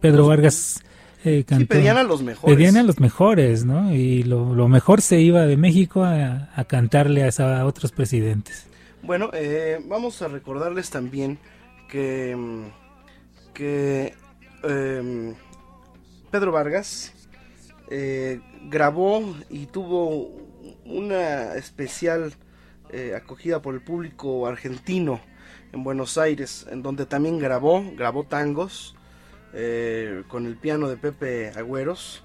Pedro 0.00 0.24
pues, 0.24 0.28
Vargas 0.28 0.84
eh, 1.24 1.44
cantó. 1.46 1.74
pedían 1.74 1.98
a 1.98 2.02
los 2.02 2.22
mejores. 2.22 2.56
Pedían 2.56 2.76
a 2.78 2.82
los 2.82 2.98
mejores, 2.98 3.64
¿no? 3.64 3.94
Y 3.94 4.24
lo, 4.24 4.68
mejor 4.68 5.02
se 5.02 5.20
iba 5.20 5.46
de 5.46 5.56
México 5.56 6.02
a, 6.02 6.48
cantarle 6.66 7.22
a, 7.24 7.66
otros 7.66 7.92
presidentes. 7.92 8.66
Bueno, 9.02 9.30
eh, 9.34 9.80
vamos 9.86 10.20
a 10.22 10.28
recordarles 10.28 10.90
también 10.90 11.38
que, 11.88 12.34
que 13.58 14.14
em, 14.62 15.34
Pedro 16.30 16.52
Vargas 16.52 17.12
eh, 17.90 18.40
grabó 18.70 19.34
y 19.50 19.66
tuvo 19.66 20.30
una 20.84 21.56
especial 21.56 22.32
eh, 22.90 23.14
acogida 23.16 23.60
por 23.60 23.74
el 23.74 23.80
público 23.80 24.46
argentino 24.46 25.20
en 25.72 25.82
Buenos 25.82 26.18
Aires, 26.18 26.68
en 26.70 26.84
donde 26.84 27.04
también 27.04 27.40
grabó, 27.40 27.84
grabó 27.96 28.22
tangos 28.22 28.94
eh, 29.52 30.22
con 30.28 30.46
el 30.46 30.56
piano 30.56 30.88
de 30.88 30.96
Pepe 30.96 31.50
Agüeros. 31.50 32.22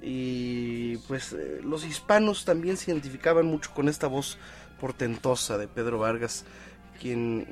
Y 0.00 0.98
pues 1.08 1.34
los 1.64 1.84
hispanos 1.84 2.44
también 2.44 2.76
se 2.76 2.92
identificaban 2.92 3.46
mucho 3.46 3.74
con 3.74 3.88
esta 3.88 4.06
voz 4.06 4.38
portentosa 4.80 5.58
de 5.58 5.66
Pedro 5.66 5.98
Vargas, 5.98 6.44
quien 7.00 7.48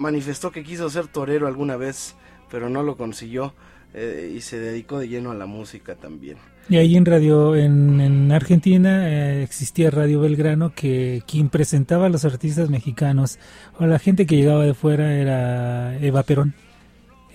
manifestó 0.00 0.50
que 0.50 0.64
quiso 0.64 0.90
ser 0.90 1.06
torero 1.06 1.46
alguna 1.46 1.76
vez, 1.76 2.16
pero 2.50 2.68
no 2.68 2.82
lo 2.82 2.96
consiguió 2.96 3.54
y 3.92 4.40
se 4.40 4.58
dedicó 4.58 4.98
de 4.98 5.08
lleno 5.08 5.30
a 5.30 5.34
la 5.34 5.46
música 5.46 5.96
también. 5.96 6.38
Y 6.68 6.76
ahí 6.76 6.96
en 6.96 7.04
radio, 7.04 7.56
en, 7.56 8.30
Argentina 8.30 9.08
eh, 9.08 9.42
existía 9.42 9.90
Radio 9.90 10.20
Belgrano 10.20 10.72
que 10.72 11.22
quien 11.26 11.48
presentaba 11.48 12.06
a 12.06 12.08
los 12.08 12.24
artistas 12.24 12.70
mexicanos 12.70 13.40
o 13.80 13.86
la 13.86 13.98
gente 13.98 14.24
que 14.24 14.36
llegaba 14.36 14.64
de 14.64 14.74
fuera 14.74 15.12
era 15.12 15.96
Eva 15.98 16.22
Perón. 16.22 16.54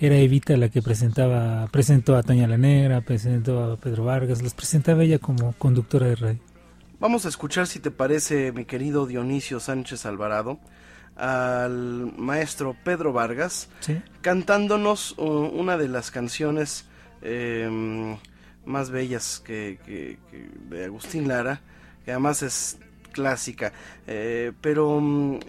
Era 0.00 0.16
Evita 0.16 0.56
la 0.56 0.70
que 0.70 0.80
presentaba, 0.80 1.66
presentó 1.68 2.16
a 2.16 2.22
Toña 2.22 2.46
la 2.46 2.56
Negra, 2.56 3.02
presentó 3.02 3.72
a 3.72 3.76
Pedro 3.76 4.04
Vargas, 4.04 4.42
los 4.42 4.54
presentaba 4.54 5.04
ella 5.04 5.18
como 5.18 5.52
conductora 5.54 6.06
de 6.06 6.16
radio. 6.16 6.40
Vamos 6.98 7.26
a 7.26 7.28
escuchar 7.28 7.66
si 7.66 7.78
te 7.78 7.90
parece, 7.90 8.52
mi 8.52 8.64
querido 8.64 9.06
Dionisio 9.06 9.60
Sánchez 9.60 10.06
Alvarado, 10.06 10.58
al 11.16 12.12
maestro 12.16 12.76
Pedro 12.84 13.12
Vargas, 13.12 13.68
cantándonos 14.20 15.16
uh, 15.18 15.24
una 15.24 15.76
de 15.78 15.88
las 15.88 16.10
canciones 16.10 16.86
eh, 17.22 18.16
más 18.64 18.90
bellas 18.90 19.40
que, 19.44 20.18
de 20.68 20.84
Agustín 20.84 21.28
Lara, 21.28 21.60
que 22.04 22.12
además 22.12 22.42
es 22.42 22.78
clásica, 23.12 23.72
eh, 24.06 24.52
pero 24.60 25.00
mm, 25.00 25.40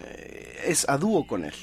es 0.64 0.88
a 0.88 0.96
dúo 0.96 1.26
con 1.26 1.44
él. 1.44 1.54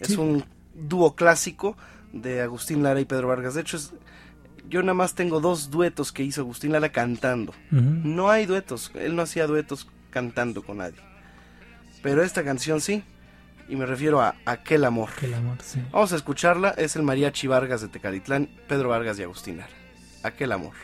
Es 0.00 0.16
un 0.16 0.44
dúo 0.74 1.14
clásico 1.14 1.76
de 2.12 2.40
Agustín 2.40 2.82
Lara 2.82 3.00
y 3.00 3.04
Pedro 3.04 3.28
Vargas. 3.28 3.54
De 3.54 3.60
hecho, 3.60 3.78
yo 4.68 4.80
nada 4.80 4.94
más 4.94 5.14
tengo 5.14 5.40
dos 5.40 5.70
duetos 5.70 6.12
que 6.12 6.22
hizo 6.22 6.40
Agustín 6.40 6.72
Lara 6.72 6.90
cantando. 6.90 7.52
No 7.70 8.30
hay 8.30 8.46
duetos, 8.46 8.90
él 8.94 9.14
no 9.16 9.22
hacía 9.22 9.46
duetos 9.46 9.88
cantando 10.10 10.62
con 10.62 10.78
nadie. 10.78 10.98
Pero 12.02 12.22
esta 12.22 12.42
canción 12.42 12.80
sí, 12.80 13.04
y 13.70 13.76
me 13.76 13.86
refiero 13.86 14.20
a 14.20 14.34
Aquel 14.44 14.84
Amor. 14.84 15.10
Aquel 15.16 15.34
amor 15.34 15.58
sí. 15.62 15.80
Vamos 15.90 16.12
a 16.12 16.16
escucharla, 16.16 16.70
es 16.70 16.96
el 16.96 17.02
Mariachi 17.02 17.46
Vargas 17.46 17.80
de 17.80 17.88
Tecalitlán, 17.88 18.48
Pedro 18.68 18.90
Vargas 18.90 19.18
y 19.18 19.22
Agustín 19.22 19.58
Lara. 19.58 19.72
Aquel 20.22 20.52
Amor 20.52 20.74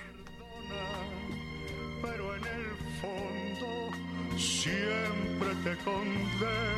pero 2.02 2.36
en 2.36 2.44
el 2.44 2.66
fondo 3.00 4.38
siempre 4.38 5.48
te 5.64 5.76
condena. 5.84 6.75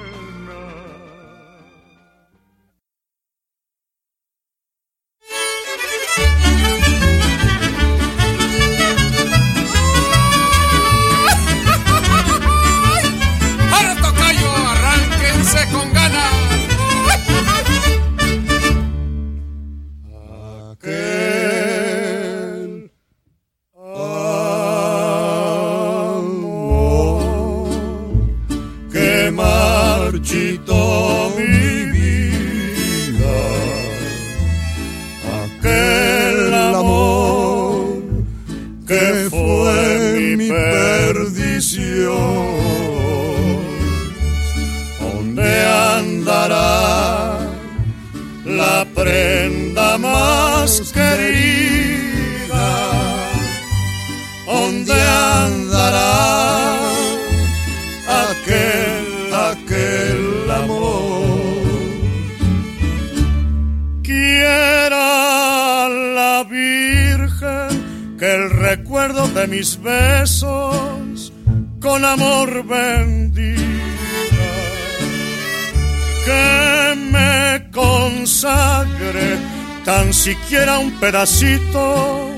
Pedacito 81.00 82.30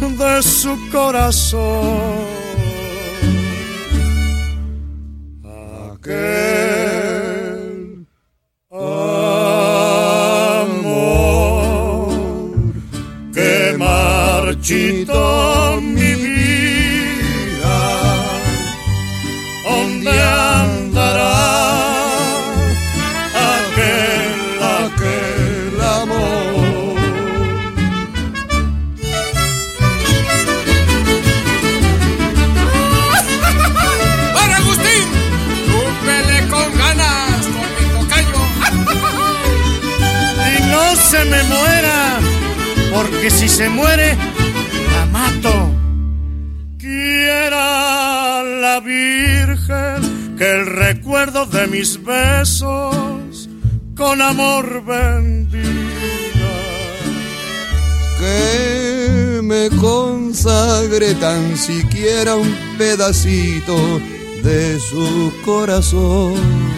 de 0.00 0.42
su 0.42 0.76
corazón. 0.90 2.39
Tan 61.14 61.56
siquiera 61.56 62.36
un 62.36 62.54
pedacito 62.78 64.00
de 64.42 64.78
su 64.78 65.32
corazón. 65.44 66.69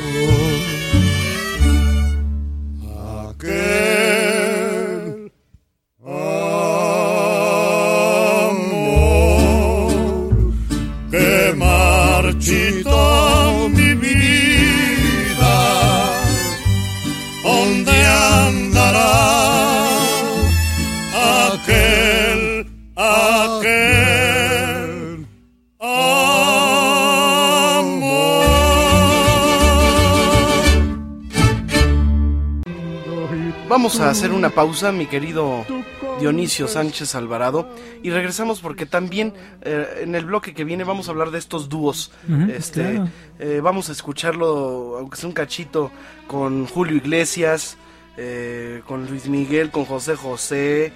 Una 34.43 34.51
pausa, 34.51 34.91
mi 34.91 35.07
querido 35.07 35.65
Dionisio 36.19 36.67
Sánchez 36.67 37.15
Alvarado, 37.15 37.69
y 38.03 38.11
regresamos 38.11 38.59
porque 38.59 38.87
también 38.87 39.35
eh, 39.61 40.01
en 40.01 40.17
el 40.17 40.25
bloque 40.25 40.53
que 40.53 40.65
viene 40.65 40.83
vamos 40.83 41.07
a 41.07 41.13
hablar 41.13 41.31
de 41.31 41.39
estos 41.39 41.69
dúos. 41.69 42.11
Este, 42.53 42.95
claro. 42.95 43.09
eh, 43.39 43.61
vamos 43.63 43.89
a 43.89 43.93
escucharlo, 43.93 44.97
aunque 44.99 45.17
sea 45.17 45.29
un 45.29 45.33
cachito, 45.33 45.93
con 46.27 46.67
Julio 46.67 46.97
Iglesias, 46.97 47.77
eh, 48.17 48.83
con 48.85 49.07
Luis 49.07 49.29
Miguel, 49.29 49.71
con 49.71 49.85
José 49.85 50.17
José, 50.17 50.93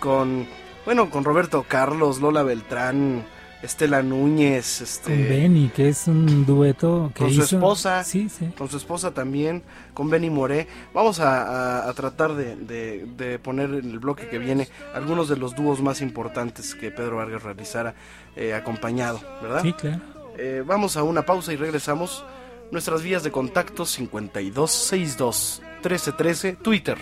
con 0.00 0.48
bueno, 0.84 1.08
con 1.08 1.22
Roberto 1.22 1.64
Carlos, 1.68 2.20
Lola 2.20 2.42
Beltrán, 2.42 3.24
Estela 3.62 4.02
Núñez, 4.02 4.80
este, 4.80 5.10
Con 5.14 5.28
Benny, 5.28 5.68
que 5.74 5.88
es 5.88 6.06
un 6.06 6.46
dueto 6.46 7.10
que 7.14 7.24
con 7.24 7.32
su 7.32 7.42
esposa, 7.42 8.04
Sí, 8.04 8.28
sí. 8.28 8.50
con 8.56 8.68
su 8.70 8.76
esposa 8.76 9.10
también, 9.12 9.64
con 9.94 10.08
Benny 10.10 10.30
Moré. 10.30 10.68
Vamos 10.94 11.18
a, 11.18 11.42
a- 11.82 11.88
a 11.88 11.92
tratar 11.94 12.34
de, 12.34 12.54
de- 12.54 13.04
de 13.16 13.38
poner 13.40 13.70
en 13.70 13.90
el 13.90 13.98
bloque 13.98 14.28
que 14.28 14.38
viene 14.38 14.68
algunos 14.94 15.28
de 15.28 15.36
los 15.36 15.56
dúos 15.56 15.82
más 15.82 16.00
importantes 16.02 16.74
que 16.76 16.90
Pedro 16.92 17.16
Vargas 17.16 17.42
realizara 17.42 17.94
eh, 18.36 18.54
acompañado, 18.54 19.20
¿verdad? 19.42 19.62
Sí, 19.62 19.72
claro. 19.72 20.00
Eh, 20.38 20.62
vamos 20.64 20.96
a 20.96 21.02
una 21.02 21.22
pausa 21.22 21.52
y 21.52 21.56
regresamos. 21.56 22.24
Nuestras 22.70 23.02
vías 23.02 23.22
de 23.24 23.32
contacto 23.32 23.86
5262 23.86 25.62
1313, 25.82 26.52
Twitter, 26.56 26.98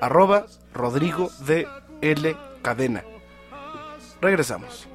arroba 0.00 0.46
Rodrigo 0.72 1.30
de 1.46 1.66
L 2.00 2.36
Cadena. 2.62 3.02
Regresamos. 4.22 4.86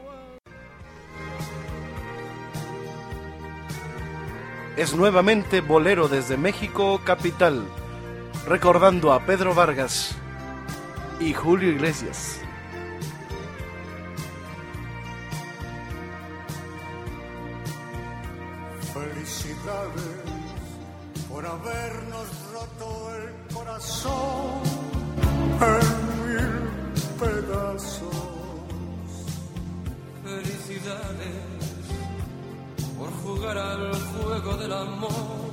Es 4.78 4.94
nuevamente 4.94 5.62
Bolero 5.62 6.10
desde 6.10 6.36
México, 6.36 7.00
capital, 7.06 7.66
recordando 8.46 9.14
a 9.14 9.26
Pedro 9.26 9.56
Vargas 9.56 10.18
y 11.22 11.34
Julio 11.34 11.70
Iglesias. 11.70 12.42
Felicidades 18.94 20.04
por 21.30 21.46
habernos 21.46 22.28
roto 22.52 23.16
el 23.16 23.56
corazón 23.56 24.62
en 25.62 26.36
mil 26.36 26.72
pedazos. 27.18 28.10
Felicidades 30.22 31.55
por 32.98 33.12
jugar 33.24 33.58
al 33.58 33.94
juego 33.94 34.58
del 34.58 34.74
amor 34.74 35.52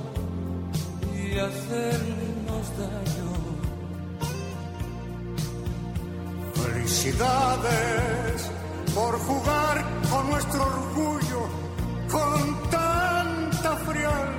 y 1.15 1.37
hacernos 1.37 2.65
daño. 2.77 3.33
Felicidades 6.53 8.51
por 8.93 9.17
jugar 9.19 9.83
con 10.09 10.29
nuestro 10.29 10.63
orgullo 10.63 11.41
con 12.11 12.69
tanta 12.69 13.75
frialdad. 13.87 14.33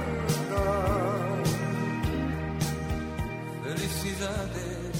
Felicidades 3.64 4.94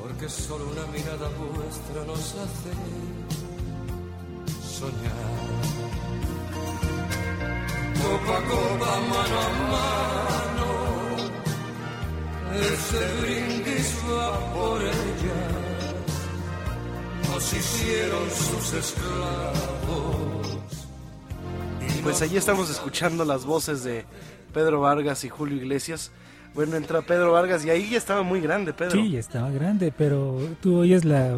porque 0.00 0.28
solo 0.28 0.64
una 0.70 0.86
mirada 0.86 1.28
vuestra 1.38 2.04
nos 2.06 2.34
hace 2.42 2.72
soñar. 4.78 6.13
Copa 8.04 8.38
a 8.38 8.42
copa, 8.42 8.90
mano 9.12 9.36
a 9.40 9.50
mano. 9.72 10.68
Este 12.72 13.00
brindis 13.20 13.88
va 14.08 14.26
por 14.54 14.80
ella. 14.82 15.40
Nos 17.30 17.52
hicieron 17.52 18.30
sus 18.30 18.72
esclavos. 18.74 20.44
Pues 22.02 22.20
allí 22.22 22.36
estamos 22.36 22.68
escuchando 22.70 23.24
las 23.24 23.46
voces 23.46 23.82
de 23.82 24.04
Pedro 24.52 24.80
Vargas 24.80 25.24
y 25.24 25.30
Julio 25.30 25.56
Iglesias. 25.56 26.12
Bueno, 26.54 26.76
entra 26.76 27.02
Pedro 27.02 27.32
Vargas 27.32 27.64
y 27.64 27.70
ahí 27.70 27.90
ya 27.90 27.98
estaba 27.98 28.22
muy 28.22 28.40
grande, 28.40 28.72
Pedro. 28.72 28.92
Sí, 28.92 29.12
ya 29.12 29.18
estaba 29.18 29.50
grande, 29.50 29.92
pero 29.96 30.38
tú 30.60 30.78
oyes 30.78 31.04
la, 31.04 31.34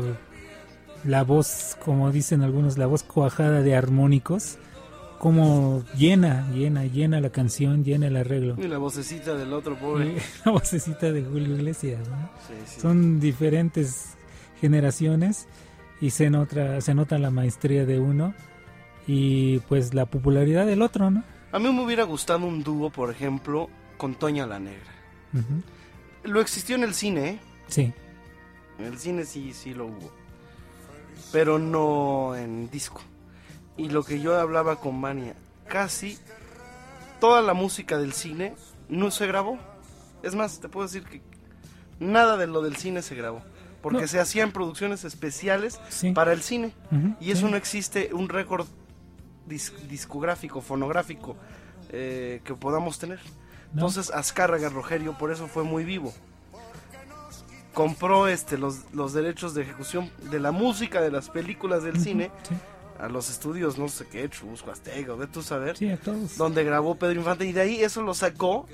la 1.05 1.23
voz, 1.23 1.77
como 1.85 2.11
dicen 2.11 2.43
algunos, 2.43 2.77
la 2.77 2.87
voz 2.87 3.03
cuajada 3.05 3.63
de 3.63 3.77
armónicos, 3.77 4.59
como 5.19 5.85
llena, 5.97 6.51
llena, 6.53 6.85
llena 6.85 7.21
la 7.21 7.31
canción, 7.31 7.85
llena 7.85 8.07
el 8.07 8.17
arreglo. 8.17 8.57
Y 8.59 8.69
la 8.69 8.79
vocecita 8.79 9.35
del 9.35 9.53
otro 9.53 9.77
pobre. 9.77 10.17
La 10.45 10.53
vocecita 10.53 11.11
de 11.13 11.25
Julio 11.25 11.55
Iglesias, 11.55 12.07
¿no? 12.09 12.31
Son 12.81 13.21
diferentes 13.21 14.17
generaciones 14.61 15.49
y 16.01 16.11
se 16.11 16.31
nota, 16.31 16.81
se 16.81 16.95
nota 16.95 17.19
la 17.19 17.31
maestría 17.31 17.87
de 17.87 17.99
uno 17.99 18.35
y 19.07 19.59
pues 19.61 19.95
la 19.95 20.07
popularidad 20.07 20.67
del 20.67 20.83
otro, 20.83 21.11
¿no? 21.11 21.25
A 21.53 21.59
mí 21.59 21.73
me 21.73 21.85
hubiera 21.85 22.05
gustado 22.05 22.47
un 22.47 22.63
dúo, 22.63 22.91
por 22.91 23.11
ejemplo, 23.11 23.71
con 23.97 24.15
Toña 24.15 24.47
la 24.47 24.59
Negra. 24.59 24.93
Lo 26.25 26.41
existió 26.41 26.77
en 26.77 26.83
el 26.83 26.95
cine, 26.95 27.29
¿eh? 27.29 27.39
Sí. 27.69 27.93
En 28.79 28.85
el 28.87 28.99
cine 28.99 29.25
sí, 29.25 29.53
sí 29.53 29.75
lo 29.75 29.87
hubo. 29.87 30.11
Pero 31.33 31.59
no 31.59 32.35
en 32.37 32.69
disco. 32.71 33.01
Y 33.77 33.89
lo 33.91 34.03
que 34.05 34.21
yo 34.21 34.39
hablaba 34.39 34.77
con 34.77 34.99
Mania, 35.01 35.35
casi 35.69 36.19
toda 37.21 37.43
la 37.43 37.55
música 37.55 37.99
del 37.99 38.13
cine 38.13 38.55
no 38.89 39.11
se 39.11 39.27
grabó. 39.27 39.59
Es 40.23 40.35
más, 40.35 40.61
te 40.61 40.69
puedo 40.69 40.87
decir 40.87 41.05
que 41.05 41.21
nada 42.01 42.37
de 42.37 42.47
lo 42.47 42.63
del 42.63 42.77
cine 42.77 43.03
se 43.03 43.15
grabó. 43.15 43.43
Porque 43.83 44.03
No. 44.03 44.09
se 44.09 44.19
hacían 44.19 44.51
producciones 44.53 45.05
especiales 45.05 45.79
Sí. 45.91 46.13
para 46.13 46.33
el 46.33 46.43
cine. 46.43 46.73
Y 47.21 47.31
eso 47.31 47.47
sí. 47.47 47.51
no 47.53 47.57
existe 47.57 48.11
un 48.13 48.29
récord 48.29 48.67
dis- 49.49 49.73
discográfico, 49.89 50.61
fonográfico 50.61 51.37
eh, 51.91 52.41
que 52.45 52.55
podamos 52.55 52.99
tener. 52.99 53.21
No. 53.73 53.83
Entonces 53.87 54.11
Azcárraga 54.11 54.71
Rogerio 54.71 55.17
por 55.19 55.31
eso 55.31 55.47
fue 55.47 55.63
muy 55.63 55.85
vivo. 55.85 56.13
Compró 57.75 58.27
este 58.27 58.57
los, 58.57 58.91
los 58.95 59.13
derechos 59.13 59.53
de 59.55 59.63
ejecución 59.63 60.11
de 60.31 60.41
la 60.41 60.51
música 60.51 61.03
de 61.03 61.11
las 61.11 61.29
películas 61.29 61.83
del 61.83 62.01
cine 62.01 62.31
Sí, 62.49 62.55
a 63.01 63.09
los 63.09 63.31
estudios, 63.31 63.79
no 63.79 63.89
sé 63.89 64.07
qué, 64.07 64.29
Chusco, 64.29 64.71
Azteca, 64.71 65.15
ve 65.15 65.27
tú 65.27 65.43
saber, 65.43 65.77
sí, 65.77 65.91
a 65.91 65.97
todos. 65.97 66.37
donde 66.37 66.65
grabó 66.65 66.95
Pedro 66.97 67.21
Infante 67.21 67.45
y 67.47 67.53
de 67.53 67.61
ahí 67.61 67.83
eso 67.83 68.03
lo 68.03 68.15
sacó 68.15 68.67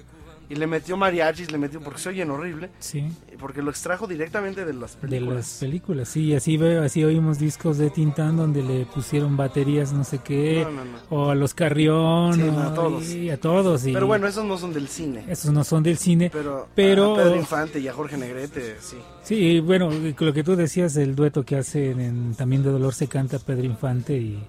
y 0.49 0.55
le 0.57 0.67
metió 0.67 0.97
mariachis, 0.97 1.51
le 1.51 1.59
metió 1.59 1.81
porque 1.81 1.99
se 2.01 2.09
oyen 2.11 2.31
horrible, 2.31 2.71
Sí, 2.79 3.05
porque 3.39 3.63
lo 3.63 3.71
extrajo 3.71 4.07
directamente 4.07 4.65
de 4.65 4.73
las 4.75 4.95
de 4.95 5.01
películas. 5.09 5.35
las 5.37 5.59
películas, 5.61 6.09
sí, 6.09 6.35
así 6.35 6.57
veo, 6.57 6.83
así 6.83 7.03
oímos 7.05 7.39
discos 7.39 7.79
de 7.79 7.91
Tintán 7.91 8.37
donde 8.37 8.63
le 8.63 8.85
pusieron 8.87 9.37
baterías 9.37 9.93
no 9.93 10.05
sé 10.05 10.19
qué, 10.19 10.63
No, 10.65 10.71
no, 10.71 10.85
no. 10.85 10.99
o 11.11 11.31
a 11.31 11.35
los 11.35 11.55
Carrión, 11.55 12.35
Sí, 12.35 12.43
o- 12.43 12.59
a 12.61 12.75
todos. 12.75 13.09
y 13.11 13.31
a 13.31 13.41
todos. 13.41 13.87
y 13.87 13.93
Pero 13.93 14.07
bueno, 14.07 14.27
esos 14.27 14.45
no 14.45 14.59
son 14.59 14.73
del 14.73 14.89
cine. 14.89 15.25
esos 15.29 15.53
no 15.53 15.65
son 15.65 15.83
del 15.83 15.97
cine, 15.97 16.31
Pero, 16.33 16.69
pero- 16.75 17.15
a 17.15 17.17
Pedro 17.23 17.37
Infante 17.37 17.81
y 17.81 17.89
a 17.89 17.93
Jorge 17.93 18.17
Negrete, 18.17 18.77
sí. 18.81 18.97
sí, 19.23 19.61
bueno, 19.61 19.91
lo 19.91 20.33
que 20.33 20.45
tú 20.45 20.57
decías, 20.57 20.97
el 20.97 21.15
dueto 21.15 21.45
que 21.45 21.57
hacen 21.57 22.01
en, 22.01 22.35
también 22.35 22.63
de 22.63 22.71
Dolor 22.71 22.95
se 22.95 23.07
canta 23.07 23.39
Pedro 23.39 23.65
Infante 23.65 24.17
y, 24.17 24.43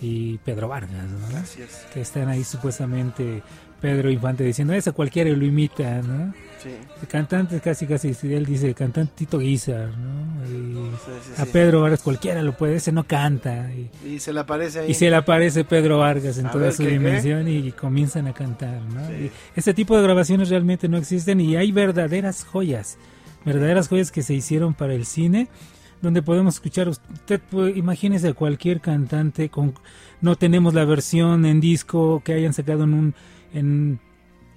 y 0.00 0.38
Pedro 0.38 0.68
Vargas, 0.68 0.90
¿no? 0.92 1.28
Que 1.92 2.00
están 2.02 2.28
ahí 2.28 2.44
supuestamente 2.44 3.42
Pedro 3.80 4.10
Infante 4.10 4.42
diciendo, 4.44 4.72
esa 4.74 4.92
cualquiera 4.92 5.30
lo 5.30 5.44
imita, 5.44 6.00
¿no? 6.02 6.32
Sí. 6.62 6.70
El 7.00 7.08
cantante 7.08 7.60
casi 7.60 7.86
casi, 7.86 8.14
si 8.14 8.32
él 8.34 8.44
dice, 8.46 8.72
cantante 8.74 9.12
Tito 9.16 9.38
Guizar, 9.38 9.88
¿no? 9.96 10.44
Y 10.46 10.76
Sí, 10.96 11.12
sí, 11.36 11.42
a. 11.42 11.46
Pedro 11.46 11.82
Vargas 11.82 12.02
cualquiera 12.02 12.42
lo 12.42 12.56
puede, 12.56 12.76
ese 12.76 12.90
no 12.92 13.04
canta. 13.04 13.70
Y, 13.72 13.90
Y 14.14 14.18
se 14.20 14.32
le 14.32 14.40
aparece 14.40 14.80
ahí. 14.80 14.90
y 14.90 14.94
se 14.94 15.10
le 15.10 15.16
aparece 15.16 15.64
Pedro 15.64 15.98
Vargas 15.98 16.38
en 16.38 16.46
A 16.46 16.50
toda 16.50 16.64
ver, 16.64 16.72
su 16.72 16.82
¿qué, 16.82 16.88
qué? 16.88 16.92
dimensión 16.94 17.48
y 17.48 17.72
comienzan 17.72 18.26
a 18.26 18.32
cantar, 18.32 18.80
¿no? 18.82 19.00
Y 19.12 19.30
este 19.54 19.74
tipo 19.74 19.96
de 19.96 20.02
grabaciones 20.02 20.48
realmente 20.48 20.88
no 20.88 20.96
existen 20.96 21.40
y 21.40 21.56
hay 21.56 21.70
verdaderas 21.72 22.44
joyas, 22.44 22.96
verdaderas 23.44 23.88
joyas 23.88 24.10
que 24.10 24.22
se 24.22 24.32
hicieron 24.34 24.72
para 24.74 24.94
el 24.94 25.04
cine, 25.06 25.48
donde 26.02 26.22
podemos 26.22 26.54
escuchar, 26.54 26.88
usted 26.88 27.40
puede, 27.40 27.76
imagínese 27.78 28.28
a 28.28 28.34
cualquier 28.34 28.80
cantante 28.80 29.48
con, 29.48 29.74
no 30.20 30.36
tenemos 30.36 30.74
la 30.74 30.84
versión 30.84 31.44
en 31.46 31.60
disco 31.60 32.22
que 32.24 32.34
hayan 32.34 32.52
sacado 32.52 32.84
en 32.84 32.94
un, 32.94 33.14
en, 33.52 34.00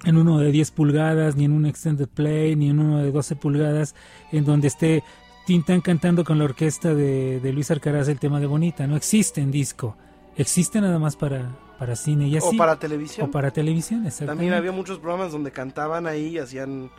en 0.03 0.17
uno 0.17 0.39
de 0.39 0.51
10 0.51 0.71
pulgadas, 0.71 1.35
ni 1.35 1.45
en 1.45 1.51
un 1.51 1.65
extended 1.65 2.07
play, 2.07 2.55
ni 2.55 2.69
en 2.69 2.79
uno 2.79 2.99
de 2.99 3.11
12 3.11 3.35
pulgadas, 3.35 3.95
en 4.31 4.45
donde 4.45 4.67
esté 4.67 5.03
Tintán 5.45 5.81
cantando 5.81 6.23
con 6.23 6.37
la 6.37 6.45
orquesta 6.45 6.93
de, 6.93 7.39
de 7.39 7.53
Luis 7.53 7.71
Alcaraz 7.71 8.07
el 8.07 8.19
tema 8.19 8.39
de 8.39 8.45
Bonita, 8.45 8.85
no 8.85 8.95
existe 8.95 9.41
en 9.41 9.49
disco, 9.49 9.97
existe 10.37 10.79
nada 10.79 10.99
más 10.99 11.15
para, 11.15 11.57
para 11.79 11.95
cine 11.95 12.27
y 12.27 12.37
así. 12.37 12.55
O 12.55 12.57
para 12.57 12.77
televisión. 12.77 13.29
O 13.29 13.31
para 13.31 13.49
televisión, 13.49 14.05
exactamente. 14.05 14.35
También 14.35 14.53
había 14.53 14.71
muchos 14.71 14.99
programas 14.99 15.31
donde 15.31 15.51
cantaban 15.51 16.05
ahí, 16.05 16.37
hacían 16.37 16.91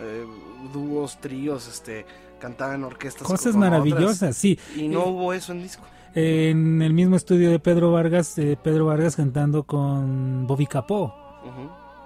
eh, 0.00 0.26
dúos, 0.72 1.20
tríos, 1.20 1.66
este, 1.68 2.04
cantaban 2.44 2.84
orquestas. 2.84 3.22
Cosas 3.26 3.56
maravillosas, 3.56 4.16
otras, 4.16 4.36
sí. 4.36 4.58
Y 4.76 4.88
no 4.88 5.00
Eh, 5.00 5.08
hubo 5.08 5.32
eso 5.32 5.52
en 5.52 5.62
disco. 5.62 5.82
En 6.14 6.82
el 6.82 6.92
mismo 6.92 7.16
estudio 7.16 7.50
de 7.50 7.58
Pedro 7.58 7.90
Vargas, 7.90 8.36
eh, 8.38 8.58
Pedro 8.62 8.84
Vargas 8.86 9.16
cantando 9.16 9.62
con 9.62 10.46
Bobby 10.46 10.66
Capó. 10.66 11.04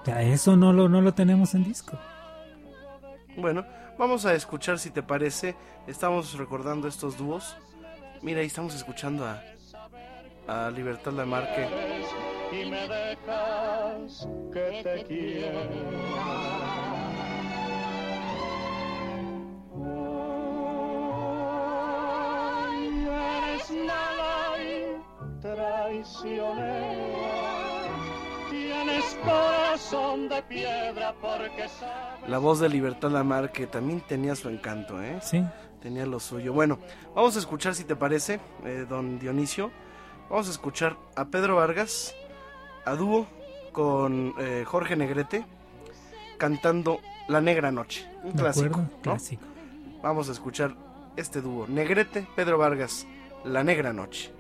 O 0.00 0.04
sea, 0.04 0.22
eso 0.22 0.56
no 0.56 0.72
lo, 0.72 0.88
no 0.88 1.00
lo 1.00 1.12
tenemos 1.12 1.54
en 1.54 1.64
disco. 1.64 1.98
Bueno, 3.36 3.64
vamos 3.98 4.24
a 4.26 4.34
escuchar 4.34 4.78
si 4.78 4.90
te 4.90 5.02
parece. 5.02 5.56
Estamos 5.88 6.38
recordando 6.38 6.86
estos 6.86 7.16
dúos. 7.18 7.56
Mira, 8.22 8.40
ahí 8.40 8.46
estamos 8.46 8.74
escuchando 8.76 9.26
a, 9.26 9.42
a 10.46 10.70
Libertad 10.70 11.12
Lamarque. 11.12 11.66
y 12.52 12.70
me 12.70 12.80
dejas 12.88 14.28
que 14.52 14.82
te 14.84 15.04
quiera. 15.04 16.67
Y 24.60 25.40
traicionera. 25.40 27.18
Tienes 28.50 29.18
corazón 29.24 30.28
de 30.28 30.42
piedra 30.42 31.14
porque 31.20 31.68
sabes. 31.68 32.28
La 32.28 32.38
voz 32.38 32.60
de 32.60 32.68
Libertad 32.68 33.10
Lamarque 33.10 33.66
también 33.66 34.00
tenía 34.00 34.34
su 34.36 34.48
encanto, 34.48 35.02
¿eh? 35.02 35.18
Sí. 35.22 35.44
Tenía 35.82 36.06
lo 36.06 36.18
suyo. 36.18 36.52
Bueno, 36.52 36.78
vamos 37.14 37.36
a 37.36 37.38
escuchar 37.40 37.74
si 37.74 37.84
te 37.84 37.94
parece, 37.94 38.40
eh, 38.64 38.86
don 38.88 39.18
Dionisio. 39.18 39.70
Vamos 40.30 40.48
a 40.48 40.50
escuchar 40.50 40.96
a 41.14 41.26
Pedro 41.26 41.56
Vargas, 41.56 42.14
a 42.84 42.94
dúo 42.94 43.26
con 43.72 44.34
eh, 44.38 44.64
Jorge 44.66 44.96
Negrete, 44.96 45.44
cantando 46.36 47.00
La 47.28 47.40
Negra 47.40 47.70
Noche. 47.70 48.06
Un 48.24 48.32
¿De 48.32 48.42
clásico. 48.42 48.66
acuerdo? 48.66 48.90
¿no? 48.96 49.02
Clásico. 49.02 49.42
Vamos 50.02 50.28
a 50.28 50.32
escuchar 50.32 50.74
este 51.16 51.40
dúo. 51.40 51.66
Negrete, 51.68 52.26
Pedro 52.34 52.58
Vargas, 52.58 53.06
La 53.44 53.62
Negra 53.62 53.92
Noche. 53.92 54.37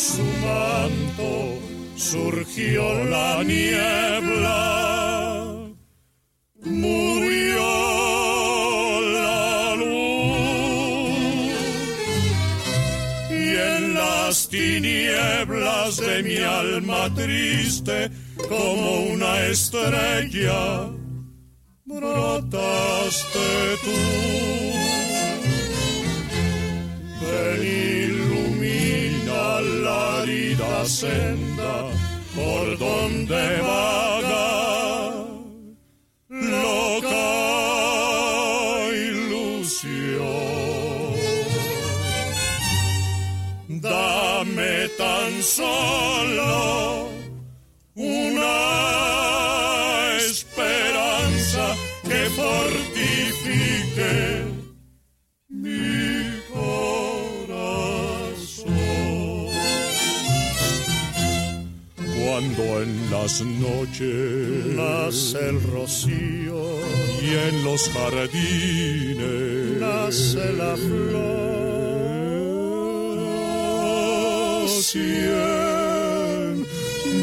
Su 0.00 0.22
manto, 0.22 1.58
surgió 1.94 3.04
la 3.04 3.44
niebla, 3.44 4.48
murió 6.64 7.70
la 9.12 9.74
luz 9.76 11.10
y 13.30 13.56
en 13.74 13.94
las 13.94 14.48
tinieblas 14.48 15.98
de 15.98 16.22
mi 16.22 16.38
alma 16.38 17.14
triste 17.14 18.10
como 18.48 19.02
una 19.12 19.46
estrella 19.48 20.88
brotaste 21.84 23.48
tú 23.84 24.30
la 29.40 29.60
larida 29.60 30.84
senda 30.84 31.74
por 32.36 32.78
donde 32.78 33.42
vaga 33.70 34.50
loca 36.28 37.30
ilusión. 39.08 40.40
Dame 43.68 44.74
tan 44.98 45.32
solo 45.42 47.08
una 47.94 49.29
en 62.82 63.10
las 63.10 63.40
noches 63.42 64.66
nace 64.74 65.48
el 65.48 65.62
rocío 65.62 66.60
y 67.22 67.34
en 67.48 67.64
los 67.64 67.88
jardines 67.90 69.80
nace 69.80 70.52
la 70.54 70.76
flor. 70.76 71.50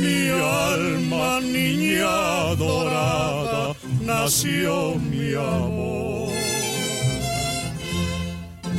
Mi 0.02 0.30
alma 0.30 1.42
niña 1.42 2.56
dorada 2.56 3.76
nació 4.06 4.96
mi 4.96 5.34
amor. 5.34 6.07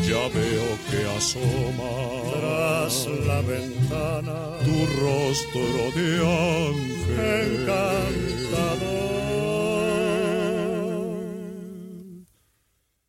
Ya 0.08 0.24
veo 0.28 0.68
que 0.88 1.00
asoma 1.18 1.92
tras 2.32 2.94
la 3.26 3.40
ventana 3.42 4.38
tu 4.64 4.76
rostro 5.04 5.82
de 5.96 6.08
ángel 6.56 7.68
encantador. 7.68 8.38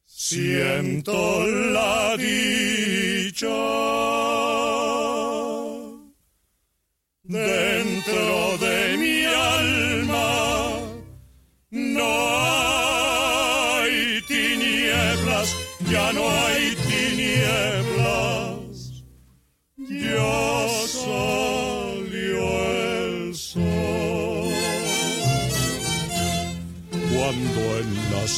Siento 0.06 1.18
la 1.72 2.18
dicha 2.18 3.48
dentro 7.24 8.58
de 8.58 8.89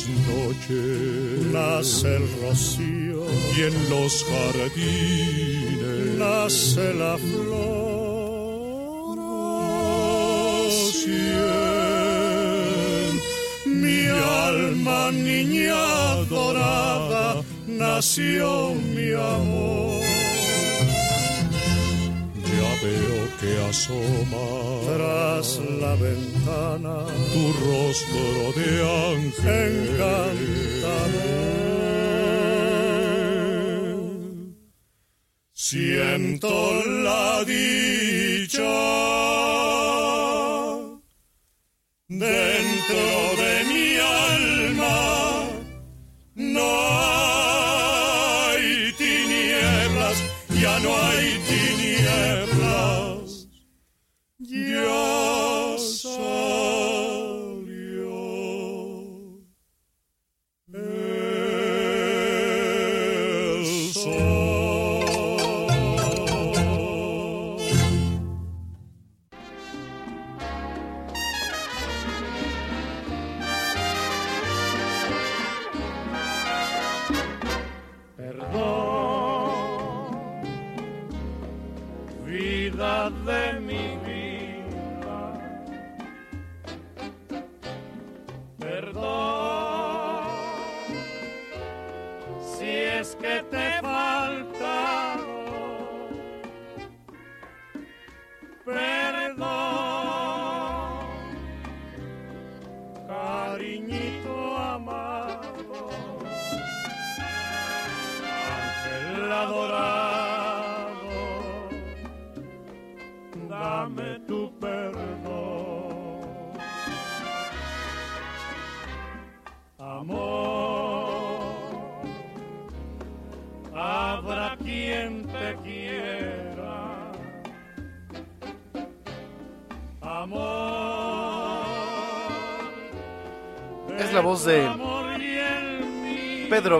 las 0.01 0.27
noches 0.27 1.45
nace 1.51 2.15
el 2.15 2.27
rocío 2.41 3.25
y 3.55 3.61
en 3.61 3.89
los 3.89 4.25
jardines 4.25 6.17
nace 6.17 6.93
la 6.93 7.17
flor. 7.17 8.01
Cien, 10.91 11.21
mi 13.65 14.07
alma 14.07 15.11
niña 15.11 16.15
dorada 16.29 17.41
nació 17.67 18.73
mi 18.73 19.11
amor. 19.13 20.01
Ya 22.51 22.69
veo 22.83 23.20
que 23.41 23.57
asoma 23.71 24.47
tras 24.85 25.47
la 25.81 25.95
ventana 25.95 26.97
tu 27.33 27.43
rostro 27.65 28.53
de 28.57 28.69
ángel 29.13 29.73
encantador. 29.89 30.61
Siento 35.53 36.53
la 37.07 37.43
dicha 37.45 38.73
dentro 42.07 43.05
de 43.41 43.53
mi 43.71 43.87
alma. 44.29 44.99
No 46.35 47.20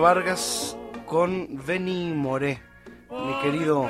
Vargas 0.02 0.76
con 1.06 1.60
Benny 1.64 2.12
Moré, 2.12 2.58
mi 3.08 3.40
querido 3.40 3.86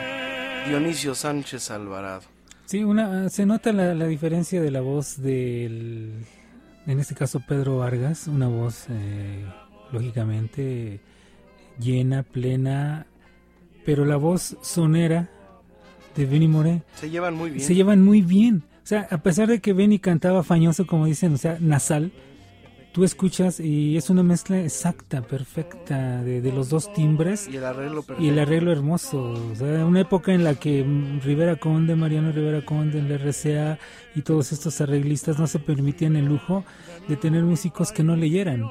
Dionisio 0.68 1.14
Sánchez 1.14 1.70
Alvarado. 1.70 2.20
Sí, 2.66 2.84
una, 2.84 3.30
se 3.30 3.46
nota 3.46 3.72
la, 3.72 3.94
la 3.94 4.04
diferencia 4.04 4.60
de 4.60 4.70
la 4.70 4.82
voz 4.82 5.22
del, 5.22 6.12
en 6.86 7.00
este 7.00 7.14
caso 7.14 7.40
Pedro 7.40 7.78
Vargas, 7.78 8.26
una 8.26 8.46
voz 8.46 8.88
eh, 8.90 9.42
lógicamente 9.90 11.00
llena, 11.80 12.24
plena, 12.24 13.06
pero 13.86 14.04
la 14.04 14.16
voz 14.16 14.58
sonera 14.60 15.30
de 16.14 16.26
Benny 16.26 16.46
Moré 16.46 16.82
Se 16.94 17.08
llevan 17.08 17.32
muy 17.36 17.48
bien. 17.48 17.64
se 17.64 17.74
llevan 17.74 18.02
muy 18.02 18.20
bien. 18.20 18.64
O 18.84 18.86
sea, 18.86 19.08
a 19.10 19.16
pesar 19.22 19.48
de 19.48 19.62
que 19.62 19.72
Benny 19.72 19.98
cantaba 19.98 20.42
fañoso, 20.42 20.86
como 20.86 21.06
dicen, 21.06 21.32
o 21.32 21.38
sea, 21.38 21.56
nasal, 21.58 22.12
tú 22.92 23.04
escuchas 23.04 23.58
y 23.58 23.96
es 23.96 24.10
una 24.10 24.22
mezcla 24.22 24.60
exacta, 24.60 25.22
perfecta 25.22 26.22
de, 26.22 26.40
de 26.40 26.52
los 26.52 26.68
dos 26.68 26.92
timbres 26.92 27.48
Y 27.50 27.56
el 27.56 27.64
arreglo 27.64 28.00
y 28.00 28.04
perfecto. 28.04 28.30
el 28.30 28.38
arreglo 28.38 28.72
hermoso. 28.72 29.32
O 29.52 29.54
sea, 29.56 29.84
una 29.86 30.00
época 30.00 30.32
en 30.32 30.44
la 30.44 30.54
que 30.54 30.84
Rivera 31.24 31.56
Conde, 31.56 31.96
Mariano 31.96 32.32
Rivera 32.32 32.64
Conde, 32.64 32.98
el 32.98 33.08
RCA 33.18 33.78
y 34.14 34.22
todos 34.22 34.52
estos 34.52 34.80
arreglistas 34.80 35.38
no 35.38 35.46
se 35.46 35.58
permitían 35.58 36.16
el 36.16 36.26
lujo 36.26 36.64
de 37.08 37.16
tener 37.16 37.42
músicos 37.44 37.92
que 37.92 38.02
no 38.02 38.14
leyeran. 38.16 38.64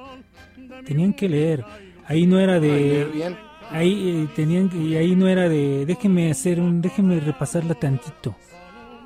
Tenían 0.85 1.13
que 1.13 1.27
leer. 1.29 1.65
Ahí 2.05 2.25
no 2.27 2.39
era 2.39 2.59
de 2.59 2.67
leer 2.67 3.07
bien. 3.11 3.37
ahí 3.69 4.09
eh, 4.23 4.27
tenían 4.35 4.69
y 4.73 4.95
ahí 4.95 5.15
no 5.15 5.27
era 5.27 5.47
de 5.49 5.85
déjeme 5.85 6.29
hacer 6.31 6.59
un 6.59 6.81
déjeme 6.81 7.19
repasarla 7.19 7.75
tantito. 7.75 8.35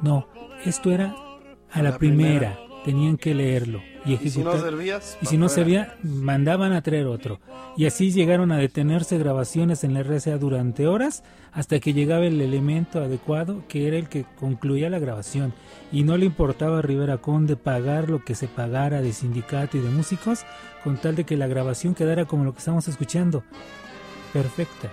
No, 0.02 0.28
esto 0.66 0.92
era 0.92 1.16
a 1.72 1.82
la, 1.82 1.92
la 1.92 1.98
primera. 1.98 2.58
Tenían 2.86 3.18
que 3.18 3.34
leerlo 3.34 3.82
y 4.06 4.14
Y 4.14 4.30
si 4.30 4.40
no 4.44 4.52
ejecutar. 4.52 4.60
servías, 4.62 5.18
Y 5.20 5.26
si 5.26 5.38
no 5.38 5.50
servía, 5.50 5.96
mandaban 6.04 6.72
a 6.72 6.84
traer 6.84 7.08
otro. 7.08 7.40
Y 7.76 7.88
así 7.88 8.12
llegaron 8.12 8.52
a 8.52 8.58
detenerse 8.58 9.18
grabaciones 9.18 9.84
en 9.84 9.96
la 9.96 10.04
RCA 10.04 10.38
durante 10.38 10.86
horas 10.86 11.24
hasta 11.52 11.80
que 11.80 11.94
llegaba 11.94 12.26
el 12.26 12.40
elemento 12.40 13.00
adecuado 13.02 13.64
que 13.68 13.88
era 13.88 13.98
el 13.98 14.08
que 14.08 14.26
concluía 14.40 14.92
la 14.92 15.00
grabación. 15.00 15.52
Y 15.92 16.04
no 16.04 16.16
le 16.16 16.28
importaba 16.28 16.78
a 16.80 16.82
Rivera 16.84 17.18
Conde 17.18 17.56
pagar 17.56 18.08
lo 18.10 18.24
que 18.24 18.36
se 18.36 18.48
pagara 18.48 19.02
de 19.02 19.14
sindicato 19.14 19.78
y 19.78 19.82
de 19.82 19.90
músicos 19.90 20.46
con 20.84 20.98
tal 20.98 21.16
de 21.16 21.24
que 21.24 21.38
la 21.38 21.48
grabación 21.48 21.96
quedara 21.96 22.26
como 22.26 22.44
lo 22.44 22.54
que 22.54 22.60
estamos 22.60 22.88
escuchando. 22.88 23.44
Perfecta. 24.32 24.92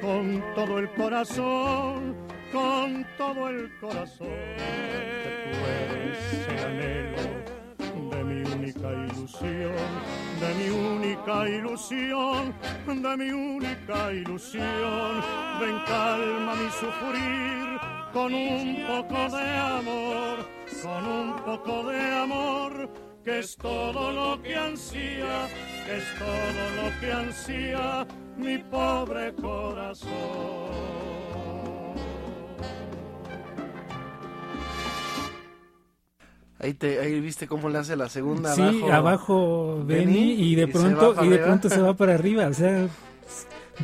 Con 0.00 0.42
todo 0.54 0.78
el 0.78 0.88
corazón, 0.94 2.14
con 2.52 3.04
todo 3.18 3.48
el 3.48 3.70
corazón. 3.80 4.28
De 8.10 8.24
mi 8.24 8.42
única 8.52 8.90
ilusión, 8.92 9.74
de 10.40 10.54
mi 10.54 10.68
única 10.70 11.48
ilusión, 11.48 12.54
de 12.86 13.16
mi 13.16 13.30
única 13.30 14.12
ilusión. 14.12 15.22
Ven, 15.60 15.78
calma 15.86 16.54
mi 16.54 16.70
sufrir 16.70 17.80
con 18.12 18.32
un 18.32 18.86
poco 18.86 19.36
de 19.36 19.56
amor, 19.56 20.48
con 20.82 21.06
un 21.06 21.36
poco 21.44 21.82
de 21.90 22.14
amor 22.14 23.03
que 23.24 23.38
es 23.38 23.56
todo 23.56 24.12
lo 24.12 24.42
que 24.42 24.54
ansía, 24.54 25.48
que 25.86 25.96
es 25.96 26.04
todo 26.18 26.82
lo 26.82 27.00
que 27.00 27.12
ansía 27.12 28.06
mi 28.36 28.58
pobre 28.58 29.34
corazón. 29.34 30.10
Ahí, 36.58 36.74
te, 36.74 36.98
ahí 37.00 37.20
viste 37.20 37.46
cómo 37.46 37.68
le 37.68 37.78
hace 37.78 37.96
la 37.96 38.08
segunda 38.08 38.54
sí, 38.54 38.62
abajo, 38.62 38.92
abajo 38.92 39.84
Benny, 39.84 40.32
y 40.32 40.54
de 40.54 40.68
pronto 40.68 41.14
y 41.22 41.28
de 41.28 41.38
pronto 41.38 41.68
se 41.68 41.80
va 41.80 41.94
para 41.96 42.14
arriba, 42.14 42.46
o 42.46 42.54
sea, 42.54 42.88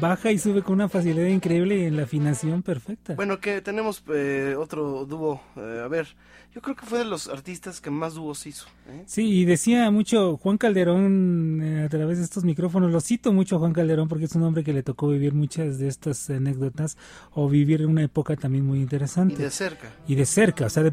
baja 0.00 0.30
y 0.30 0.38
sube 0.38 0.62
con 0.62 0.74
una 0.74 0.88
facilidad 0.88 1.26
increíble 1.26 1.76
y 1.76 1.84
en 1.84 1.96
la 1.96 2.04
afinación 2.04 2.62
perfecta. 2.62 3.14
Bueno, 3.14 3.38
que 3.38 3.60
tenemos 3.60 4.02
eh, 4.14 4.54
otro 4.58 5.04
dúo, 5.04 5.42
eh, 5.56 5.82
a 5.84 5.88
ver, 5.88 6.08
yo 6.54 6.60
creo 6.60 6.74
que 6.74 6.84
fue 6.84 6.98
de 6.98 7.04
los 7.04 7.28
artistas 7.28 7.80
que 7.80 7.90
más 7.90 8.14
dúos 8.14 8.46
hizo. 8.46 8.66
¿eh? 8.88 9.04
Sí, 9.06 9.40
y 9.40 9.44
decía 9.44 9.90
mucho 9.90 10.36
Juan 10.36 10.58
Calderón 10.58 11.60
eh, 11.62 11.84
a 11.84 11.88
través 11.88 12.18
de 12.18 12.24
estos 12.24 12.42
micrófonos, 12.42 12.90
lo 12.90 13.00
cito 13.00 13.32
mucho 13.32 13.56
a 13.56 13.58
Juan 13.60 13.72
Calderón 13.72 14.08
porque 14.08 14.24
es 14.24 14.34
un 14.34 14.42
hombre 14.42 14.64
que 14.64 14.72
le 14.72 14.82
tocó 14.82 15.08
vivir 15.08 15.32
muchas 15.32 15.78
de 15.78 15.86
estas 15.86 16.28
anécdotas 16.28 16.96
o 17.32 17.48
vivir 17.48 17.86
una 17.86 18.02
época 18.02 18.34
también 18.36 18.66
muy 18.66 18.80
interesante. 18.80 19.34
Y 19.34 19.38
de 19.38 19.50
cerca. 19.50 19.92
Y 20.08 20.14
de 20.16 20.26
cerca, 20.26 20.66
o 20.66 20.70
sea, 20.70 20.82
de, 20.82 20.92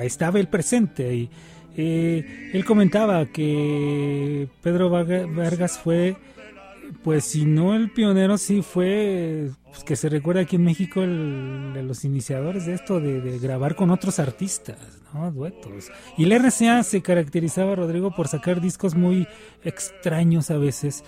ahí 0.00 0.06
estaba 0.06 0.40
el 0.40 0.48
presente 0.48 1.14
y 1.14 1.30
eh, 1.76 2.50
él 2.52 2.64
comentaba 2.64 3.26
que 3.26 4.48
Pedro 4.62 4.90
Vargas 4.90 5.78
fue 5.78 6.16
pues 7.02 7.24
si 7.24 7.44
no 7.44 7.74
el 7.74 7.90
pionero 7.90 8.38
sí 8.38 8.62
fue 8.62 9.50
pues, 9.64 9.84
que 9.84 9.96
se 9.96 10.08
recuerda 10.08 10.42
aquí 10.42 10.56
en 10.56 10.64
México 10.64 11.02
el, 11.02 11.72
de 11.74 11.82
los 11.82 12.04
iniciadores 12.04 12.66
de 12.66 12.74
esto 12.74 13.00
de, 13.00 13.20
de, 13.20 13.38
grabar 13.38 13.74
con 13.76 13.90
otros 13.90 14.18
artistas 14.18 14.76
no 15.14 15.30
duetos. 15.30 15.90
Y 16.16 16.24
el 16.24 16.32
RCA 16.32 16.82
se 16.82 17.02
caracterizaba 17.02 17.74
Rodrigo 17.74 18.14
por 18.14 18.28
sacar 18.28 18.60
discos 18.60 18.94
muy 18.94 19.26
extraños 19.64 20.50
a 20.50 20.58
veces 20.58 21.04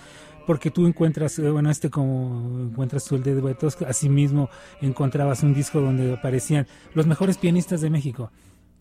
porque 0.46 0.70
tú 0.70 0.86
encuentras, 0.86 1.38
bueno, 1.38 1.70
este 1.70 1.90
como 1.90 2.70
encuentras 2.70 3.04
tú 3.04 3.16
el 3.16 3.22
de 3.22 3.34
duetos, 3.34 3.76
asimismo 3.86 4.48
encontrabas 4.80 5.42
un 5.42 5.52
disco 5.52 5.78
donde 5.78 6.14
aparecían 6.14 6.66
los 6.94 7.06
mejores 7.06 7.36
pianistas 7.36 7.82
de 7.82 7.90
México 7.90 8.30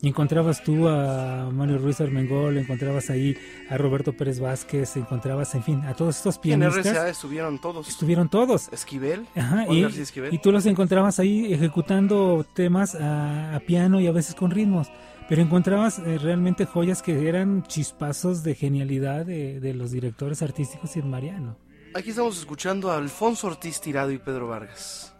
encontrabas 0.01 0.63
tú 0.63 0.87
a 0.87 1.49
Mario 1.51 1.79
Ruiz 1.79 1.99
Armengol, 2.01 2.57
encontrabas 2.57 3.09
ahí 3.09 3.35
a 3.69 3.77
Roberto 3.77 4.13
Pérez 4.13 4.39
Vázquez, 4.39 4.95
encontrabas, 4.97 5.55
en 5.55 5.63
fin, 5.63 5.81
a 5.85 5.93
todos 5.93 6.17
estos 6.17 6.37
pianistas. 6.37 6.85
En 6.85 6.93
RCA 6.93 7.09
estuvieron 7.09 7.59
todos. 7.59 7.87
Estuvieron 7.87 8.29
todos. 8.29 8.69
Esquivel. 8.71 9.27
Ajá, 9.35 9.65
y, 9.69 9.83
Esquivel. 9.83 10.33
y, 10.33 10.39
tú 10.39 10.51
los 10.51 10.65
encontrabas 10.65 11.19
ahí 11.19 11.51
ejecutando 11.53 12.45
temas 12.53 12.95
a, 12.95 13.55
a, 13.55 13.59
piano 13.61 13.99
y 13.99 14.07
a 14.07 14.11
veces 14.11 14.35
con 14.35 14.51
ritmos. 14.51 14.89
Pero 15.29 15.41
encontrabas 15.41 15.99
eh, 15.99 16.17
realmente 16.19 16.65
joyas 16.65 17.01
que 17.01 17.27
eran 17.27 17.63
chispazos 17.63 18.43
de 18.43 18.55
genialidad 18.55 19.25
de, 19.25 19.59
de 19.59 19.73
los 19.73 19.91
directores 19.91 20.41
artísticos 20.41 20.95
y 20.95 20.99
el 20.99 21.05
Mariano. 21.05 21.57
Aquí 21.93 22.11
estamos 22.11 22.37
escuchando 22.37 22.91
a 22.91 22.97
Alfonso 22.97 23.47
Ortiz 23.47 23.81
Tirado 23.81 24.11
y 24.11 24.19
Pedro 24.19 24.47
Vargas. 24.47 25.16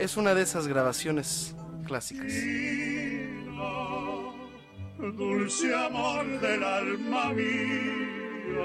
Es 0.00 0.16
una 0.16 0.34
de 0.34 0.42
esas 0.42 0.66
grabaciones 0.66 1.54
clásicas. 1.86 2.32
Dulce 4.98 5.74
amor 5.74 6.40
del 6.40 6.64
alma 6.64 7.32
mía, 7.34 8.64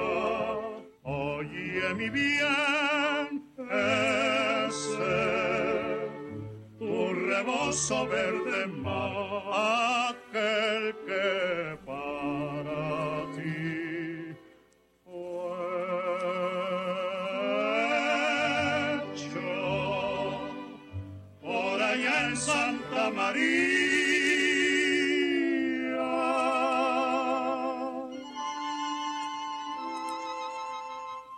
oye 1.04 1.94
mi 1.96 2.10
bien, 2.10 3.44
ese 3.70 4.96
tu 6.78 7.14
rebozo 7.14 8.08
verde 8.08 8.68
mar, 8.68 10.16
aquel 10.20 10.96
que 11.06 11.78
María. 23.36 23.76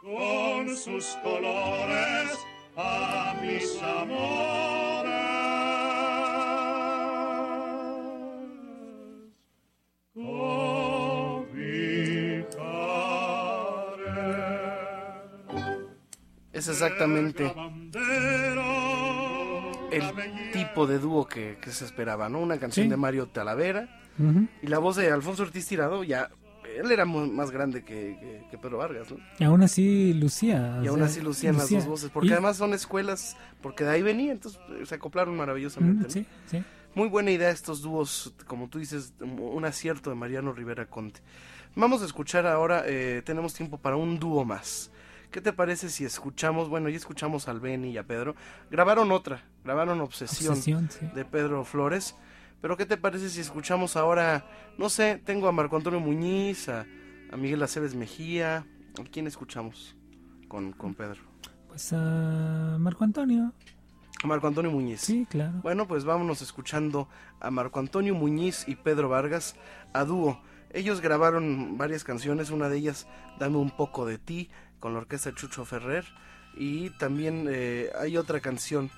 Con 0.04 0.76
sus 0.76 1.06
colores 1.24 2.38
a 2.76 3.36
mis 3.42 3.82
amores. 3.82 4.48
Es 16.58 16.68
exactamente 16.68 17.54
el 19.98 20.52
tipo 20.52 20.88
de 20.88 21.00
dúo 21.00 21.28
que, 21.28 21.58
que, 21.62 21.72
se 21.72 21.86
esperaba, 21.86 22.30
¿no? 22.30 22.40
Una 22.40 22.58
canción 22.58 22.86
Sí. 22.86 22.90
de 22.90 22.98
Mario 22.98 23.28
Talavera 23.28 23.90
y 24.62 24.68
la 24.68 24.80
voz 24.80 24.96
de 24.96 25.12
Alfonso 25.12 25.44
Ortiz 25.44 25.68
Tirado, 25.68 26.04
ya 26.04 26.30
él 26.76 26.92
era 26.92 27.06
mu- 27.06 27.28
más 27.28 27.50
grande 27.52 27.84
que, 27.84 28.18
que- 28.20 28.44
que 28.52 28.58
Pedro 28.58 28.78
Vargas, 28.80 29.10
¿no? 29.12 29.18
Y 29.40 29.44
aún 29.44 29.62
así 29.64 30.14
lucía. 30.14 30.80
Y 30.84 30.88
aún 30.88 30.98
sea, 30.98 31.06
así 31.08 31.22
lucían 31.22 31.56
lucía. 31.56 31.78
las 31.78 31.86
dos 31.86 31.90
voces, 31.92 32.10
porque 32.12 32.30
Y- 32.30 32.32
además 32.34 32.58
son 32.58 32.74
escuelas, 32.74 33.36
porque 33.62 33.84
de 33.84 33.92
ahí 33.92 34.02
venía, 34.02 34.32
entonces 34.32 34.60
eh, 34.80 34.86
se 34.86 34.96
acoplaron 34.96 35.36
maravillosamente. 35.38 36.08
Ujú, 36.08 36.08
¿no? 36.08 36.10
sí, 36.14 36.26
sí. 36.58 36.64
Muy 36.96 37.10
buena 37.10 37.30
idea 37.32 37.52
estos 37.52 37.82
dúos, 37.84 38.34
como 38.48 38.70
tú 38.70 38.80
dices, 38.80 39.14
un 39.20 39.66
acierto 39.66 40.10
de 40.10 40.16
Mariano 40.16 40.52
Rivera 40.52 40.88
Conte. 40.88 41.20
Vamos 41.76 42.02
a 42.02 42.06
escuchar 42.06 42.48
ahora, 42.48 42.84
eh, 42.88 43.22
tenemos 43.24 43.54
tiempo 43.54 43.78
para 43.78 43.96
un 43.98 44.18
dúo 44.18 44.44
más. 44.46 44.90
¿Qué 45.32 45.42
te 45.42 45.54
parece 45.54 45.90
si 45.90 46.06
escuchamos, 46.06 46.70
bueno, 46.70 46.90
ya 46.90 46.98
escuchamos 46.98 47.48
al 47.48 47.60
Beni 47.60 47.92
y 47.92 47.98
a 47.98 48.04
Pedro, 48.04 48.36
grabaron 48.72 49.12
otra, 49.12 49.44
grabaron 49.64 50.00
Obsesión, 50.02 50.54
Obsesión, 50.54 50.90
sí. 50.90 51.06
de 51.14 51.26
Pedro 51.26 51.66
Flores, 51.66 52.16
pero 52.62 52.78
¿qué 52.78 52.86
te 52.86 52.98
parece 52.98 53.30
si 53.30 53.42
escuchamos 53.42 53.96
ahora, 53.98 54.46
no 54.78 54.90
sé, 54.90 55.22
tengo 55.24 55.48
a 55.48 55.52
Marco 55.52 55.76
Antonio 55.76 56.00
Muñiz, 56.00 56.70
a, 56.70 56.86
a 57.32 57.38
Miguel 57.38 57.62
Aceves 57.62 57.94
Mejía, 57.94 58.66
¿a 59.00 59.04
quién 59.12 59.28
escuchamos 59.28 59.96
con, 60.48 60.72
con 60.72 60.96
Pedro? 60.96 61.22
Pues 61.68 61.92
a 61.94 62.78
Marco 62.80 63.04
Antonio. 63.04 63.54
A 64.24 64.28
Marco 64.28 64.48
Antonio 64.48 64.72
Muñiz. 64.72 65.02
Sí, 65.02 65.28
claro. 65.30 65.60
Bueno, 65.62 65.88
pues 65.88 66.06
vámonos 66.06 66.42
escuchando 66.42 67.08
a 67.40 67.52
Marco 67.52 67.80
Antonio 67.80 68.16
Muñiz 68.16 68.68
y 68.68 68.76
Pedro 68.76 69.10
Vargas 69.10 69.56
a 69.94 70.06
dúo. 70.06 70.42
Ellos 70.72 71.02
grabaron 71.02 71.78
varias 71.78 72.04
canciones, 72.04 72.50
una 72.50 72.68
de 72.68 72.78
ellas 72.78 73.08
Dame 73.40 73.58
un 73.58 73.70
poco 73.70 74.06
de 74.06 74.18
ti 74.18 74.50
con 74.80 74.94
la 74.94 75.00
orquesta 75.00 75.34
Chucho 75.34 75.66
Ferrer 75.66 76.06
y 76.56 76.90
también 76.92 77.48
eh, 77.50 77.90
hay 78.00 78.18
otra 78.18 78.40
canción 78.40 78.90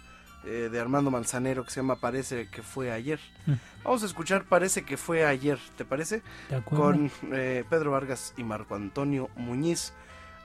eh, 0.45 0.69
de 0.71 0.79
Armando 0.79 1.11
Manzanero 1.11 1.65
que 1.65 1.71
se 1.71 1.81
llama 1.81 1.97
Parece 1.97 2.47
que 2.47 2.63
fue 2.63 2.93
ayer. 2.93 3.19
Mm. 3.45 3.53
Vamos 3.83 4.03
a 4.03 4.05
escuchar 4.05 4.45
Parece 4.45 4.85
que 4.85 4.95
fue 4.95 5.25
ayer, 5.25 5.59
¿te 5.77 5.83
parece? 5.83 6.21
De. 6.49 6.61
Con 6.63 7.11
eh, 7.33 7.65
Pedro 7.69 7.91
Vargas 7.91 8.33
y 8.37 8.43
Marco 8.43 8.75
Antonio 8.75 9.29
Muñiz 9.35 9.93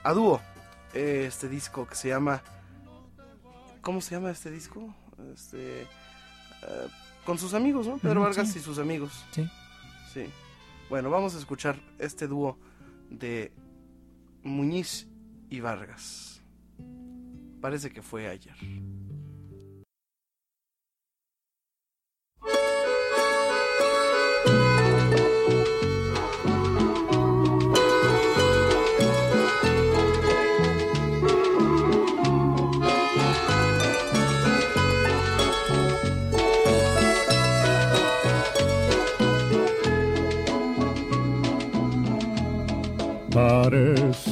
a 0.03 0.13
dúo. 0.13 0.41
Eh, 0.95 1.27
este 1.29 1.49
disco 1.49 1.87
que 1.87 1.95
se 1.95 2.09
llama 2.09 2.43
¿Cómo 3.83 4.01
se 4.01 4.17
llama 4.17 4.31
este 4.31 4.51
disco? 4.51 4.93
Este, 5.33 5.87
con 7.25 7.39
sus 7.39 7.55
amigos, 7.55 7.87
¿no? 7.87 7.99
Pedro 7.99 8.23
Vargas 8.23 8.51
sí. 8.51 8.59
y 8.59 8.63
sus 8.63 8.79
amigos. 8.79 9.25
Sí. 9.31 9.49
Sí. 10.13 10.27
Bueno, 10.89 11.11
vamos 11.11 11.35
a 11.35 11.39
escuchar 11.39 11.77
este 11.99 12.27
dúo 12.27 12.59
de 13.11 13.53
Muñiz 14.43 15.07
y 15.55 15.61
Vargas. 15.61 16.43
Parece 17.61 17.91
que 17.91 18.03
fue 18.03 18.27
ayer. 18.27 18.57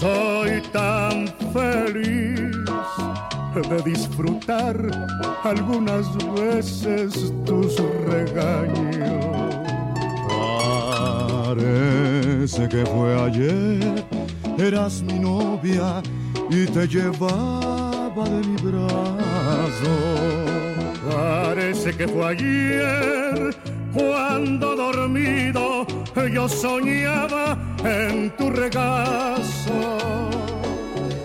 Soy 0.00 0.62
tan 0.72 1.28
feliz 1.52 2.56
de 3.68 3.82
disfrutar 3.84 4.74
algunas 5.44 6.06
veces 6.40 7.30
tus 7.44 7.76
regaños. 8.06 9.54
Parece 11.44 12.66
que 12.66 12.86
fue 12.86 13.14
ayer, 13.20 14.02
eras 14.56 15.02
mi 15.02 15.18
novia 15.18 16.02
y 16.48 16.64
te 16.64 16.88
llevaba 16.88 18.24
de 18.24 18.46
mi 18.48 18.56
brazo. 18.56 19.94
Parece 21.10 21.94
que 21.94 22.08
fue 22.08 22.26
ayer 22.26 23.54
cuando 23.92 24.76
dormido 24.76 25.86
yo 26.32 26.48
soñaba 26.48 27.58
en 27.84 28.30
tu 28.36 28.50
regazo. 28.50 29.98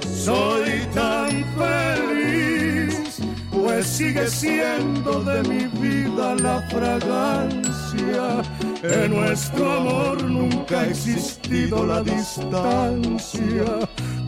Soy 0.01 0.81
tan 0.93 1.45
feliz, 1.57 3.19
pues 3.51 3.85
sigue 3.85 4.27
siendo 4.27 5.21
de 5.21 5.43
mi 5.43 5.65
vida 5.79 6.35
la 6.35 6.61
fragancia. 6.69 8.41
En 8.83 9.11
nuestro 9.11 9.71
amor 9.71 10.23
nunca 10.23 10.81
ha 10.81 10.87
existido 10.87 11.85
la 11.85 12.01
distancia. 12.01 13.65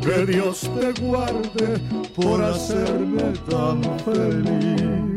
Que 0.02 0.26
Dios 0.26 0.70
te 0.80 1.02
guarde 1.02 1.80
por 2.16 2.44
hacerme 2.44 3.34
tan 3.50 3.82
feliz. 4.06 5.17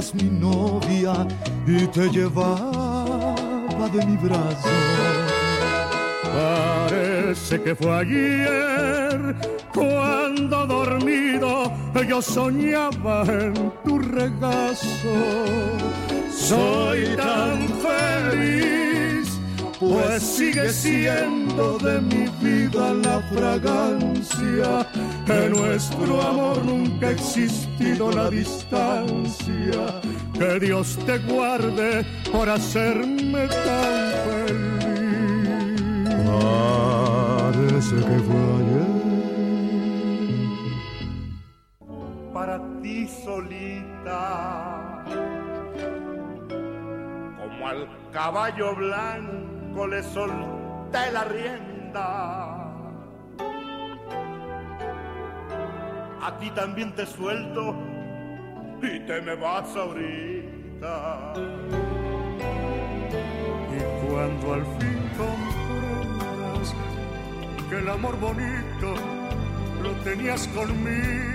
Eras 0.00 0.14
mi 0.14 0.30
novia 0.30 1.26
y 1.66 1.86
te 1.88 2.08
llevaba 2.08 3.34
de 3.92 4.06
mi 4.06 4.16
brazo. 4.16 4.68
Parece 6.32 7.60
que 7.60 7.74
fue 7.74 7.98
ayer 7.98 9.36
cuando 9.74 10.66
dormido 10.66 11.72
yo 12.08 12.22
soñaba 12.22 13.24
en 13.26 13.72
tu 13.84 13.98
regazo. 13.98 15.16
Soy 16.32 17.14
tan 17.16 17.68
feliz, 17.84 19.38
pues 19.78 20.22
sigue 20.22 20.70
siendo 20.70 21.78
de 21.78 22.00
mi 22.00 22.26
vida 22.40 22.94
la 22.94 23.20
fragancia. 23.34 24.86
En 25.26 25.52
nuestro 25.52 26.22
amor 26.22 26.64
nunca 26.64 27.08
ha 27.08 27.10
existido 27.10 28.10
la 28.10 28.30
distancia. 28.30 30.00
Que 30.34 30.58
Dios 30.60 30.98
te 31.06 31.18
guarde 31.18 32.04
por 32.32 32.48
hacerme 32.48 33.46
tan 33.48 34.12
feliz. 34.24 34.80
Parece 37.60 37.96
que 37.96 38.18
fue 38.26 38.42
ayer. 38.60 38.90
Para 42.32 42.60
ti 42.82 43.06
solita, 43.24 45.04
como 47.38 47.68
al 47.68 47.88
caballo 48.12 48.74
blanco 48.74 49.86
le 49.86 50.02
solté 50.02 51.12
la 51.12 51.24
rienda. 51.24 52.49
A 56.22 56.38
ti 56.38 56.50
también 56.50 56.94
te 56.94 57.06
suelto 57.06 57.74
y 58.82 59.00
te 59.00 59.22
me 59.22 59.34
vas 59.36 59.74
ahorita. 59.74 61.32
Y 63.72 64.06
cuando 64.06 64.54
al 64.54 64.64
fin 64.78 65.00
comprendas 65.16 66.74
que 67.68 67.78
el 67.78 67.88
amor 67.88 68.18
bonito 68.20 68.94
lo 69.82 69.92
tenías 70.04 70.46
conmigo. 70.48 71.30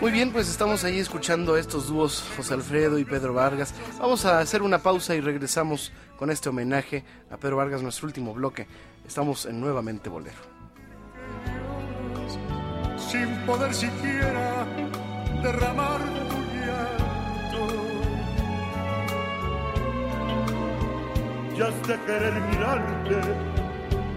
Muy 0.00 0.10
bien, 0.10 0.32
pues 0.32 0.48
estamos 0.48 0.82
ahí 0.82 0.98
escuchando 0.98 1.54
a 1.54 1.60
estos 1.60 1.86
dúos, 1.86 2.24
José 2.36 2.54
Alfredo 2.54 2.98
y 2.98 3.04
Pedro 3.04 3.34
Vargas. 3.34 3.72
Vamos 4.00 4.24
a 4.24 4.40
hacer 4.40 4.62
una 4.62 4.78
pausa 4.78 5.14
y 5.14 5.20
regresamos 5.20 5.92
con 6.16 6.30
este 6.30 6.48
homenaje 6.48 7.04
a 7.30 7.36
Pedro 7.36 7.58
Vargas, 7.58 7.82
nuestro 7.82 8.06
último 8.06 8.34
bloque. 8.34 8.66
Estamos 9.06 9.46
en 9.46 9.60
Nuevamente 9.60 10.08
Bolero. 10.08 10.52
sin 13.12 13.28
poder 13.44 13.74
siquiera 13.74 14.64
derramar 15.42 16.00
tu 16.30 16.38
llanto. 16.56 17.62
Ya 21.58 21.66
has 21.66 21.88
de 21.88 21.96
querer 22.06 22.34
mirarte 22.50 23.18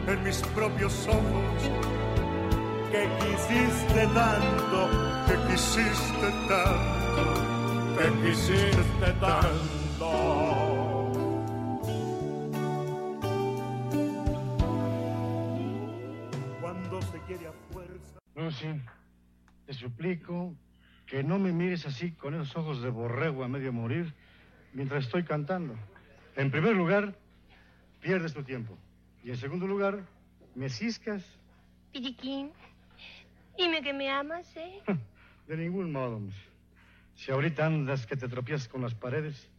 en 0.07 0.23
mis 0.23 0.37
propios 0.55 1.07
ojos 1.07 1.59
que 2.91 3.03
quisiste 3.19 4.07
tanto, 4.13 4.79
que 5.27 5.35
quisiste 5.51 6.27
tanto, 6.47 7.23
que 7.97 8.07
quisiste 8.21 9.11
tanto. 9.19 10.44
Fuerza. 18.35 18.67
Lucy, 18.67 18.81
te 19.65 19.73
suplico 19.73 20.55
que 21.07 21.23
no 21.23 21.39
me 21.39 21.51
mires 21.51 21.85
así 21.85 22.11
con 22.11 22.35
esos 22.35 22.55
ojos 22.55 22.81
de 22.81 22.89
borrego 22.89 23.43
a 23.43 23.47
medio 23.47 23.71
morir 23.71 24.13
mientras 24.73 25.05
estoy 25.05 25.23
cantando. 25.23 25.75
En 26.35 26.51
primer 26.51 26.75
lugar, 26.75 27.15
pierdes 28.01 28.33
tu 28.33 28.43
tiempo. 28.43 28.77
Y 29.23 29.29
en 29.29 29.37
segundo 29.37 29.65
lugar, 29.65 30.05
me 30.53 30.69
ciscas 30.69 31.23
Piriquín, 31.91 32.51
dime 33.57 33.81
que 33.81 33.93
me 33.93 34.09
amas, 34.09 34.45
¿eh? 34.57 34.81
de 35.47 35.57
ningún 35.57 35.93
modo. 35.93 36.21
Si 37.15 37.31
ahorita 37.31 37.65
andas 37.65 38.05
que 38.05 38.17
te 38.17 38.27
tropiezas 38.27 38.67
con 38.67 38.81
las 38.81 38.93
paredes, 38.93 39.49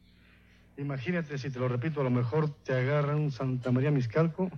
imagínate 0.78 1.38
si 1.38 1.50
te 1.50 1.58
lo 1.58 1.68
repito, 1.68 2.00
a 2.00 2.04
lo 2.04 2.10
mejor 2.10 2.50
te 2.64 2.74
agarra 2.74 3.16
un 3.16 3.30
Santa 3.32 3.70
María 3.72 3.90
Miscalco 3.90 4.50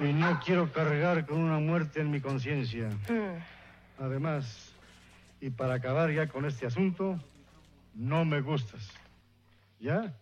y 0.00 0.12
no 0.12 0.40
quiero 0.44 0.72
cargar 0.72 1.26
con 1.26 1.38
una 1.38 1.58
muerte 1.58 2.00
en 2.00 2.10
mi 2.10 2.20
conciencia. 2.20 2.88
Mm. 3.08 4.02
Además, 4.02 4.72
y 5.40 5.50
para 5.50 5.74
acabar 5.74 6.10
ya 6.10 6.26
con 6.28 6.44
este 6.44 6.66
asunto, 6.66 7.18
no 7.94 8.24
me 8.24 8.40
gustas. 8.40 8.88
¿Ya? 9.80 10.14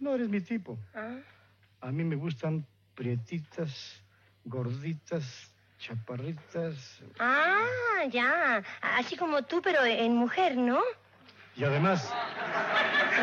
No 0.00 0.14
eres 0.14 0.28
mi 0.28 0.40
tipo. 0.40 0.78
Ah, 0.94 1.18
A 1.80 1.92
mí 1.92 2.02
me 2.04 2.16
gustan 2.16 2.64
prietitas, 2.94 4.02
gorditas, 4.44 5.52
chaparritas. 5.78 7.00
Ah, 7.18 7.64
ya. 8.10 8.62
Así 8.80 9.16
como 9.16 9.42
tú, 9.42 9.60
pero 9.62 9.84
en 9.84 10.14
mujer, 10.14 10.56
¿no? 10.56 10.80
Y 11.58 11.64
además, 11.64 12.14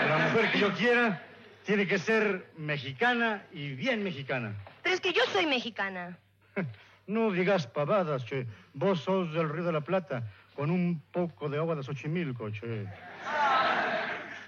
la 0.07 0.17
mujer 0.17 0.51
que 0.51 0.59
yo 0.59 0.73
quiera 0.73 1.23
tiene 1.65 1.87
que 1.87 1.97
ser 1.97 2.51
mexicana 2.57 3.43
y 3.51 3.73
bien 3.75 4.03
mexicana. 4.03 4.53
Pero 4.83 4.93
es 4.93 5.01
que 5.01 5.13
yo 5.13 5.23
soy 5.31 5.45
mexicana. 5.45 6.17
No 7.07 7.31
digas 7.31 7.67
pavadas, 7.67 8.25
che. 8.25 8.47
Vos 8.73 9.01
sos 9.01 9.31
del 9.31 9.47
Río 9.47 9.63
de 9.63 9.71
la 9.71 9.81
Plata, 9.81 10.23
con 10.55 10.71
un 10.71 11.03
poco 11.11 11.49
de 11.49 11.59
agua 11.59 11.75
de 11.75 11.83
Xochimilco, 11.83 12.49
che. 12.49 12.87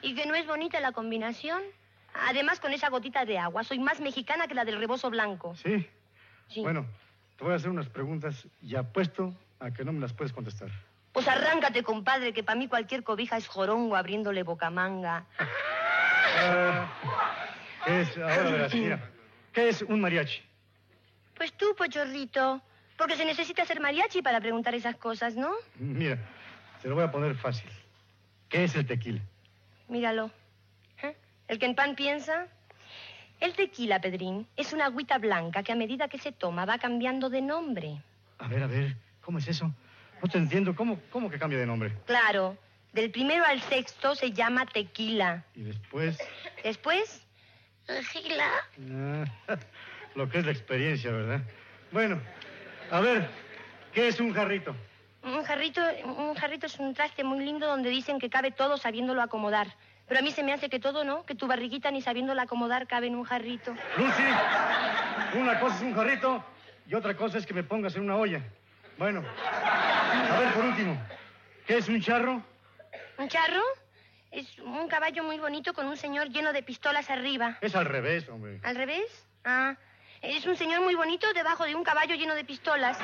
¿Y 0.02 0.16
que 0.16 0.26
no 0.26 0.34
es 0.34 0.48
bonita 0.48 0.80
la 0.80 0.92
combinación? 0.92 1.62
Además, 2.28 2.60
con 2.60 2.74
esa 2.74 2.90
gotita 2.90 3.26
de 3.26 3.38
agua, 3.38 3.64
soy 3.64 3.78
más 3.78 4.00
mexicana 4.00 4.48
que 4.48 4.56
la 4.56 4.66
del 4.66 4.80
rebozo 4.80 5.12
blanco. 5.12 5.56
¿Sí? 5.56 5.88
Sí. 6.48 6.62
Bueno, 6.62 6.88
te 7.38 7.44
voy 7.44 7.54
a 7.54 7.58
hacer 7.58 7.70
unas 7.70 7.90
preguntas 7.90 8.48
y 8.64 8.76
apuesto 8.76 9.36
¿A 9.60 9.72
que 9.72 9.84
no 9.84 9.92
me 9.92 10.00
las 10.00 10.14
puedes 10.14 10.34
contestar? 10.34 10.70
Pues 11.18 11.28
arráncate, 11.30 11.82
compadre, 11.82 12.32
que 12.32 12.44
para 12.44 12.60
mí 12.60 12.68
cualquier 12.68 13.04
cobija 13.04 13.38
es 13.38 13.48
jorongo 13.48 13.96
abriéndole 13.96 14.44
bocamanga. 14.44 15.26
Ah, 15.40 16.88
¿Qué 17.84 18.02
es? 18.02 18.18
Ahora 18.20 18.52
verás, 18.52 18.74
mira. 18.76 19.10
¿Qué 19.52 19.70
es 19.70 19.82
un 19.82 20.00
mariachi? 20.00 20.44
Pues 21.36 21.54
tú, 21.54 21.74
pochorrito. 21.76 22.62
Porque 23.00 23.16
se 23.16 23.26
necesita 23.26 23.66
ser 23.66 23.80
mariachi 23.80 24.22
para 24.22 24.40
preguntar 24.40 24.76
esas 24.76 24.96
cosas, 24.98 25.36
¿no? 25.36 25.50
Mira, 25.80 26.20
te 26.84 26.88
lo 26.88 26.94
voy 26.94 27.06
a 27.06 27.12
poner 27.12 27.34
fácil. 27.34 27.72
¿Qué 28.48 28.66
es 28.66 28.76
el 28.76 28.86
tequila? 28.86 29.22
Míralo. 29.88 30.30
¿Eh? 31.02 31.16
El 31.48 31.58
que 31.58 31.66
en 31.66 31.74
pan 31.74 31.96
piensa. 31.96 32.46
El 33.40 33.54
tequila, 33.54 34.00
Pedrín, 34.00 34.46
es 34.56 34.72
una 34.72 34.86
agüita 34.86 35.18
blanca 35.18 35.64
que 35.64 35.72
a 35.72 35.76
medida 35.76 36.10
que 36.10 36.20
se 36.20 36.32
toma 36.32 36.66
va 36.66 36.78
cambiando 36.78 37.32
de 37.32 37.42
nombre. 37.42 38.04
A 38.38 38.48
ver, 38.48 38.62
a 38.62 38.68
ver, 38.68 38.96
¿cómo 39.22 39.40
es 39.40 39.48
eso? 39.48 39.74
No 40.22 40.30
te 40.30 40.38
entiendo. 40.38 40.76
¿Cómo, 40.76 41.00
cómo 41.10 41.30
que 41.30 41.40
cambia 41.40 41.60
de 41.60 41.66
nombre? 41.66 41.92
Claro, 42.06 42.58
del 42.94 43.12
primero 43.12 43.46
al 43.46 43.62
sexto 43.62 44.16
se 44.16 44.32
llama 44.32 44.66
tequila. 44.66 45.44
Y 45.56 45.64
después... 45.64 46.18
Después, 46.64 47.26
tequila. 47.86 48.50
Ah, 48.92 49.26
lo 50.16 50.30
que 50.30 50.40
es 50.40 50.46
la 50.46 50.52
experiencia, 50.52 51.12
¿verdad? 51.12 51.42
Bueno, 51.92 52.20
a 52.92 53.00
ver, 53.00 53.30
¿qué 53.94 54.08
es 54.08 54.20
un 54.20 54.34
jarrito? 54.34 54.76
Un 55.24 55.44
jarrito, 55.44 55.82
un 56.06 56.36
jarrito 56.36 56.66
es 56.66 56.80
un 56.80 56.94
traste 56.94 57.24
muy 57.24 57.44
lindo 57.44 57.68
donde 57.68 57.90
dicen 57.90 58.20
que 58.20 58.30
cabe 58.30 58.52
todo 58.52 58.78
sabiéndolo 58.78 59.22
acomodar. 59.22 59.68
Pero 60.08 60.22
a 60.22 60.24
mí 60.24 60.32
se 60.32 60.42
me 60.42 60.54
hace 60.54 60.70
que 60.70 60.80
todo, 60.80 61.04
¿no? 61.04 61.26
Que 61.26 61.36
tu 61.36 61.48
barriguita 61.48 61.92
ni 61.92 62.02
sabiéndola 62.02 62.44
acomodar 62.44 62.88
cabe 62.88 63.08
en 63.08 63.16
un 63.16 63.26
jarrito. 63.26 63.76
Lucy, 63.98 64.24
una 65.38 65.60
cosa 65.60 65.76
es 65.76 65.82
un 65.82 65.94
jarrito 65.94 66.44
y 66.88 66.96
otra 66.96 67.16
cosa 67.16 67.38
es 67.38 67.46
que 67.46 67.54
me 67.54 67.64
pongas 67.64 67.96
en 67.96 68.04
una 68.04 68.16
olla. 68.16 68.42
Bueno, 68.98 69.22
a 70.18 70.40
ver, 70.40 70.54
por 70.54 70.66
último, 70.66 70.98
¿qué 71.66 71.78
es 71.78 71.88
un 71.88 72.02
charro? 72.02 72.44
¿Un 73.18 73.28
charro? 73.28 73.62
Es 74.32 74.60
un 74.60 74.88
caballo 74.88 75.24
muy 75.24 75.38
bonito 75.40 75.74
con 75.74 75.88
un 75.88 75.98
señor 75.98 76.30
lleno 76.30 76.54
de 76.54 76.64
pistolas 76.64 77.10
arriba. 77.10 77.58
Es 77.62 77.76
al 77.76 77.86
revés, 77.86 78.28
hombre. 78.30 78.60
¿Al 78.64 78.76
revés? 78.76 79.28
Ah, 79.44 79.76
es 80.22 80.46
un 80.46 80.56
señor 80.56 80.82
muy 80.82 80.96
bonito 80.96 81.32
debajo 81.34 81.64
de 81.64 81.76
un 81.76 81.84
caballo 81.84 82.16
lleno 82.16 82.36
de 82.36 82.44
pistolas. 82.44 82.98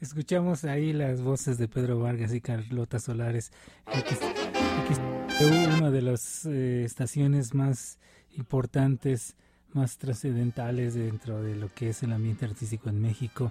Escuchamos 0.00 0.64
ahí 0.64 0.92
las 0.92 1.22
voces 1.22 1.58
de 1.58 1.66
Pedro 1.66 1.98
Vargas 1.98 2.32
y 2.32 2.40
Carlota 2.40 3.00
Solares. 3.00 3.50
Aquí, 3.86 4.14
aquí 4.14 4.92
está 4.92 5.18
una 5.44 5.90
de 5.90 6.02
las 6.02 6.46
eh, 6.46 6.84
estaciones 6.84 7.54
más 7.54 7.98
importantes, 8.36 9.36
más 9.72 9.98
trascendentales 9.98 10.94
dentro 10.94 11.42
de 11.42 11.56
lo 11.56 11.72
que 11.74 11.90
es 11.90 12.02
el 12.02 12.12
ambiente 12.12 12.44
artístico 12.44 12.88
en 12.88 13.00
México. 13.00 13.50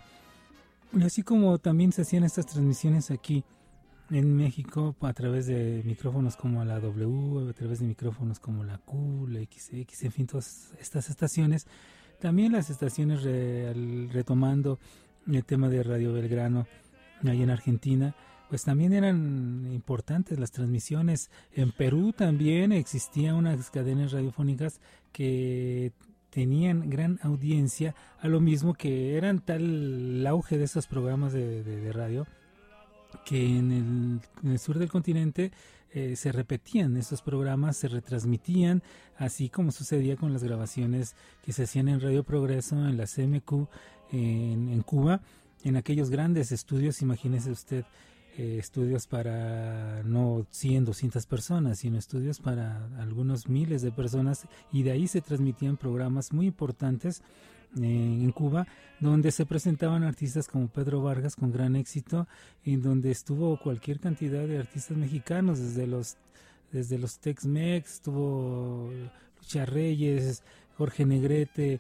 Así 1.04 1.22
como 1.24 1.58
también 1.58 1.92
se 1.92 2.04
hacían 2.04 2.24
estas 2.24 2.46
transmisiones 2.46 3.12
aquí 3.12 3.44
en 4.10 4.36
México 4.36 4.96
a 5.02 5.14
través 5.14 5.48
de 5.48 5.82
micrófonos 5.86 6.38
como 6.38 6.64
la 6.64 6.80
W, 6.80 7.50
a 7.50 7.54
través 7.54 7.80
de 7.80 7.88
micrófonos 7.88 8.40
como 8.40 8.64
la 8.64 8.78
Q, 8.78 9.28
la 9.28 9.40
XX, 9.42 10.04
en 10.04 10.12
fin, 10.12 10.28
todas 10.28 10.74
estas 10.80 11.10
estaciones. 11.10 11.68
También 12.20 12.54
las 12.54 12.70
estaciones 12.70 13.24
re, 13.24 13.74
retomando 14.12 14.80
el 15.28 15.44
tema 15.44 15.70
de 15.70 15.84
Radio 15.84 16.14
Belgrano 16.14 16.68
ahí 17.26 17.44
en 17.44 17.50
Argentina, 17.50 18.16
pues 18.50 18.64
también 18.64 18.94
eran 18.94 19.70
importantes 19.74 20.40
las 20.40 20.52
transmisiones. 20.52 21.30
En 21.52 21.72
Perú 21.72 22.14
también 22.14 22.72
existían 22.72 23.36
unas 23.36 23.70
cadenas 23.70 24.14
radiofónicas 24.14 24.80
que 25.12 25.92
tenían 26.30 26.90
gran 26.90 27.20
audiencia, 27.24 27.96
a 28.20 28.28
lo 28.28 28.40
mismo 28.40 28.74
que 28.74 29.18
eran 29.18 29.40
tal 29.40 29.62
el 29.62 30.28
auge 30.28 30.58
de 30.58 30.66
esos 30.66 30.88
programas 30.88 31.34
de, 31.34 31.64
de, 31.64 31.92
radio 31.94 32.28
que 33.26 33.58
en 33.58 34.22
el, 34.44 34.60
sur 34.60 34.78
del 34.78 34.90
continente 34.90 35.52
eh, 35.92 36.16
se 36.16 36.32
repetían 36.32 36.98
estos 36.98 37.22
programas, 37.22 37.78
se 37.78 37.88
retransmitían, 37.88 38.84
así 39.18 39.50
como 39.50 39.72
sucedía 39.72 40.16
con 40.16 40.34
las 40.34 40.44
grabaciones 40.44 41.16
que 41.44 41.54
se 41.54 41.64
hacían 41.64 41.88
en 41.88 42.02
Radio 42.02 42.24
Progreso, 42.24 42.76
en 42.76 42.98
la 42.98 43.06
CMQ, 43.06 43.68
en, 44.12 44.70
en 44.70 44.82
Cuba, 44.82 45.22
en 45.64 45.76
aquellos 45.78 46.10
grandes 46.10 46.52
estudios, 46.52 47.02
imagínese 47.02 47.52
usted, 47.52 47.86
eh, 48.38 48.58
estudios 48.60 49.08
para 49.08 50.04
no 50.04 50.46
100, 50.52 50.86
200 50.86 51.26
personas, 51.26 51.80
sino 51.80 51.98
estudios 51.98 52.40
para 52.40 52.88
algunos 53.00 53.50
miles 53.50 53.82
de 53.82 53.92
personas, 53.92 54.48
y 54.72 54.84
de 54.84 54.92
ahí 54.92 55.08
se 55.08 55.22
transmitían 55.22 55.78
programas 55.78 56.32
muy 56.32 56.48
importantes 56.48 57.24
en 57.76 58.32
Cuba, 58.32 58.66
donde 59.00 59.32
se 59.32 59.46
presentaban 59.46 60.04
artistas 60.04 60.48
como 60.48 60.70
Pedro 60.70 61.02
Vargas 61.02 61.36
con 61.36 61.52
gran 61.52 61.76
éxito, 61.76 62.28
en 62.64 62.82
donde 62.82 63.12
estuvo 63.12 63.60
cualquier 63.60 64.00
cantidad 64.00 64.48
de 64.48 64.58
artistas 64.58 64.98
mexicanos, 64.98 65.60
desde 65.60 65.86
los 65.86 66.18
desde 66.72 66.98
los 66.98 67.20
Tex-Mex, 67.20 67.94
estuvo 67.94 68.92
Lucha 69.38 69.66
Reyes, 69.66 70.44
Jorge 70.78 71.06
Negrete, 71.06 71.80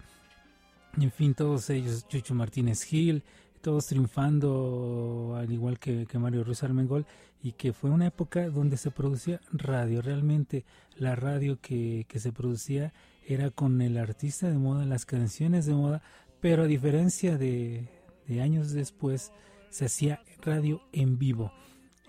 en 0.99 1.11
fin, 1.11 1.33
todos 1.33 1.69
ellos, 1.69 2.07
Chucho 2.07 2.33
Martínez 2.33 2.83
Gil, 2.83 3.23
todos 3.67 3.87
triunfando, 3.87 5.35
al 5.37 5.51
igual 5.51 5.77
que, 5.77 6.07
Mario 6.13 6.45
Ruiz 6.45 6.63
Armengol, 6.63 7.05
y 7.43 7.51
que 7.51 7.73
fue 7.73 7.89
una 7.89 8.07
época 8.07 8.47
donde 8.47 8.77
se 8.77 8.91
producía 8.91 9.41
radio, 9.51 10.01
realmente 10.01 10.63
la 10.95 11.17
radio 11.17 11.59
que, 11.59 12.05
que 12.07 12.21
se 12.21 12.31
producía 12.31 12.93
era 13.25 13.51
con 13.51 13.81
el 13.81 13.97
artista 13.97 14.49
de 14.49 14.57
moda, 14.57 14.85
las 14.85 15.05
canciones 15.05 15.65
de 15.65 15.73
moda, 15.73 16.01
pero 16.39 16.63
a 16.63 16.65
diferencia 16.65 17.37
de, 17.37 17.89
de, 18.25 18.41
años 18.41 18.71
después, 18.71 19.33
se 19.69 19.83
hacía 19.83 20.21
radio 20.41 20.81
en 20.93 21.19
vivo. 21.19 21.51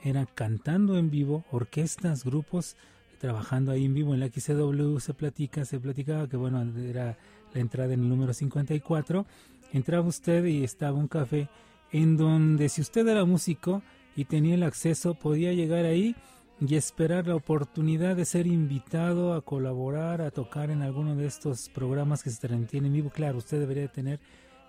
Era 0.05 0.27
cantando 0.27 0.97
en 0.97 1.11
vivo, 1.11 1.45
orquestas, 1.51 2.23
grupos, 2.23 2.77
trabajando 3.19 3.73
ahí 3.73 3.85
en 3.85 3.95
vivo. 3.95 4.15
En 4.15 4.21
la 4.21 4.29
XCW 4.29 5.01
se 5.01 5.13
platica, 5.13 5.65
se 5.65 5.81
platicaba 5.81 6.29
que 6.29 6.37
bueno, 6.37 6.63
era 6.79 7.19
la 7.53 7.61
entrada 7.61 7.95
en 7.95 8.03
el 8.03 8.09
número 8.09 8.33
54. 8.33 9.27
Entraba 9.73 10.07
usted 10.07 10.45
y 10.47 10.65
estaba 10.65 10.97
un 10.97 11.09
café 11.09 11.49
en 11.93 12.17
donde 12.17 12.69
si 12.69 12.81
usted 12.81 13.07
era 13.07 13.25
músico 13.25 13.83
y 14.17 14.25
tenía 14.25 14.55
el 14.55 14.63
acceso, 14.63 15.15
podía 15.15 15.53
llegar 15.53 15.85
ahí 15.85 16.17
y 16.61 16.75
esperar 16.75 17.27
la 17.27 17.37
oportunidad 17.37 18.17
de 18.17 18.25
ser 18.25 18.47
invitado 18.47 19.35
a 19.35 19.43
colaborar, 19.43 20.21
a 20.21 20.31
tocar 20.31 20.71
en 20.71 20.83
alguno 20.83 21.15
de 21.15 21.27
estos 21.27 21.69
programas 21.69 22.23
que 22.23 22.31
se 22.31 22.41
transmiten 22.41 22.87
en 22.87 22.93
vivo. 22.93 23.11
Claro, 23.11 23.39
usted 23.39 23.61
debería 23.61 23.89
tener 23.89 24.19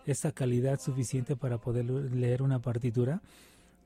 esa 0.05 0.31
calidad 0.31 0.79
suficiente 0.79 1.35
para 1.35 1.57
poder 1.57 1.85
leer 1.85 2.41
una 2.41 2.59
partitura 2.59 3.21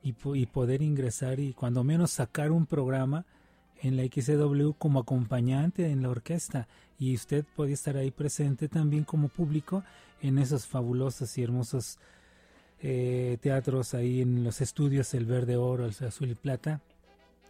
y, 0.02 0.14
y 0.34 0.46
poder 0.46 0.82
ingresar 0.82 1.40
y 1.40 1.54
cuando 1.54 1.82
menos 1.82 2.10
sacar 2.10 2.50
un 2.50 2.66
programa 2.66 3.24
en 3.80 3.96
la 3.96 4.04
XW 4.04 4.72
como 4.78 5.00
acompañante 5.00 5.90
en 5.90 6.02
la 6.02 6.10
orquesta 6.10 6.68
y 6.98 7.14
usted 7.14 7.44
podía 7.56 7.74
estar 7.74 7.96
ahí 7.96 8.10
presente 8.10 8.68
también 8.68 9.04
como 9.04 9.28
público 9.28 9.82
en 10.20 10.38
esos 10.38 10.66
fabulosos 10.66 11.36
y 11.38 11.42
hermosos 11.42 11.98
eh, 12.80 13.38
teatros 13.40 13.94
ahí 13.94 14.20
en 14.20 14.44
los 14.44 14.60
estudios 14.60 15.14
El 15.14 15.26
Verde 15.26 15.56
Oro, 15.56 15.86
El 15.86 16.06
Azul 16.06 16.30
y 16.30 16.34
Plata 16.34 16.80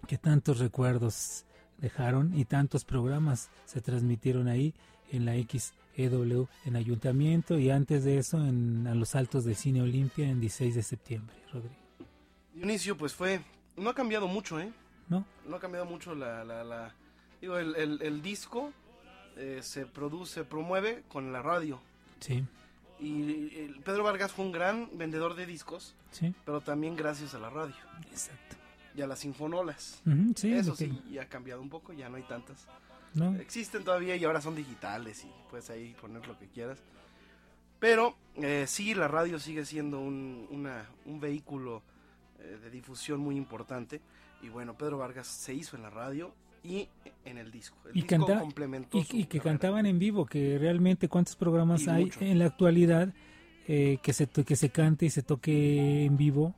que 0.07 0.19
tantos 0.19 0.59
recuerdos 0.59 1.45
dejaron 1.79 2.37
y 2.39 2.45
tantos 2.45 2.85
programas 2.85 3.51
se 3.65 3.81
transmitieron 3.81 4.49
ahí 4.49 4.75
en 5.11 5.25
la 5.25 5.35
XEW 5.35 6.47
en 6.65 6.77
Ayuntamiento 6.77 7.59
y 7.59 7.71
antes 7.71 8.05
de 8.05 8.19
eso 8.19 8.45
en 8.45 8.87
a 8.87 8.95
los 8.95 9.15
altos 9.15 9.45
del 9.45 9.57
Cine 9.57 9.83
Olimpia 9.83 10.29
en 10.29 10.41
16 10.41 10.75
de 10.75 10.83
septiembre, 10.83 11.35
Rodrigo. 11.53 11.75
Dionisio, 12.55 12.97
pues 12.97 13.15
fue, 13.15 13.41
no 13.77 13.91
ha 13.91 13.95
cambiado 13.95 14.29
mucho, 14.29 14.61
¿eh? 14.61 14.73
No. 15.09 15.25
No 15.47 15.57
ha 15.57 15.61
cambiado 15.61 15.87
mucho 15.87 16.15
la, 16.15 16.45
la, 16.45 16.65
la 16.65 16.95
digo, 17.41 17.59
el, 17.59 17.75
el, 17.77 18.01
el 18.03 18.23
disco 18.23 18.73
eh, 19.37 19.61
se 19.63 19.87
produce, 19.87 20.45
promueve 20.45 21.03
con 21.09 21.33
la 21.33 21.43
radio. 21.43 21.81
Sí. 22.25 22.45
Y 23.01 23.55
el 23.59 23.81
Pedro 23.85 24.05
Vargas 24.05 24.33
fue 24.33 24.45
un 24.45 24.53
gran 24.53 24.89
vendedor 24.97 25.35
de 25.35 25.47
discos, 25.47 25.95
sí. 26.11 26.35
pero 26.45 26.61
también 26.61 26.97
gracias 26.97 27.35
a 27.35 27.39
la 27.39 27.51
radio. 27.51 27.75
Exacto 28.11 28.57
y 28.95 29.03
a 29.03 29.07
las 29.07 29.25
infonolas. 29.25 30.01
Uh 30.07 30.11
-huh, 30.11 30.37
sí, 30.37 30.55
Eso 30.55 30.77
sí, 30.77 31.03
ya 31.11 31.23
ha 31.23 31.29
cambiado 31.29 31.61
un 31.61 31.69
poco, 31.69 31.93
ya 31.93 32.09
no 32.09 32.17
hay 32.17 32.23
tantas. 32.23 32.67
No. 33.15 33.35
Existen 33.37 33.85
todavía 33.85 34.17
y 34.17 34.25
ahora 34.25 34.41
son 34.41 34.55
digitales 34.55 35.25
y 35.25 35.31
puedes 35.51 35.71
ahí 35.71 35.95
poner 36.01 36.27
lo 36.27 36.39
que 36.39 36.49
quieras. 36.49 36.79
Pero 37.79 38.17
eh, 38.37 38.65
sí, 38.67 38.95
la 38.95 39.09
radio 39.09 39.39
sigue 39.39 39.65
siendo 39.65 40.01
un, 40.01 40.47
una, 40.51 40.87
un 41.05 41.21
vehículo 41.21 41.83
eh, 42.39 42.59
de 42.63 42.71
difusión 42.71 43.21
muy 43.21 43.37
importante. 43.37 44.01
Y 44.43 44.49
bueno, 44.49 44.75
Pedro 44.75 44.99
Vargas 44.99 45.27
se 45.27 45.55
hizo 45.55 45.77
en 45.77 45.83
la 45.83 45.91
radio 45.91 46.35
y 46.65 46.89
en 47.25 47.39
el 47.39 47.51
disco. 47.51 47.77
El 47.85 47.91
y, 47.93 48.03
disco 48.03 48.09
canta, 48.27 48.41
complementó 48.41 48.99
y, 48.99 49.07
y 49.13 49.25
que 49.27 49.39
cantaban 49.41 49.87
en 49.87 49.99
vivo, 49.99 50.27
que 50.27 50.59
realmente 50.59 51.09
cuántos 51.09 51.37
programas 51.37 51.83
Y 51.83 51.91
hay 51.91 52.05
mucho. 52.07 52.21
en 52.21 52.39
la 52.39 52.47
actualidad 52.47 53.13
eh, 53.69 53.99
que 54.03 54.13
se 54.13 54.27
que 54.27 54.57
se 54.57 54.71
cante 54.71 55.07
y 55.07 55.11
se 55.11 55.23
toque 55.23 56.05
en 56.05 56.17
vivo 56.17 56.55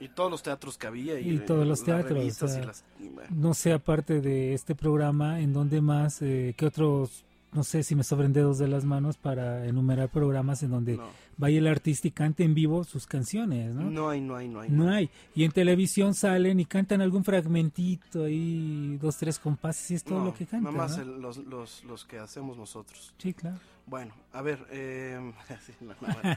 Y 0.00 0.08
todos 0.08 0.30
los 0.30 0.42
teatros 0.42 0.76
que 0.76 0.86
había. 0.86 1.18
Y, 1.18 1.30
y 1.30 1.38
todos 1.38 1.66
los 1.66 1.82
teatros. 1.84 2.42
o 2.42 2.48
sea, 2.48 2.64
las- 2.66 2.84
y 3.00 3.08
bueno. 3.08 3.30
No 3.34 3.54
sé, 3.54 3.72
aparte 3.72 4.20
de 4.20 4.52
este 4.54 4.74
programa, 4.74 5.40
en 5.40 5.52
donde 5.52 5.80
más, 5.80 6.20
eh, 6.22 6.54
qué 6.56 6.66
otros 6.66 7.24
no 7.54 7.64
sé 7.64 7.82
si 7.82 7.94
me 7.94 8.04
sobren 8.04 8.32
dedos 8.32 8.58
de 8.58 8.68
las 8.68 8.84
manos 8.84 9.16
para 9.16 9.66
enumerar 9.66 10.10
programas 10.10 10.62
en 10.62 10.70
donde 10.70 10.96
No. 10.96 11.08
vaya 11.38 11.58
el 11.58 11.66
artista 11.66 12.08
y 12.08 12.10
cante 12.10 12.44
en 12.44 12.52
vivo 12.54 12.84
sus 12.84 13.06
canciones, 13.06 13.74
¿no? 13.74 13.88
No 13.90 14.08
hay, 14.10 14.20
no 14.20 14.36
hay, 14.36 14.48
no 14.48 14.60
hay. 14.60 14.68
No 14.70 14.90
hay. 14.90 15.08
Y 15.34 15.44
en 15.44 15.52
televisión 15.52 16.14
salen 16.14 16.60
y 16.60 16.64
cantan 16.66 17.00
algún 17.00 17.24
fragmentito 17.24 18.24
ahí, 18.24 18.98
dos, 19.00 19.16
tres 19.16 19.38
compases 19.38 19.90
y 19.92 19.94
es 19.94 20.04
todo 20.04 20.18
No, 20.18 20.24
lo 20.26 20.34
que 20.34 20.44
cantan. 20.46 20.74
Nada 20.74 20.86
más 20.88 20.98
el- 20.98 21.20
los, 21.20 21.38
los, 21.38 21.84
los 21.84 22.04
que 22.04 22.18
hacemos 22.18 22.56
nosotros. 22.58 23.14
Sí, 23.18 23.32
claro. 23.32 23.56
Bueno, 23.86 24.14
a 24.32 24.42
ver, 24.42 24.66
eh, 24.70 25.32
sí, 25.66 25.72
no, 25.80 25.88
no, 25.88 25.96
bueno. 26.14 26.36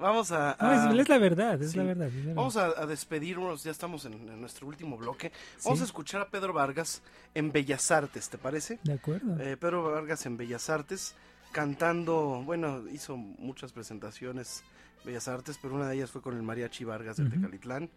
Vamos 0.00 0.32
a... 0.32 0.56
No, 0.60 0.72
es- 1.00 1.08
la 1.08 1.18
verdad, 1.18 1.62
es 1.62 1.76
la 1.76 1.82
verdad, 1.84 2.08
es 2.08 2.14
la 2.14 2.22
verdad. 2.24 2.34
Vamos 2.34 2.56
a, 2.56 2.66
a 2.66 2.86
despedirnos, 2.86 3.62
ya 3.62 3.70
estamos 3.70 4.04
en, 4.06 4.14
en 4.14 4.40
nuestro 4.40 4.66
último 4.66 4.96
bloque. 4.96 5.30
Vamos 5.64 5.78
Sí. 5.78 5.82
a 5.84 5.86
escuchar 5.86 6.20
a 6.22 6.28
Pedro 6.28 6.52
Vargas 6.52 7.02
en 7.34 7.52
Bellas 7.52 7.90
Artes, 7.90 8.28
¿te 8.28 8.38
parece? 8.38 8.78
De 8.82 8.94
acuerdo. 8.94 9.38
Eh, 9.40 9.56
Pedro 9.56 9.82
Vargas 9.92 10.24
en 10.26 10.36
Bellas 10.36 10.68
Artes, 10.70 11.14
cantando, 11.52 12.42
bueno, 12.44 12.84
hizo 12.90 13.16
muchas 13.16 13.72
presentaciones 13.72 14.62
Bellas 15.04 15.28
Artes, 15.28 15.58
pero 15.60 15.74
una 15.74 15.88
de 15.88 15.96
ellas 15.96 16.10
fue 16.10 16.22
con 16.22 16.36
el 16.36 16.42
Mariachi 16.42 16.84
Vargas 16.84 17.16
de 17.18 17.24
Ujú. 17.24 17.32
Tecalitlán, 17.32 17.90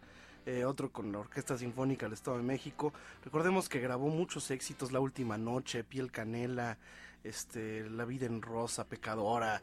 eh, 0.46 0.64
otro 0.64 0.90
con 0.92 1.10
la 1.12 1.18
Orquesta 1.20 1.56
Sinfónica 1.56 2.06
del 2.06 2.12
Estado 2.12 2.36
de 2.36 2.42
México. 2.42 2.92
Recordemos 3.24 3.68
que 3.68 3.80
grabó 3.80 4.08
muchos 4.08 4.50
éxitos, 4.50 4.92
La 4.92 5.00
Última 5.00 5.38
Noche, 5.38 5.84
Piel 5.84 6.10
Canela, 6.12 6.76
este, 7.22 7.88
La 7.88 8.04
Vida 8.04 8.26
en 8.26 8.42
Rosa, 8.42 8.84
Pecadora, 8.84 9.62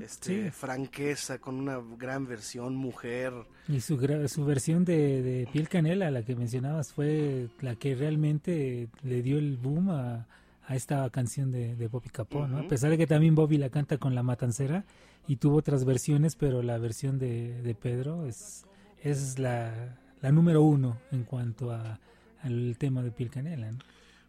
Este, 0.00 0.44
sí. 0.44 0.50
Franqueza, 0.50 1.38
con 1.38 1.56
una 1.56 1.78
gran 1.98 2.26
versión, 2.26 2.74
Mujer. 2.74 3.32
Y 3.68 3.80
su, 3.80 3.98
su 4.28 4.44
versión 4.44 4.84
de, 4.84 5.22
de 5.22 5.48
Piel 5.52 5.68
Canela, 5.68 6.10
la 6.10 6.22
que 6.22 6.34
mencionabas, 6.34 6.92
fue 6.92 7.48
la 7.60 7.76
que 7.76 7.94
realmente 7.94 8.88
le 9.02 9.22
dio 9.22 9.38
el 9.38 9.58
boom 9.58 9.90
a, 9.90 10.26
a 10.66 10.76
esta 10.76 11.08
canción 11.10 11.50
de, 11.50 11.76
de 11.76 11.88
Bobby 11.88 12.08
Capó, 12.08 12.46
¿no? 12.46 12.58
A 12.58 12.68
pesar 12.68 12.90
de 12.90 12.98
que 12.98 13.06
también 13.06 13.34
Bobby 13.34 13.58
la 13.58 13.70
canta 13.70 13.98
con 13.98 14.14
La 14.14 14.22
Matancera 14.22 14.84
y 15.26 15.36
tuvo 15.36 15.56
otras 15.56 15.84
versiones, 15.84 16.34
pero 16.36 16.62
la 16.62 16.78
versión 16.78 17.18
de, 17.18 17.60
de 17.62 17.74
Pedro 17.74 18.26
es, 18.26 18.64
es 19.02 19.38
la, 19.38 19.98
la 20.22 20.32
número 20.32 20.62
uno 20.62 20.98
en 21.12 21.24
cuanto 21.24 21.72
a, 21.72 22.00
al 22.42 22.76
tema 22.78 23.02
de 23.02 23.10
Piel 23.10 23.30
Canela, 23.30 23.70
¿no? 23.70 23.78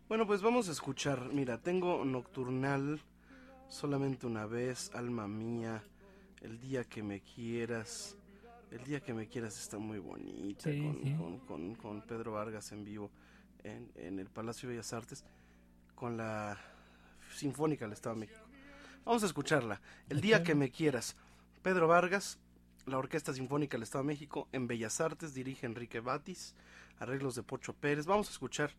Bueno, 0.10 0.26
pues 0.26 0.42
vamos 0.42 0.68
a 0.70 0.72
escuchar. 0.72 1.30
Mira, 1.32 1.60
tengo 1.60 2.04
Nocturnal, 2.04 3.00
solamente 3.70 4.26
una 4.28 4.46
vez, 4.46 4.92
Alma 4.94 5.28
Mía, 5.28 5.84
El 6.42 6.60
Día 6.60 6.84
que 6.84 7.04
me 7.04 7.22
quieras. 7.22 8.16
El 8.72 8.84
Día 8.84 9.00
que 9.00 9.14
me 9.14 9.28
quieras 9.28 9.60
está 9.60 9.78
muy 9.80 9.98
bonita, 10.00 10.70
Sí, 10.70 10.82
con, 10.82 11.04
sí. 11.04 11.16
Con, 11.16 11.40
con- 11.40 11.76
con 11.76 12.02
Pedro 12.04 12.34
Vargas 12.34 12.72
en 12.72 12.84
vivo 12.84 13.10
en, 13.64 13.92
en 13.96 14.20
el 14.20 14.28
Palacio 14.30 14.70
de 14.70 14.76
Bellas 14.76 14.94
Artes, 14.94 15.24
con 15.96 16.18
la 16.18 16.58
Sinfónica 17.36 17.86
del 17.86 17.94
Estado 17.94 18.16
de 18.16 18.22
México. 18.22 18.40
Vamos 19.06 19.24
a 19.24 19.26
escucharla. 19.26 19.82
El 20.08 20.22
Día 20.22 20.44
que 20.44 20.54
me 20.56 20.70
quieras. 20.72 21.16
Pedro 21.64 21.88
Vargas, 21.88 22.38
la 22.86 22.98
Orquesta 23.00 23.34
Sinfónica 23.34 23.76
del 23.76 23.84
Estado 23.84 24.04
de 24.04 24.08
México, 24.08 24.48
en 24.52 24.68
Bellas 24.68 25.02
Artes, 25.02 25.34
dirige 25.34 25.66
Enrique 25.66 26.00
Batis, 26.00 26.54
arreglos 27.00 27.36
de 27.36 27.44
Pocho 27.44 27.74
Pérez. 27.74 28.06
Vamos 28.06 28.28
a 28.30 28.32
escuchar 28.32 28.72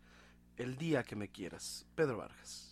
El 0.57 0.77
Día 0.77 1.03
que 1.03 1.17
me 1.17 1.29
quieras. 1.29 1.85
Pedro 1.97 2.19
Vargas. 2.19 2.70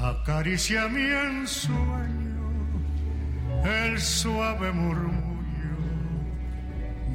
Acaricia 0.00 0.88
mi 0.88 1.02
ensueño 1.02 2.24
el 3.64 3.98
suave 3.98 4.72
murmullo 4.72 5.34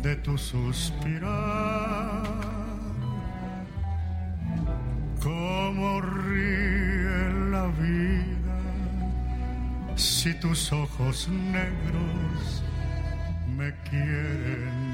de 0.02 0.16
tu 0.18 0.38
suspirar. 0.38 1.30
Cómo 5.22 6.02
ríe 6.02 7.50
la 7.52 7.68
vida 7.68 8.60
si 9.96 10.34
tus 10.36 10.72
ojos 10.72 11.28
negros 11.30 12.64
me 13.58 13.74
quieren 13.90 14.89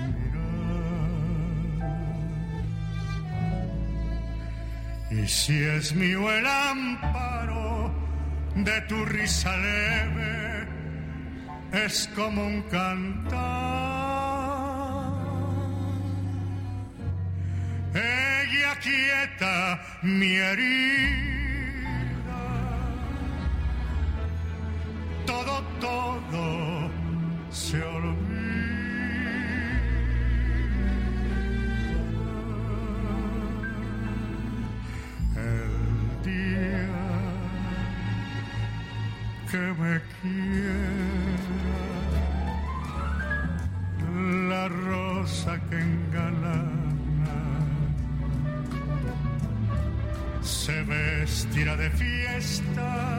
Y 5.18 5.28
si 5.28 5.64
es 5.64 5.96
mío 5.96 6.30
el 6.30 6.46
amparo 6.46 7.94
de 8.56 8.82
tu 8.82 9.06
risa 9.06 9.56
leve, 9.56 10.68
es 11.72 12.10
como 12.16 12.46
un 12.46 12.62
cantar. 12.64 13.36
Ella 17.94 18.76
quieta 18.82 19.82
mi 20.02 20.36
herida. 20.36 21.45
Que 39.56 39.74
me 39.82 40.02
quiera, 40.22 41.54
la 44.50 44.68
rosa 44.68 45.58
que 45.70 45.80
engalana 45.80 47.40
se 50.42 50.84
vestirá 50.84 51.78
de 51.78 51.90
fiesta 51.92 53.15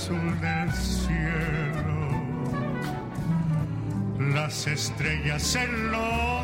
azul 0.00 0.40
del 0.40 0.72
cielo 0.72 2.22
las 4.32 4.66
estrellas 4.66 5.42
celosas 5.42 5.90
nos 5.90 6.39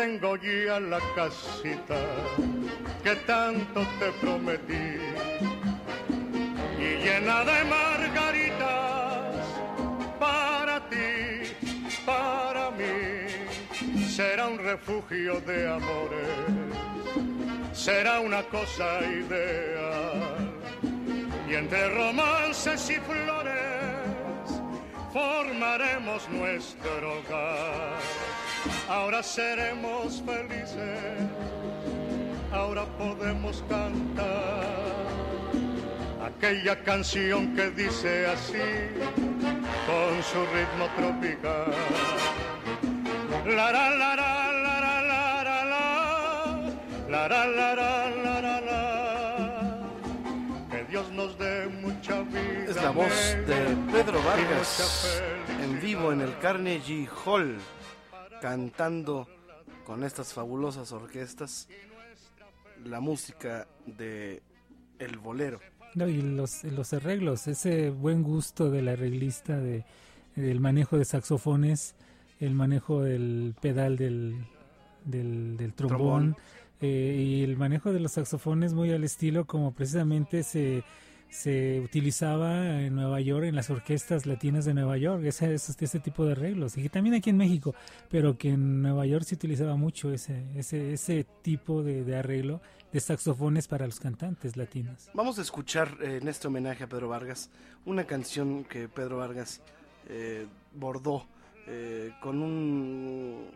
tengo 0.00 0.34
ya 0.36 0.80
la 0.80 0.98
casita 1.14 2.00
que 3.04 3.14
tanto 3.26 3.80
te 3.98 4.10
prometí 4.12 4.96
y 6.78 6.88
llena 7.04 7.44
de 7.44 7.58
margaritas 7.76 9.44
para 10.18 10.88
ti, 10.88 11.52
para 12.06 12.70
mí. 12.78 14.06
Será 14.08 14.48
un 14.48 14.58
refugio 14.58 15.38
de 15.42 15.68
amores, 15.68 16.30
será 17.74 18.20
una 18.20 18.42
cosa 18.44 19.02
ideal. 19.02 20.50
Y 21.46 21.54
entre 21.56 21.90
romances 21.90 22.88
y 22.88 22.98
flores 23.00 24.46
formaremos 25.12 26.26
nuestro 26.30 27.18
hogar 27.18 28.29
ahora 28.90 29.22
seremos 29.22 30.20
felices, 30.26 30.98
ahora 32.52 32.84
podemos 32.98 33.62
cantar 33.68 34.74
aquella 36.20 36.82
canción 36.82 37.54
que 37.54 37.70
dice 37.70 38.26
así, 38.26 38.58
con 39.86 40.22
su 40.24 40.40
ritmo 40.54 40.88
tropical. 40.96 41.72
La 43.46 43.70
la 43.70 43.90
la 43.90 44.16
la 44.16 44.52
la 44.52 44.80
la 44.80 45.02
la 45.02 45.44
la 45.44 45.68
la 47.08 47.28
la 47.28 47.46
la 47.46 47.74
la 47.74 48.10
la 48.10 48.40
la 48.40 48.60
la 48.60 48.80
que 50.70 50.84
Dios 50.84 51.10
nos 51.12 51.38
dé 51.38 51.68
mucha 51.68 52.22
vida. 52.22 52.64
Es 52.68 52.76
la 52.82 52.90
voz 52.90 53.36
de 53.46 53.76
Pedro 53.92 54.20
Vargas 54.24 55.22
en 55.62 55.80
vivo 55.80 56.12
en 56.12 56.22
el 56.22 56.36
Carnegie 56.38 57.08
Hall 57.24 57.56
cantando 58.40 59.28
con 59.84 60.04
estas 60.04 60.32
fabulosas 60.32 60.92
orquestas 60.92 61.68
la 62.84 63.00
música 63.00 63.66
de 63.86 64.42
el 64.98 65.18
bolero. 65.18 65.60
No, 65.94 66.08
y 66.08 66.22
los, 66.22 66.64
los 66.64 66.92
arreglos, 66.92 67.48
ese 67.48 67.90
buen 67.90 68.22
gusto 68.22 68.70
del 68.70 68.88
arreglista 68.88 69.58
de, 69.58 69.84
del 70.36 70.60
manejo 70.60 70.96
de 70.96 71.04
saxofones, 71.04 71.96
el 72.38 72.54
manejo 72.54 73.02
del 73.02 73.54
pedal 73.60 73.96
del, 73.96 74.46
del, 75.04 75.72
trombón, 75.74 76.36
eh, 76.80 77.24
y 77.26 77.42
el 77.42 77.56
manejo 77.56 77.92
de 77.92 78.00
los 78.00 78.12
saxofones 78.12 78.72
muy 78.72 78.92
al 78.92 79.04
estilo 79.04 79.46
como 79.46 79.72
precisamente 79.72 80.42
se 80.42 80.84
se 81.30 81.80
utilizaba 81.80 82.82
en 82.82 82.96
Nueva 82.96 83.20
York, 83.20 83.44
en 83.46 83.54
las 83.54 83.70
orquestas 83.70 84.26
latinas 84.26 84.64
de 84.64 84.74
Nueva 84.74 84.98
York, 84.98 85.22
ese, 85.24 85.54
ese, 85.54 86.00
tipo 86.00 86.26
de 86.26 86.32
arreglos, 86.32 86.76
y 86.76 86.88
también 86.88 87.14
aquí 87.14 87.30
en 87.30 87.36
México, 87.36 87.74
pero 88.08 88.36
que 88.36 88.50
en 88.50 88.82
Nueva 88.82 89.06
York 89.06 89.24
se 89.24 89.36
utilizaba 89.36 89.76
mucho 89.76 90.12
ese, 90.12 90.44
ese, 90.56 90.92
ese 90.92 91.24
tipo 91.42 91.82
de, 91.82 92.16
arreglo 92.16 92.60
de 92.92 92.98
saxofones 92.98 93.68
para 93.68 93.86
los 93.86 94.00
cantantes 94.00 94.56
latinos. 94.56 95.08
Vamos 95.14 95.38
a 95.38 95.42
escuchar 95.42 95.96
eh, 96.00 96.18
en 96.20 96.26
este 96.26 96.48
homenaje 96.48 96.84
a 96.84 96.88
Pedro 96.88 97.08
Vargas 97.08 97.48
una 97.84 98.04
canción 98.04 98.64
que 98.64 98.88
Pedro 98.88 99.18
Vargas 99.18 99.62
eh, 100.08 100.46
bordó 100.74 101.26
eh, 101.68 102.12
con 102.20 102.42
un, 102.42 103.46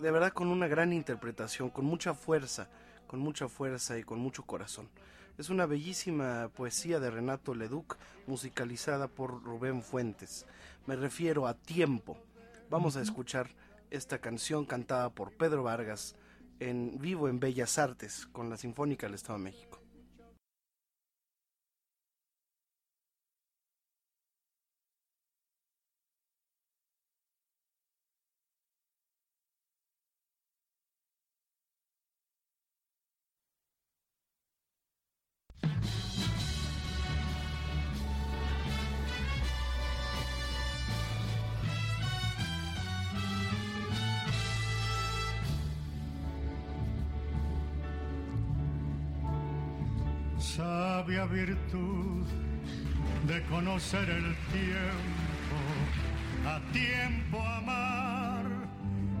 de 0.00 0.10
verdad 0.10 0.32
con 0.32 0.48
una 0.48 0.66
gran 0.66 0.92
interpretación, 0.94 1.68
con 1.68 1.84
mucha 1.84 2.14
fuerza, 2.14 2.68
con 3.06 3.20
mucha 3.20 3.48
fuerza 3.48 3.98
y 3.98 4.02
con 4.02 4.18
mucho 4.18 4.42
corazón. 4.44 4.88
Es 5.36 5.50
una 5.50 5.66
bellísima 5.66 6.48
poesía 6.54 7.00
de 7.00 7.10
Renato 7.10 7.56
Leduc, 7.56 7.96
musicalizada 8.28 9.08
por 9.08 9.42
Rubén 9.42 9.82
Fuentes. 9.82 10.46
Me 10.86 10.94
refiero 10.94 11.48
a 11.48 11.54
Tiempo. 11.54 12.16
Vamos 12.70 12.96
a 12.96 13.02
escuchar 13.02 13.48
esta 13.90 14.18
canción 14.18 14.64
cantada 14.64 15.10
por 15.10 15.32
Pedro 15.32 15.64
Vargas 15.64 16.14
en 16.60 16.98
vivo 17.00 17.28
en 17.28 17.40
Bellas 17.40 17.78
Artes 17.78 18.26
con 18.30 18.48
la 18.48 18.56
Sinfónica 18.56 19.08
del 19.08 19.16
Estado 19.16 19.38
de 19.38 19.44
México. 19.44 19.83
Sabia 51.04 51.26
virtud 51.26 52.24
de 53.26 53.42
conocer 53.42 54.08
el 54.08 54.34
tiempo, 54.52 55.58
a 56.46 56.60
tiempo 56.72 57.42
amar 57.42 58.46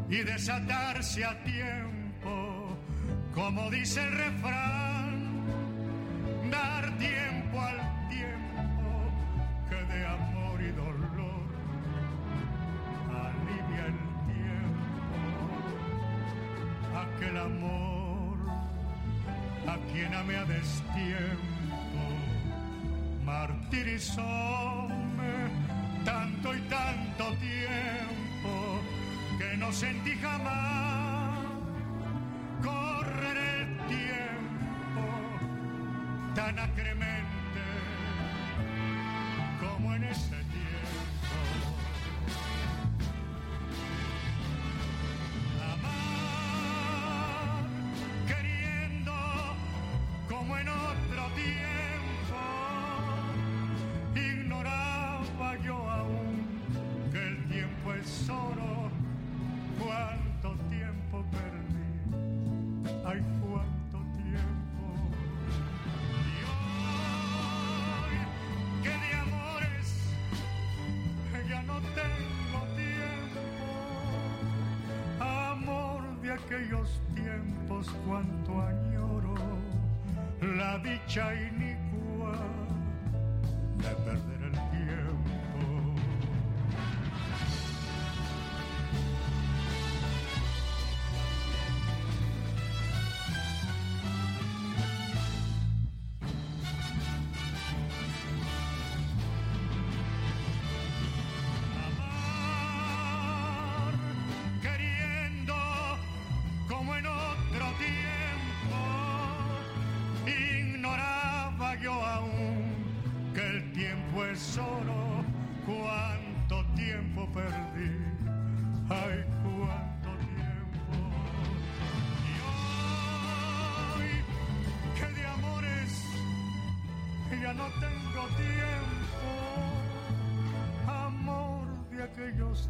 y 0.08 0.16
desatarse 0.22 1.26
a 1.26 1.44
tiempo, 1.44 2.78
como 3.34 3.70
dice 3.70 4.02
el 4.02 4.12
refrán, 4.12 5.44
dar 6.50 6.96
tiempo 6.96 7.60
al 7.60 8.08
tiempo 8.08 9.12
que 9.68 9.92
de 9.92 10.06
amor 10.06 10.62
y 10.62 10.72
dolor 10.72 11.44
alivia 13.10 13.86
el 13.92 13.98
tiempo, 14.32 15.42
aquel 16.96 17.36
amor 17.36 18.38
a 19.68 19.76
quien 19.92 20.14
amé 20.14 20.36
a 20.36 20.44
destiempo, 20.46 21.53
martirizóme 23.24 24.24
tanto 26.04 26.54
y 26.54 26.60
tanto 26.68 27.34
tiempo 27.38 28.80
que 29.38 29.56
no 29.56 29.72
sentí 29.72 30.12
jamás 30.18 31.38
correr 32.62 33.36
el 33.36 33.76
tiempo 33.88 35.04
tan 36.34 36.58
acremente 36.58 37.23
cuánto 78.06 78.60
añoro 78.60 79.34
la 80.40 80.78
dicha 80.78 81.34
y 81.34 81.63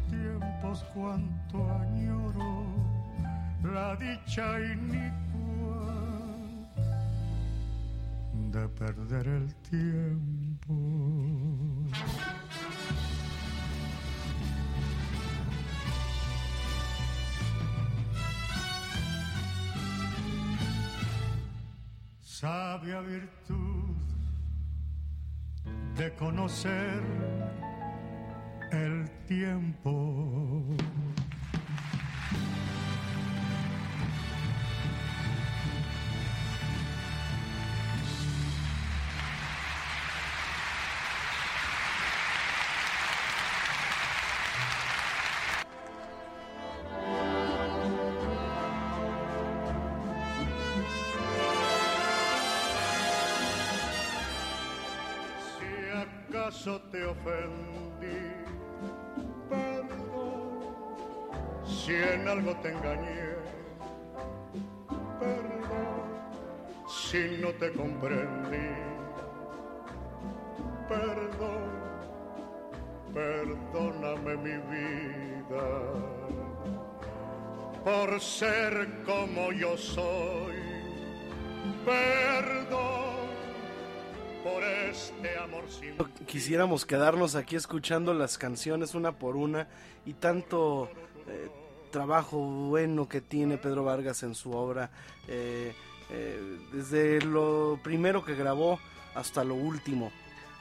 tiempos, 0.09 0.83
cuánto 0.93 1.57
añoro 1.79 2.65
la 3.63 3.95
dicha 3.95 4.59
inicua 4.59 6.25
de 8.51 8.67
perder 8.69 9.27
el 9.27 9.55
tiempo. 9.55 10.73
Sabia 22.21 23.01
virtud 23.01 23.95
de 25.97 26.13
conocer 26.15 27.01
el 28.75 29.09
tiempo. 29.27 30.44
Si 67.11 67.37
no 67.39 67.49
te 67.53 67.71
comprendí, 67.71 68.67
perdón. 70.89 71.85
Perdóname 73.13 74.35
mi 74.37 74.57
vida 74.75 75.69
por 77.83 78.19
ser 78.19 79.03
como 79.05 79.51
yo 79.53 79.77
soy. 79.77 80.55
Perdón 81.85 83.05
por 84.43 84.63
este 84.63 85.37
amor 85.37 85.63
sin 85.69 85.95
Quisiéramos 86.25 86.85
quedarnos 86.85 87.35
aquí 87.35 87.55
escuchando 87.55 88.13
las 88.15 88.37
canciones 88.37 88.95
una 88.95 89.11
por 89.13 89.35
una 89.35 89.67
y 90.05 90.13
tanto 90.13 90.89
eh, 91.27 91.49
trabajo 91.91 92.37
bueno 92.37 93.07
que 93.07 93.21
tiene 93.21 93.57
Pedro 93.57 93.85
Vargas 93.85 94.23
en 94.23 94.35
su 94.35 94.51
obra, 94.51 94.89
eh, 95.29 95.73
eh, 96.09 96.59
desde 96.71 97.21
lo 97.21 97.79
primero 97.83 98.23
que 98.23 98.35
grabó 98.35 98.79
hasta 99.15 99.43
lo 99.43 99.55
último. 99.55 100.11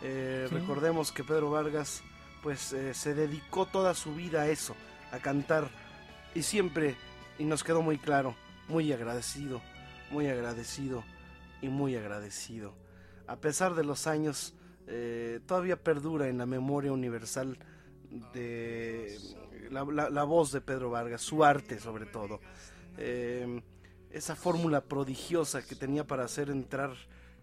Eh, 0.03 0.47
Sí. 0.49 0.55
Recordemos 0.57 1.13
que 1.13 1.25
Pedro 1.25 1.51
Vargas 1.51 2.03
pues 2.43 2.73
eh, 2.73 2.93
se 2.95 3.15
dedicó 3.15 3.67
toda 3.67 3.95
su 3.95 4.15
vida 4.15 4.43
a 4.43 4.49
eso, 4.49 4.75
a 5.13 5.19
cantar 5.19 5.69
y 6.35 6.43
siempre, 6.43 6.95
y 7.39 7.45
nos 7.45 7.65
quedó 7.65 7.81
muy 7.83 7.97
claro, 7.99 8.35
muy 8.69 8.93
agradecido, 8.93 9.63
muy 10.11 10.27
agradecido 10.27 11.03
y 11.63 11.69
muy 11.69 11.97
agradecido. 11.97 12.75
A 13.27 13.37
pesar 13.37 13.75
de 13.75 13.85
los 13.85 14.07
años, 14.07 14.55
todavía 15.47 15.77
perdura 15.83 16.29
en 16.29 16.37
la 16.37 16.45
memoria 16.45 16.93
universal 16.93 17.57
de 18.35 19.19
la, 19.71 19.85
la- 19.85 20.11
la 20.11 20.25
voz 20.25 20.53
de 20.53 20.61
Pedro 20.61 20.91
Vargas, 20.91 21.23
su 21.23 21.43
arte 21.45 21.79
sobre 21.81 22.07
todo. 22.07 22.41
Eh, 22.99 23.63
esa 24.15 24.37
fórmula 24.37 24.81
prodigiosa 24.81 25.63
que 25.63 25.75
tenía 25.75 26.07
para 26.07 26.25
hacer 26.25 26.49
entrar 26.51 26.93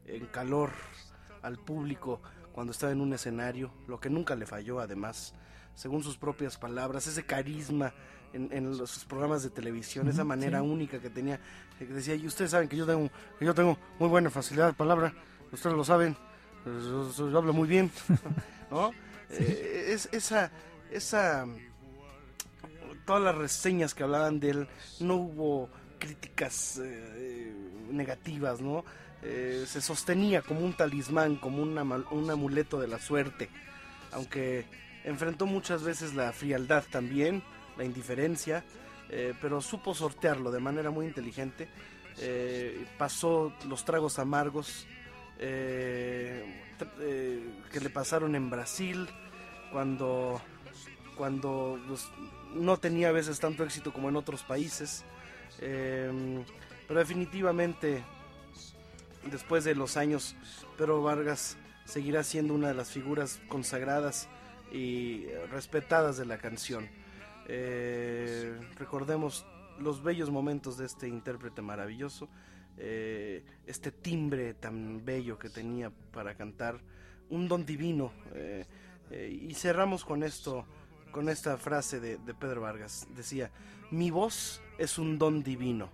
en 0.06 0.26
calor 0.27 0.72
al 1.41 1.57
público 1.60 2.22
cuando 2.53 2.72
estaba 2.72 2.91
en 2.91 3.02
un 3.02 3.14
escenario, 3.14 3.72
lo 3.88 3.99
que 3.99 4.10
nunca 4.10 4.35
le 4.35 4.45
falló 4.45 4.80
además, 4.80 5.34
según 5.76 6.03
sus 6.03 6.18
propias 6.18 6.57
palabras, 6.57 7.07
ese 7.07 7.26
carisma 7.26 7.93
en, 8.34 8.49
en 8.52 8.77
los 8.77 9.03
programas 9.06 9.43
de 9.43 9.49
televisión, 9.49 10.07
esa 10.07 10.23
manera 10.23 10.60
sí. 10.61 10.65
única 10.68 10.99
que 10.99 11.10
tenía, 11.10 11.39
que 11.77 11.85
decía, 11.85 12.15
y 12.15 12.26
ustedes 12.27 12.52
saben 12.52 12.68
que 12.69 12.77
yo 12.77 12.85
tengo, 12.85 13.10
que 13.38 13.45
yo 13.45 13.53
tengo 13.53 13.77
muy 13.99 14.07
buena 14.10 14.30
facilidad 14.30 14.68
de 14.68 14.73
palabra, 14.73 15.14
ustedes 15.52 15.76
lo 15.76 15.84
saben, 15.84 16.15
yo, 16.65 17.11
yo- 17.11 17.30
yo 17.30 17.38
hablo 17.38 17.53
muy 17.53 17.68
bien, 17.68 17.91
¿no? 18.72 18.91
Eh, 19.30 19.88
es, 19.89 20.10
esa, 20.11 20.52
esa, 20.91 21.45
todas 23.06 23.22
las 23.22 23.35
reseñas 23.35 23.93
que 23.93 24.03
hablaban 24.03 24.39
de 24.39 24.49
él, 24.52 24.68
no 24.99 25.15
hubo 25.15 25.69
críticas 26.02 26.82
eh, 26.84 27.53
negativas, 27.91 28.60
¿no? 28.60 28.84
Eh, 29.22 29.65
se 29.68 29.82
sostenía 29.82 30.41
como 30.41 30.61
un 30.61 30.73
talismán, 30.73 31.36
como 31.36 31.61
un 31.61 31.78
amuleto 32.30 32.80
de 32.80 32.88
la 32.88 32.98
suerte, 32.98 33.49
aunque 34.11 34.65
enfrentó 35.03 35.45
muchas 35.45 35.84
veces 35.84 36.15
la 36.15 36.34
frialdad 36.34 36.84
también, 36.91 37.44
la 37.78 37.86
indiferencia, 37.86 38.64
eh, 39.10 39.34
pero 39.40 39.61
supo 39.61 39.94
sortearlo 39.94 40.52
de 40.52 40.60
manera 40.60 40.90
muy 40.90 41.06
inteligente. 41.06 41.69
Eh, 42.18 42.86
pasó 42.98 43.53
los 43.68 43.86
tragos 43.86 44.19
amargos 44.19 44.88
eh, 45.40 46.44
eh, 46.99 47.61
que 47.72 47.80
le 47.80 47.90
pasaron 47.90 48.36
en 48.36 48.49
Brasil, 48.49 49.07
cuando, 49.72 50.41
cuando 51.15 51.80
pues, 51.88 52.10
no 52.56 52.78
tenía 52.78 53.10
a 53.10 53.11
veces 53.11 53.40
tanto 53.40 53.64
éxito 53.64 53.94
como 53.94 54.10
en 54.10 54.15
otros 54.15 54.44
países. 54.44 55.06
Eh, 55.62 56.44
pero 56.88 57.00
definitivamente, 57.00 58.04
después 59.30 59.64
de 59.64 59.76
los 59.76 59.96
años, 59.96 60.36
Pedro 60.78 61.02
Vargas 61.02 61.58
seguirá 61.86 62.24
siendo 62.24 62.54
una 62.54 62.70
de 62.70 62.74
las 62.74 62.92
figuras 62.92 63.40
consagradas 63.48 64.28
y 64.72 65.26
respetadas 65.52 66.18
de 66.18 66.26
la 66.26 66.38
canción. 66.38 66.90
Eh, 67.48 68.60
recordemos 68.78 69.46
los 69.80 70.04
bellos 70.04 70.30
momentos 70.30 70.78
de 70.78 70.86
este 70.86 71.08
intérprete 71.08 71.62
maravilloso, 71.62 72.30
eh, 72.78 73.44
este 73.66 73.92
timbre 73.92 74.54
tan 74.54 75.04
bello 75.04 75.38
que 75.38 75.50
tenía 75.50 75.92
para 76.12 76.36
cantar, 76.36 76.80
un 77.30 77.48
don 77.48 77.66
divino. 77.66 78.12
eh, 78.34 78.66
y 79.30 79.54
cerramos 79.56 80.06
con 80.06 80.24
esto, 80.24 80.66
con 81.12 81.30
esta 81.30 81.58
frase 81.58 82.00
de, 82.00 82.18
de 82.18 82.34
Pedro 82.34 82.62
Vargas. 82.62 83.08
Decía, 83.16 83.52
mi 83.92 84.12
voz 84.12 84.62
es 84.78 84.98
un 84.98 85.20
don 85.20 85.44
divino, 85.44 85.90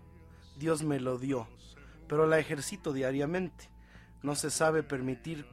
Dios 0.57 0.84
me 0.84 0.99
lo 0.99 1.18
dio, 1.18 1.48
pero 2.07 2.27
la 2.27 2.39
ejercito 2.39 2.94
diariamente. 2.94 3.69
No 4.23 4.35
se 4.35 4.49
sabe 4.49 4.84
permitir 4.84 5.45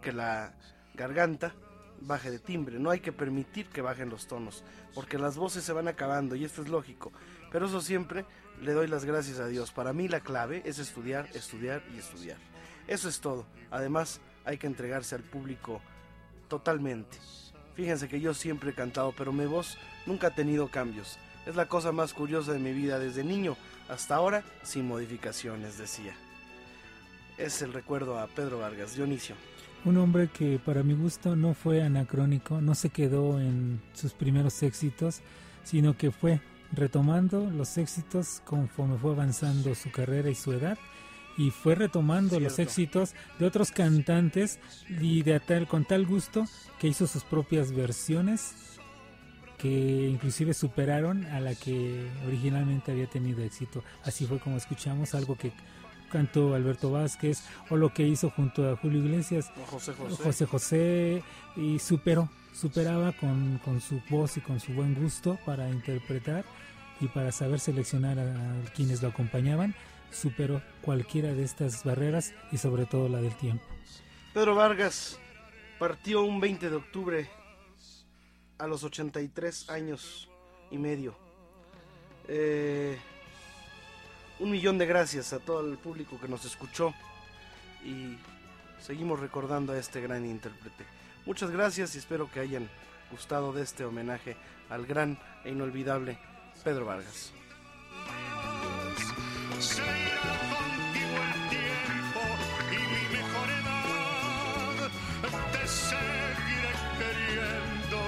que 0.00 0.12
la 0.12 0.54
garganta 0.94 1.54
baje 2.06 2.30
de 2.30 2.38
timbre, 2.38 2.78
no 2.78 2.90
hay 2.90 3.00
que 3.00 3.12
permitir 3.12 3.68
que 3.68 3.80
bajen 3.80 4.10
los 4.10 4.26
tonos, 4.26 4.64
porque 4.94 5.18
las 5.18 5.36
voces 5.36 5.64
se 5.64 5.72
van 5.72 5.88
acabando 5.88 6.34
y 6.34 6.44
esto 6.44 6.62
es 6.62 6.68
lógico. 6.68 7.12
Pero 7.50 7.66
eso 7.66 7.80
siempre 7.80 8.24
le 8.60 8.72
doy 8.72 8.88
las 8.88 9.04
gracias 9.04 9.38
a 9.38 9.46
Dios. 9.46 9.72
Para 9.72 9.92
mí 9.92 10.08
la 10.08 10.20
clave 10.20 10.62
es 10.64 10.78
estudiar, 10.78 11.28
estudiar 11.34 11.82
y 11.94 11.98
estudiar. 11.98 12.38
Eso 12.86 13.08
es 13.08 13.20
todo. 13.20 13.46
Además, 13.70 14.20
hay 14.44 14.58
que 14.58 14.66
entregarse 14.66 15.14
al 15.14 15.22
público 15.22 15.80
totalmente. 16.48 17.18
Fíjense 17.74 18.08
que 18.08 18.20
yo 18.20 18.34
siempre 18.34 18.70
he 18.70 18.74
cantado, 18.74 19.12
pero 19.16 19.32
mi 19.32 19.46
voz 19.46 19.78
nunca 20.06 20.28
ha 20.28 20.34
tenido 20.34 20.68
cambios. 20.68 21.18
Es 21.46 21.56
la 21.56 21.66
cosa 21.66 21.90
más 21.92 22.12
curiosa 22.12 22.52
de 22.52 22.58
mi 22.58 22.72
vida 22.72 22.98
desde 22.98 23.24
niño 23.24 23.56
hasta 23.88 24.14
ahora, 24.14 24.44
sin 24.62 24.86
modificaciones, 24.86 25.78
decía. 25.78 26.14
Es 27.38 27.62
el 27.62 27.72
recuerdo 27.72 28.18
a 28.18 28.26
Pedro 28.28 28.58
Vargas, 28.58 28.94
Dionisio. 28.94 29.34
Un 29.84 29.96
hombre 29.96 30.28
que 30.28 30.60
para 30.64 30.82
mi 30.82 30.94
gusto 30.94 31.34
no 31.34 31.54
fue 31.54 31.82
anacrónico, 31.82 32.60
no 32.60 32.74
se 32.74 32.90
quedó 32.90 33.40
en 33.40 33.80
sus 33.94 34.12
primeros 34.12 34.62
éxitos, 34.62 35.22
sino 35.64 35.96
que 35.96 36.12
fue 36.12 36.40
retomando 36.72 37.50
los 37.50 37.76
éxitos 37.78 38.40
conforme 38.44 38.96
fue 38.98 39.12
avanzando 39.12 39.74
su 39.74 39.90
carrera 39.90 40.30
y 40.30 40.34
su 40.34 40.52
edad 40.52 40.78
y 41.36 41.50
fue 41.50 41.74
retomando 41.74 42.38
los 42.40 42.58
éxitos 42.58 43.14
de 43.38 43.46
otros 43.46 43.70
cantantes 43.70 44.58
y 44.88 45.22
de 45.22 45.40
tal 45.40 45.66
con 45.66 45.84
tal 45.84 46.06
gusto 46.06 46.44
que 46.78 46.88
hizo 46.88 47.06
sus 47.06 47.24
propias 47.24 47.72
versiones 47.72 48.54
que 49.58 50.08
inclusive 50.08 50.54
superaron 50.54 51.24
a 51.26 51.38
la 51.38 51.54
que 51.54 52.10
originalmente 52.26 52.90
había 52.90 53.06
tenido 53.06 53.44
éxito. 53.44 53.84
Así 54.04 54.26
fue 54.26 54.40
como 54.40 54.56
escuchamos 54.56 55.14
algo 55.14 55.36
que 55.36 55.52
cantó 56.10 56.54
Alberto 56.54 56.90
Vázquez 56.90 57.44
o 57.70 57.76
lo 57.76 57.94
que 57.94 58.02
hizo 58.02 58.28
junto 58.30 58.68
a 58.68 58.76
Julio 58.76 58.98
Iglesias, 58.98 59.52
José 59.70 59.92
José. 59.94 60.22
José 60.22 60.46
José 60.46 61.22
y 61.56 61.78
superó, 61.78 62.28
superaba 62.52 63.12
con, 63.12 63.58
con 63.64 63.80
su 63.80 64.02
voz 64.10 64.36
y 64.36 64.40
con 64.40 64.58
su 64.58 64.72
buen 64.72 64.94
gusto 64.94 65.38
para 65.46 65.70
interpretar 65.70 66.44
y 67.00 67.06
para 67.06 67.32
saber 67.32 67.60
seleccionar 67.60 68.18
a 68.18 68.72
quienes 68.74 69.00
lo 69.00 69.08
acompañaban, 69.08 69.74
superó 70.12 70.62
cualquiera 70.82 71.32
de 71.32 71.44
estas 71.44 71.84
barreras 71.84 72.34
y 72.52 72.58
sobre 72.58 72.86
todo 72.86 73.08
la 73.08 73.20
del 73.20 73.34
tiempo. 73.36 73.64
Pedro 74.32 74.54
Vargas 74.54 75.18
partió 75.78 76.22
un 76.22 76.40
20 76.40 76.70
de 76.70 76.76
octubre 76.76 77.30
a 78.58 78.66
los 78.66 78.84
83 78.84 79.68
años 79.70 80.28
y 80.70 80.78
medio. 80.78 81.16
Eh, 82.28 82.96
un 84.38 84.50
millón 84.50 84.78
de 84.78 84.86
gracias 84.86 85.32
a 85.32 85.38
todo 85.38 85.60
el 85.68 85.78
público 85.78 86.18
que 86.20 86.28
nos 86.28 86.44
escuchó 86.44 86.94
y 87.84 88.16
seguimos 88.80 89.20
recordando 89.20 89.72
a 89.72 89.78
este 89.78 90.00
gran 90.00 90.24
intérprete. 90.24 90.84
Muchas 91.26 91.50
gracias 91.50 91.94
y 91.94 91.98
espero 91.98 92.30
que 92.30 92.40
hayan 92.40 92.68
gustado 93.10 93.52
de 93.52 93.62
este 93.62 93.84
homenaje 93.84 94.36
al 94.70 94.86
gran 94.86 95.18
e 95.44 95.50
inolvidable 95.50 96.18
Pedro 96.64 96.86
Vargas. 96.86 97.32
Te 105.52 105.66
seguiré 105.68 106.72
queriendo 106.98 107.98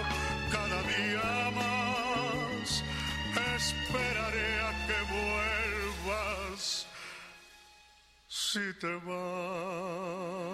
cada 0.51 0.83
día 0.83 1.51
más. 1.55 2.83
Esperaré 3.57 4.51
a 4.63 4.71
que 4.87 4.99
vuelvas 5.15 6.87
si 8.29 8.65
te 8.81 8.95
vas. 9.07 10.54